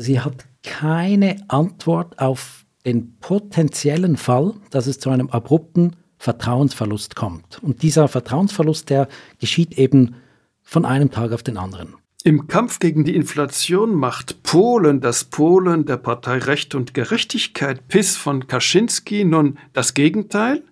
sie 0.00 0.20
hat 0.20 0.46
keine 0.62 1.36
Antwort 1.48 2.18
auf 2.18 2.64
den 2.84 3.18
potenziellen 3.18 4.16
Fall, 4.16 4.54
dass 4.70 4.86
es 4.86 4.98
zu 4.98 5.10
einem 5.10 5.30
abrupten 5.30 5.96
Vertrauensverlust 6.18 7.16
kommt. 7.16 7.62
Und 7.62 7.82
dieser 7.82 8.08
Vertrauensverlust, 8.08 8.90
der 8.90 9.08
geschieht 9.38 9.78
eben 9.78 10.16
von 10.62 10.84
einem 10.84 11.10
Tag 11.10 11.32
auf 11.32 11.42
den 11.42 11.56
anderen. 11.56 11.94
Im 12.22 12.46
Kampf 12.48 12.78
gegen 12.78 13.04
die 13.04 13.14
Inflation 13.14 13.94
macht 13.94 14.42
Polen, 14.42 15.00
das 15.00 15.24
Polen 15.24 15.86
der 15.86 15.96
Partei 15.96 16.38
Recht 16.38 16.74
und 16.74 16.92
Gerechtigkeit, 16.92 17.88
PIS 17.88 18.16
von 18.16 18.46
Kaczynski, 18.46 19.24
nun 19.24 19.58
das 19.72 19.94
Gegenteil? 19.94 20.62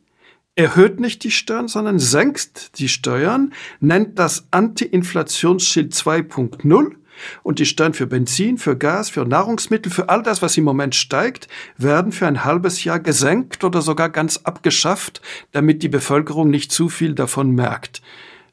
Erhöht 0.57 1.01
nicht 1.01 1.25
die 1.25 1.31
Steuern, 1.31 1.69
sondern 1.69 1.99
senkt 1.99 2.79
die 2.79 2.89
Steuern, 2.89 3.55
nennt 3.81 4.19
das 4.19 4.49
Anti-Inflationsschild 4.51 5.95
2.0 5.95 6.98
und 7.43 7.59
die 7.59 7.67
Steuern 7.67 7.95
für 7.95 8.07
Benzin, 8.07 8.59
für 8.59 8.77
Gas, 8.77 9.11
für 9.11 9.25
Nahrungsmittel, 9.25 9.91
für 9.91 10.09
all 10.09 10.23
das, 10.23 10.43
was 10.43 10.57
im 10.57 10.65
Moment 10.65 10.95
steigt, 10.95 11.49
werden 11.77 12.13
für 12.13 12.27
ein 12.27 12.45
halbes 12.45 12.85
Jahr 12.85 13.01
gesenkt 13.01 13.65
oder 13.65 13.83
sogar 13.83 14.11
ganz 14.11 14.39
abgeschafft, 14.39 15.21
damit 15.53 15.83
die 15.83 15.89
Bevölkerung 15.89 16.51
nicht 16.51 16.73
zu 16.73 16.89
viel 16.89 17.15
davon 17.15 17.51
merkt. 17.51 18.03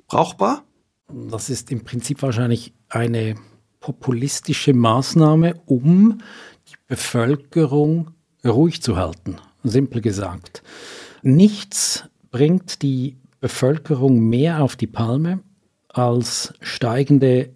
Brauchbar? 0.07 0.63
Das 1.07 1.49
ist 1.49 1.72
im 1.72 1.84
Prinzip 1.84 2.22
wahrscheinlich 2.22 2.74
eine 2.89 3.36
populistische 3.80 4.74
Maßnahme, 4.74 5.61
um 5.66 6.20
die 6.68 6.76
Bevölkerung 6.88 8.11
ruhig 8.43 8.82
zu 8.82 8.97
halten, 8.97 9.38
simpel 9.63 10.01
gesagt. 10.01 10.63
Nichts 11.22 12.05
bringt 12.32 12.82
die 12.82 13.18
Bevölkerung 13.39 14.20
mehr 14.20 14.63
auf 14.63 14.76
die 14.76 14.88
Palme 14.88 15.41
als 15.89 16.53
steigende 16.61 17.53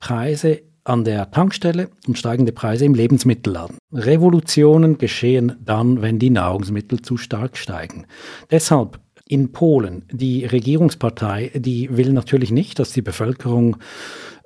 Preise 0.00 0.62
an 0.82 1.04
der 1.04 1.30
Tankstelle 1.30 1.90
und 2.08 2.18
steigende 2.18 2.52
Preise 2.52 2.84
im 2.84 2.94
Lebensmittelladen. 2.94 3.78
Revolutionen 3.92 4.98
geschehen 4.98 5.56
dann, 5.64 6.02
wenn 6.02 6.18
die 6.18 6.30
Nahrungsmittel 6.30 7.02
zu 7.02 7.16
stark 7.16 7.56
steigen. 7.56 8.06
Deshalb 8.50 8.98
in 9.28 9.52
Polen, 9.52 10.04
die 10.10 10.44
Regierungspartei, 10.44 11.52
die 11.54 11.96
will 11.96 12.12
natürlich 12.12 12.50
nicht, 12.50 12.78
dass 12.80 12.92
die 12.92 13.02
Bevölkerung 13.02 13.76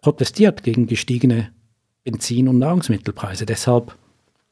protestiert 0.03 0.63
gegen 0.63 0.87
gestiegene 0.87 1.51
Benzin- 2.03 2.49
und 2.49 2.59
Nahrungsmittelpreise. 2.59 3.47
Deshalb 3.47 3.97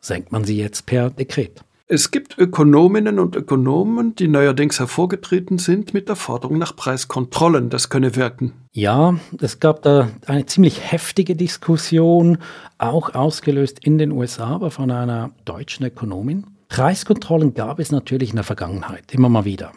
senkt 0.01 0.33
man 0.33 0.45
sie 0.45 0.57
jetzt 0.57 0.87
per 0.87 1.11
Dekret. 1.11 1.63
Es 1.95 2.11
gibt 2.11 2.39
Ökonominnen 2.39 3.19
und 3.19 3.37
Ökonomen, 3.37 4.15
die 4.15 4.27
neuerdings 4.27 4.81
hervorgetreten 4.81 5.59
sind 5.59 5.93
mit 5.93 6.09
der 6.09 6.17
Forderung 6.17 6.57
nach 6.57 6.75
Preiskontrollen. 6.75 7.69
Das 7.69 7.91
könne 7.91 8.17
wirken. 8.17 8.55
Ja, 8.73 9.17
es 9.43 9.61
gab 9.61 9.83
da 9.83 10.09
eine 10.25 10.47
ziemlich 10.47 10.91
heftige 10.91 11.37
Diskussion, 11.37 12.39
auch 12.79 13.15
ausgelöst 13.15 13.85
in 13.85 13.99
den 13.99 14.11
USA, 14.11 14.47
aber 14.47 14.71
von 14.71 14.91
einer 14.91 15.33
deutschen 15.45 15.85
Ökonomin. 15.85 16.47
Preiskontrollen 16.69 17.53
gab 17.53 17.79
es 17.79 17.93
natürlich 17.93 18.31
in 18.31 18.37
der 18.37 18.45
Vergangenheit, 18.45 19.13
immer 19.13 19.29
mal 19.29 19.45
wieder. 19.45 19.73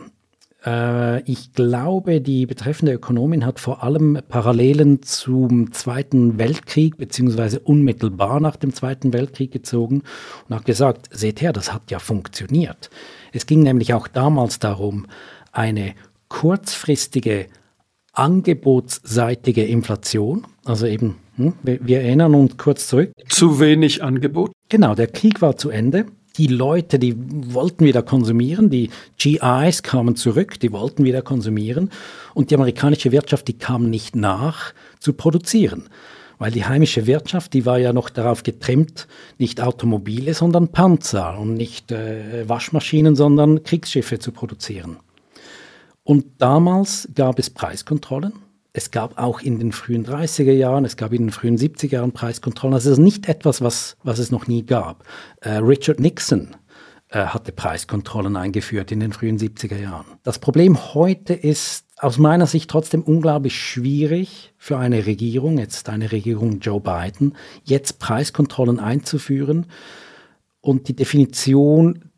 Äh, 0.66 1.22
ich 1.30 1.54
glaube, 1.54 2.22
die 2.22 2.46
betreffende 2.46 2.94
Ökonomin 2.94 3.46
hat 3.46 3.60
vor 3.60 3.84
allem 3.84 4.20
Parallelen 4.28 5.02
zum 5.04 5.72
Zweiten 5.72 6.38
Weltkrieg 6.38 6.98
beziehungsweise 6.98 7.60
unmittelbar 7.60 8.40
nach 8.40 8.56
dem 8.56 8.74
Zweiten 8.74 9.14
Weltkrieg 9.14 9.52
gezogen 9.52 10.04
und 10.50 10.56
hat 10.56 10.66
gesagt, 10.66 11.10
seht 11.12 11.42
her, 11.42 11.54
das 11.54 11.74
hat 11.74 11.92
ja 11.92 12.00
funktioniert. 12.00 12.90
Es 13.32 13.46
ging 13.46 13.62
nämlich 13.62 13.94
auch 13.94 14.08
damals 14.08 14.60
darum, 14.60 15.06
eine 15.52 15.94
kurzfristige 16.30 17.48
angebotsseitige 18.14 19.66
Inflation, 19.66 20.48
also 20.64 20.88
eben, 20.88 21.18
hm, 21.36 21.54
wir 21.64 22.00
erinnern 22.02 22.34
uns 22.34 22.58
kurz 22.58 22.88
zurück. 22.88 23.12
Zu 23.28 23.60
wenig 23.60 24.02
Angebot? 24.02 24.54
Genau, 24.70 24.96
der 24.96 25.08
Krieg 25.08 25.42
war 25.42 25.58
zu 25.58 25.70
Ende 25.70 26.06
die 26.38 26.48
Leute, 26.48 27.00
die 27.00 27.16
wollten 27.54 27.86
wieder 27.86 28.04
konsumieren, 28.04 28.70
die 28.70 28.90
GIs 29.18 29.84
kamen 29.84 30.16
zurück, 30.16 30.60
die 30.60 30.72
wollten 30.72 31.04
wieder 31.04 31.22
konsumieren 31.22 31.90
und 32.34 32.52
die 32.52 32.56
amerikanische 32.56 33.12
Wirtschaft, 33.12 33.48
die 33.48 33.58
kam 33.58 33.90
nicht 33.90 34.16
nach 34.16 34.74
zu 35.00 35.14
produzieren. 35.14 35.90
Weil 36.38 36.52
die 36.52 36.66
heimische 36.66 37.08
Wirtschaft, 37.08 37.54
die 37.54 37.66
war 37.66 37.78
ja 37.78 37.94
noch 37.94 38.10
darauf 38.10 38.44
getrimmt, 38.44 39.08
nicht 39.38 39.62
Automobile, 39.62 40.34
sondern 40.34 40.68
Panzer 40.68 41.40
und 41.40 41.54
nicht 41.54 41.94
äh, 41.94 42.48
Waschmaschinen, 42.48 43.16
sondern 43.16 43.64
Kriegsschiffe 43.64 44.20
zu 44.20 44.34
produzieren. 44.34 44.98
Und 46.04 46.26
damals 46.40 47.08
gab 47.16 47.40
es 47.40 47.50
Preiskontrollen 47.50 48.34
es 48.78 48.92
gab 48.92 49.18
auch 49.18 49.40
in 49.40 49.58
den 49.58 49.72
frühen 49.72 50.06
30er 50.06 50.52
Jahren, 50.52 50.84
es 50.84 50.98
gab 50.98 51.14
in 51.14 51.28
den 51.28 51.32
frühen 51.32 51.58
70er 51.58 51.94
Jahren 51.94 52.12
Preiskontrollen. 52.12 52.74
Also 52.74 52.92
es 52.92 52.98
ist 52.98 53.04
nicht 53.04 53.30
etwas, 53.30 53.62
was, 53.62 53.96
was 54.04 54.20
es 54.20 54.32
noch 54.32 54.48
nie 54.48 54.66
gab. 54.66 55.06
Äh, 55.40 55.52
Richard 55.60 56.02
Nixon 56.02 56.58
äh, 57.08 57.20
hatte 57.28 57.54
Preiskontrollen 57.54 58.36
eingeführt 58.36 58.92
in 58.92 59.00
den 59.00 59.14
frühen 59.14 59.40
70er 59.40 59.78
Jahren. 59.78 60.06
Das 60.24 60.40
Problem 60.40 60.94
heute 60.94 61.34
ist 61.34 61.86
aus 62.00 62.18
meiner 62.18 62.48
Sicht 62.48 62.70
trotzdem 62.70 63.02
unglaublich 63.02 63.58
schwierig 63.58 64.54
für 64.58 64.78
eine 64.78 65.06
Regierung, 65.06 65.58
jetzt 65.58 65.88
eine 65.88 66.12
Regierung 66.12 66.60
Joe 66.60 66.82
Biden, 66.82 67.38
jetzt 67.64 68.00
Preiskontrollen 68.00 68.82
einzuführen 68.82 69.68
und 70.60 70.90
die 70.90 70.98
Definition 70.98 72.12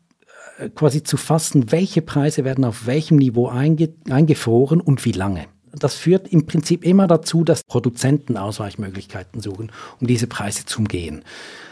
äh, 0.58 0.70
quasi 0.70 1.04
zu 1.04 1.18
fassen, 1.18 1.70
welche 1.70 2.02
Preise 2.02 2.44
werden 2.44 2.64
auf 2.64 2.86
welchem 2.86 3.18
Niveau 3.18 3.46
einge 3.46 3.94
eingefroren 4.10 4.80
und 4.80 5.04
wie 5.04 5.12
lange. 5.12 5.46
Das 5.72 5.94
führt 5.94 6.28
im 6.28 6.46
Prinzip 6.46 6.84
immer 6.84 7.06
dazu, 7.06 7.44
dass 7.44 7.64
Produzenten 7.64 8.36
Ausweichmöglichkeiten 8.36 9.40
suchen, 9.40 9.72
um 10.00 10.06
diese 10.06 10.26
Preise 10.26 10.64
zu 10.64 10.80
umgehen. 10.80 11.24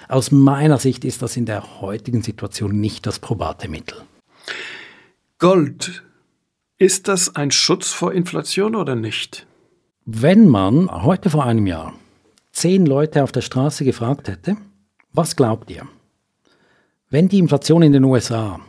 Aus 0.08 0.30
meiner 0.30 0.78
Sicht 0.78 1.04
ist 1.04 1.22
das 1.22 1.36
in 1.36 1.46
der 1.46 1.80
heutigen 1.80 2.22
Situation 2.22 2.80
nicht 2.80 3.06
das 3.06 3.18
probate 3.18 3.68
Mittel. 3.68 3.98
Gold. 5.38 6.02
Ist 6.78 7.08
das 7.08 7.34
ein 7.34 7.50
Schutz 7.50 7.92
vor 7.92 8.12
Inflation 8.12 8.74
oder 8.74 8.94
nicht? 8.94 9.46
Wenn 10.04 10.46
man 10.48 10.90
heute 10.90 11.30
vor 11.30 11.44
einem 11.44 11.66
Jahr 11.66 11.94
zehn 12.52 12.86
Leute 12.86 13.22
auf 13.22 13.32
der 13.32 13.40
Straße 13.40 13.84
gefragt 13.84 14.28
hätte, 14.28 14.56
was 15.12 15.36
glaubt 15.36 15.70
ihr? 15.70 15.88
Wenn 17.08 17.28
die 17.28 17.38
Inflation 17.38 17.82
in 17.82 17.92
den 17.92 18.04
USA 18.04 18.60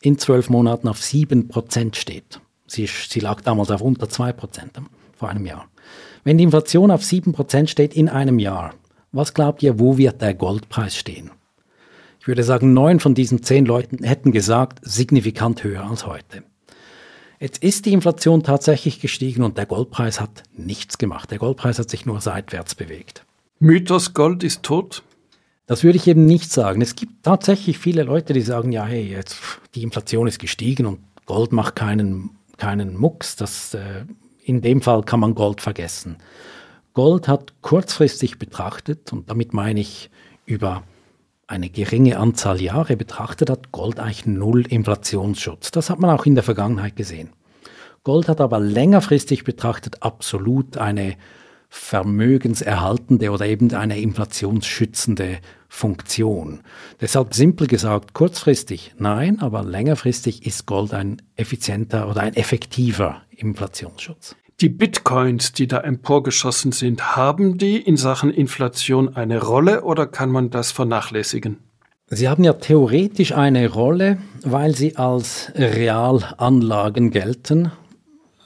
in 0.00 0.18
zwölf 0.18 0.50
Monaten 0.50 0.88
auf 0.88 1.02
sieben 1.02 1.48
Prozent 1.48 1.96
steht, 1.96 2.40
sie, 2.74 2.86
sie 2.86 3.20
lag 3.20 3.40
damals 3.40 3.70
auf 3.70 3.80
unter 3.80 4.08
zwei 4.08 4.32
Prozent 4.32 4.72
vor 5.16 5.28
einem 5.28 5.46
Jahr, 5.46 5.66
wenn 6.24 6.38
die 6.38 6.44
Inflation 6.44 6.90
auf 6.90 7.04
sieben 7.04 7.32
Prozent 7.32 7.70
steht 7.70 7.94
in 7.94 8.08
einem 8.08 8.38
Jahr, 8.38 8.74
was 9.12 9.34
glaubt 9.34 9.62
ihr, 9.62 9.78
wo 9.78 9.96
wird 9.96 10.20
der 10.20 10.34
Goldpreis 10.34 10.96
stehen? 10.96 11.30
Ich 12.20 12.26
würde 12.26 12.42
sagen, 12.42 12.72
neun 12.72 13.00
von 13.00 13.14
diesen 13.14 13.42
zehn 13.42 13.66
Leuten 13.66 14.02
hätten 14.02 14.32
gesagt, 14.32 14.80
signifikant 14.82 15.62
höher 15.62 15.84
als 15.88 16.06
heute. 16.06 16.42
Jetzt 17.38 17.62
ist 17.62 17.84
die 17.84 17.92
Inflation 17.92 18.42
tatsächlich 18.42 19.00
gestiegen 19.00 19.42
und 19.42 19.58
der 19.58 19.66
Goldpreis 19.66 20.20
hat 20.20 20.44
nichts 20.56 20.96
gemacht. 20.96 21.30
Der 21.30 21.38
Goldpreis 21.38 21.78
hat 21.78 21.90
sich 21.90 22.06
nur 22.06 22.22
seitwärts 22.22 22.74
bewegt. 22.74 23.26
Mythos 23.58 24.14
Gold 24.14 24.42
ist 24.42 24.62
tot? 24.62 25.02
Das 25.66 25.84
würde 25.84 25.96
ich 25.96 26.06
eben 26.06 26.24
nicht 26.24 26.50
sagen. 26.50 26.80
Es 26.80 26.96
gibt 26.96 27.22
tatsächlich 27.22 27.78
viele 27.78 28.02
Leute, 28.02 28.32
die 28.32 28.40
sagen, 28.40 28.72
ja, 28.72 28.84
hey, 28.86 29.06
jetzt 29.06 29.36
die 29.74 29.82
Inflation 29.82 30.26
ist 30.26 30.38
gestiegen 30.38 30.86
und 30.86 31.00
Gold 31.26 31.52
macht 31.52 31.76
keinen, 31.76 32.30
keinen 32.64 32.96
Mucks. 32.96 33.36
Das, 33.36 33.74
äh, 33.74 34.04
in 34.42 34.62
dem 34.62 34.80
Fall 34.80 35.02
kann 35.02 35.20
man 35.20 35.34
Gold 35.34 35.60
vergessen. 35.60 36.16
Gold 36.94 37.28
hat 37.28 37.52
kurzfristig 37.60 38.38
betrachtet, 38.38 39.12
und 39.12 39.28
damit 39.28 39.52
meine 39.52 39.80
ich 39.80 40.10
über 40.46 40.82
eine 41.46 41.68
geringe 41.68 42.18
Anzahl 42.18 42.62
Jahre 42.62 42.96
betrachtet, 42.96 43.50
hat 43.50 43.70
Gold 43.70 44.00
eigentlich 44.00 44.24
null 44.24 44.66
Inflationsschutz. 44.66 45.72
Das 45.72 45.90
hat 45.90 45.98
man 45.98 46.10
auch 46.10 46.24
in 46.24 46.34
der 46.34 46.44
Vergangenheit 46.44 46.96
gesehen. 46.96 47.30
Gold 48.02 48.28
hat 48.28 48.40
aber 48.40 48.60
längerfristig 48.60 49.44
betrachtet 49.44 50.02
absolut 50.02 50.78
eine 50.78 51.16
vermögenserhaltende 51.74 53.30
oder 53.30 53.46
eben 53.46 53.74
eine 53.74 54.00
inflationsschützende 54.00 55.38
Funktion. 55.68 56.60
Deshalb 57.00 57.34
simpel 57.34 57.66
gesagt, 57.66 58.14
kurzfristig 58.14 58.94
nein, 58.96 59.40
aber 59.40 59.64
längerfristig 59.64 60.46
ist 60.46 60.66
Gold 60.66 60.94
ein 60.94 61.20
effizienter 61.34 62.08
oder 62.08 62.20
ein 62.22 62.34
effektiver 62.34 63.22
Inflationsschutz. 63.30 64.36
Die 64.60 64.68
Bitcoins, 64.68 65.52
die 65.52 65.66
da 65.66 65.80
emporgeschossen 65.80 66.70
sind, 66.70 67.16
haben 67.16 67.58
die 67.58 67.76
in 67.76 67.96
Sachen 67.96 68.30
Inflation 68.30 69.16
eine 69.16 69.42
Rolle 69.42 69.82
oder 69.82 70.06
kann 70.06 70.30
man 70.30 70.50
das 70.50 70.70
vernachlässigen? 70.70 71.58
Sie 72.06 72.28
haben 72.28 72.44
ja 72.44 72.52
theoretisch 72.52 73.32
eine 73.32 73.68
Rolle, 73.68 74.18
weil 74.44 74.76
sie 74.76 74.96
als 74.96 75.50
Realanlagen 75.56 77.10
gelten, 77.10 77.72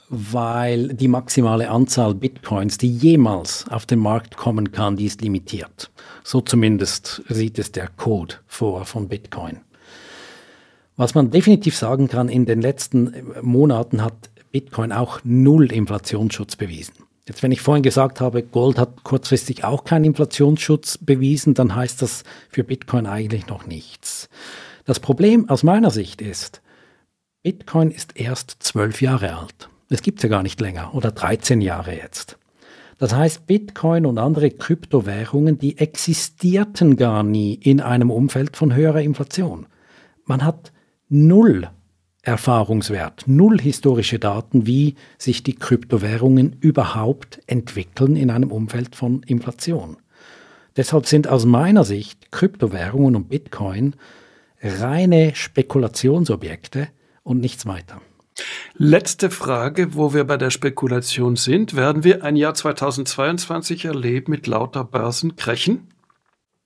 weil 0.08 0.88
die 0.88 1.08
maximale 1.08 1.70
Anzahl 1.70 2.14
Bitcoins, 2.14 2.78
die 2.78 2.90
jemals 2.90 3.66
auf 3.68 3.86
den 3.86 3.98
Markt 3.98 4.36
kommen 4.36 4.72
kann, 4.72 4.96
die 4.96 5.06
ist 5.06 5.20
limitiert. 5.20 5.90
So 6.24 6.40
zumindest 6.40 7.22
sieht 7.28 7.58
es 7.58 7.72
der 7.72 7.88
Code 7.88 8.36
vor 8.46 8.84
von 8.84 9.08
Bitcoin. 9.08 9.60
Was 10.96 11.14
man 11.14 11.30
definitiv 11.30 11.76
sagen 11.76 12.08
kann, 12.08 12.28
in 12.28 12.46
den 12.46 12.60
letzten 12.60 13.14
Monaten 13.42 14.02
hat 14.02 14.30
Bitcoin 14.50 14.92
auch 14.92 15.20
null 15.24 15.70
Inflationsschutz 15.70 16.56
bewiesen. 16.56 16.94
Jetzt, 17.28 17.42
wenn 17.42 17.52
ich 17.52 17.60
vorhin 17.60 17.82
gesagt 17.82 18.22
habe, 18.22 18.42
Gold 18.42 18.78
hat 18.78 19.04
kurzfristig 19.04 19.62
auch 19.62 19.84
keinen 19.84 20.06
Inflationsschutz 20.06 20.96
bewiesen, 20.96 21.52
dann 21.52 21.74
heißt 21.74 22.00
das 22.00 22.24
für 22.48 22.64
Bitcoin 22.64 23.06
eigentlich 23.06 23.46
noch 23.48 23.66
nichts. 23.66 24.30
Das 24.86 24.98
Problem 24.98 25.50
aus 25.50 25.62
meiner 25.62 25.90
Sicht 25.90 26.22
ist, 26.22 26.62
Bitcoin 27.42 27.90
ist 27.90 28.18
erst 28.18 28.56
zwölf 28.60 29.02
Jahre 29.02 29.36
alt. 29.36 29.68
Es 29.88 30.02
gibt 30.02 30.22
ja 30.22 30.28
gar 30.28 30.42
nicht 30.42 30.60
länger 30.60 30.94
oder 30.94 31.12
13 31.12 31.60
Jahre 31.60 31.94
jetzt. 31.94 32.38
Das 32.98 33.14
heißt, 33.14 33.46
Bitcoin 33.46 34.06
und 34.06 34.18
andere 34.18 34.50
Kryptowährungen, 34.50 35.58
die 35.58 35.78
existierten 35.78 36.96
gar 36.96 37.22
nie 37.22 37.54
in 37.54 37.80
einem 37.80 38.10
Umfeld 38.10 38.56
von 38.56 38.74
höherer 38.74 39.02
Inflation. 39.02 39.66
Man 40.24 40.44
hat 40.44 40.72
null 41.08 41.70
Erfahrungswert, 42.22 43.24
null 43.26 43.60
historische 43.60 44.18
Daten, 44.18 44.66
wie 44.66 44.96
sich 45.16 45.44
die 45.44 45.54
Kryptowährungen 45.54 46.56
überhaupt 46.60 47.40
entwickeln 47.46 48.16
in 48.16 48.30
einem 48.30 48.50
Umfeld 48.50 48.96
von 48.96 49.22
Inflation. 49.22 49.96
Deshalb 50.76 51.06
sind 51.06 51.28
aus 51.28 51.46
meiner 51.46 51.84
Sicht 51.84 52.30
Kryptowährungen 52.30 53.16
und 53.16 53.28
Bitcoin 53.28 53.94
reine 54.60 55.34
Spekulationsobjekte 55.34 56.88
und 57.22 57.40
nichts 57.40 57.64
weiter. 57.64 58.00
Letzte 58.76 59.30
Frage, 59.30 59.94
wo 59.94 60.14
wir 60.14 60.24
bei 60.24 60.36
der 60.36 60.50
Spekulation 60.50 61.36
sind. 61.36 61.74
Werden 61.74 62.04
wir 62.04 62.22
ein 62.22 62.36
Jahr 62.36 62.54
2022 62.54 63.86
erleben 63.86 64.30
mit 64.30 64.46
lauter 64.46 64.84
Börsenkrechen? 64.84 65.88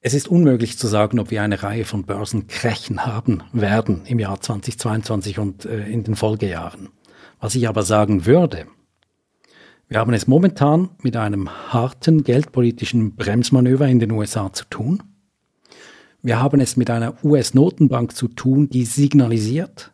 Es 0.01 0.15
ist 0.15 0.29
unmöglich 0.29 0.79
zu 0.79 0.89
sagen, 0.89 1.21
ob 1.21 1.31
wir 1.31 1.43
eine 1.43 1.63
Reihe 1.63 1.85
von 1.85 2.05
Börsenkrächen 2.05 3.07
haben 3.07 3.45
werden 3.53 4.03
im 4.07 4.19
Jahr 4.19 4.41
2022 4.41 5.39
und 5.39 5.65
äh, 5.65 5.87
in 5.89 6.03
den 6.03 6.17
Folgejahren. 6.17 6.89
Was 7.41 7.55
ich 7.55 7.69
aber 7.69 7.83
sagen 7.83 8.27
würde, 8.27 8.67
wir 9.89 9.99
haben 9.99 10.13
es 10.13 10.27
momentan 10.27 10.91
mit 11.03 11.17
einem 11.17 11.51
harten 11.73 12.25
geldpolitischen 12.25 13.15
Bremsmanöver 13.15 13.87
in 13.87 14.01
den 14.01 14.11
USA 14.11 14.53
zu 14.53 14.65
tun. 14.65 15.03
Wir 16.23 16.41
haben 16.41 16.61
es 16.61 16.77
mit 16.77 16.89
einer 16.91 17.15
US-Notenbank 17.25 18.17
zu 18.17 18.29
tun, 18.29 18.71
die 18.71 18.85
signalisiert, 18.85 19.93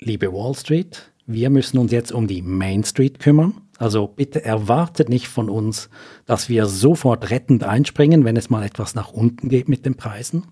liebe 0.00 0.32
Wall 0.32 0.54
Street, 0.54 1.12
wir 1.26 1.50
müssen 1.50 1.78
uns 1.78 1.92
jetzt 1.92 2.12
um 2.12 2.26
die 2.26 2.42
Main 2.42 2.84
Street 2.84 3.20
kümmern. 3.20 3.54
Also 3.78 4.08
bitte 4.08 4.44
erwartet 4.44 5.08
nicht 5.08 5.28
von 5.28 5.48
uns, 5.48 5.88
dass 6.26 6.48
wir 6.48 6.66
sofort 6.66 7.30
rettend 7.30 7.64
einspringen, 7.64 8.24
wenn 8.24 8.36
es 8.36 8.50
mal 8.50 8.64
etwas 8.64 8.94
nach 8.94 9.12
unten 9.12 9.48
geht 9.48 9.68
mit 9.68 9.86
den 9.86 9.94
Preisen. 9.94 10.44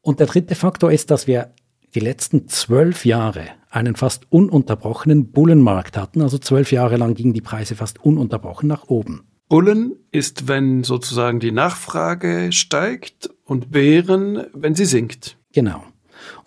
Und 0.00 0.20
der 0.20 0.26
dritte 0.26 0.54
Faktor 0.54 0.92
ist, 0.92 1.10
dass 1.10 1.26
wir 1.26 1.52
die 1.94 2.00
letzten 2.00 2.48
zwölf 2.48 3.04
Jahre 3.04 3.46
einen 3.70 3.96
fast 3.96 4.30
ununterbrochenen 4.30 5.32
Bullenmarkt 5.32 5.96
hatten. 5.96 6.22
Also 6.22 6.38
zwölf 6.38 6.72
Jahre 6.72 6.96
lang 6.96 7.14
gingen 7.14 7.34
die 7.34 7.40
Preise 7.40 7.74
fast 7.74 8.02
ununterbrochen 8.04 8.68
nach 8.68 8.88
oben. 8.88 9.24
Bullen 9.48 9.96
ist, 10.10 10.48
wenn 10.48 10.82
sozusagen 10.82 11.40
die 11.40 11.52
Nachfrage 11.52 12.52
steigt 12.52 13.30
und 13.44 13.70
Bären, 13.70 14.46
wenn 14.54 14.74
sie 14.74 14.86
sinkt. 14.86 15.36
Genau. 15.52 15.82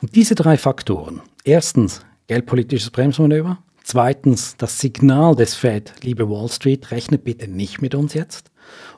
Und 0.02 0.16
diese 0.16 0.34
drei 0.34 0.58
Faktoren, 0.58 1.22
erstens 1.46 2.06
geldpolitisches 2.28 2.92
Bremsmanöver, 2.92 3.60
Zweitens, 3.88 4.58
das 4.58 4.80
Signal 4.80 5.36
des 5.36 5.54
Fed, 5.54 5.94
liebe 6.02 6.28
Wall 6.28 6.50
Street, 6.50 6.90
rechnet 6.90 7.24
bitte 7.24 7.48
nicht 7.48 7.84
mit 7.84 7.94
uns 7.94 8.16
jetzt. 8.16 8.50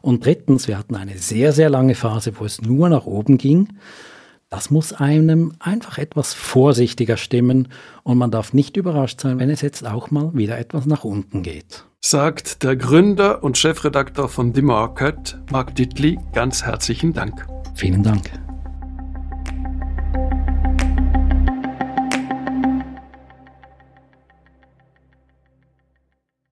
Und 0.02 0.26
drittens, 0.26 0.70
wir 0.70 0.78
hatten 0.78 0.96
eine 0.96 1.18
sehr, 1.18 1.52
sehr 1.52 1.70
lange 1.70 1.94
Phase, 1.94 2.32
wo 2.40 2.46
es 2.46 2.62
nur 2.62 2.88
nach 2.88 3.06
oben 3.06 3.38
ging. 3.38 3.68
Das 4.50 4.72
muss 4.72 4.94
einem 4.94 5.52
einfach 5.60 5.98
etwas 5.98 6.34
vorsichtiger 6.34 7.18
stimmen 7.18 7.68
und 8.04 8.18
man 8.18 8.32
darf 8.32 8.54
nicht 8.54 8.78
überrascht 8.78 9.20
sein, 9.20 9.40
wenn 9.40 9.50
es 9.50 9.60
jetzt 9.60 9.86
auch 9.86 10.10
mal 10.10 10.32
wieder 10.34 10.58
etwas 10.58 10.86
nach 10.86 11.04
unten 11.04 11.44
geht. 11.44 11.84
Sagt 12.00 12.64
der 12.64 12.78
Gründer 12.78 13.44
und 13.44 13.58
Chefredakteur 13.58 14.30
von 14.30 14.56
The 14.56 14.62
Market, 14.62 15.38
Mark 15.52 15.76
Dittli, 15.76 16.18
ganz 16.32 16.64
herzlichen 16.64 17.12
Dank. 17.12 17.46
Vielen 17.76 18.04
Dank. 18.04 18.47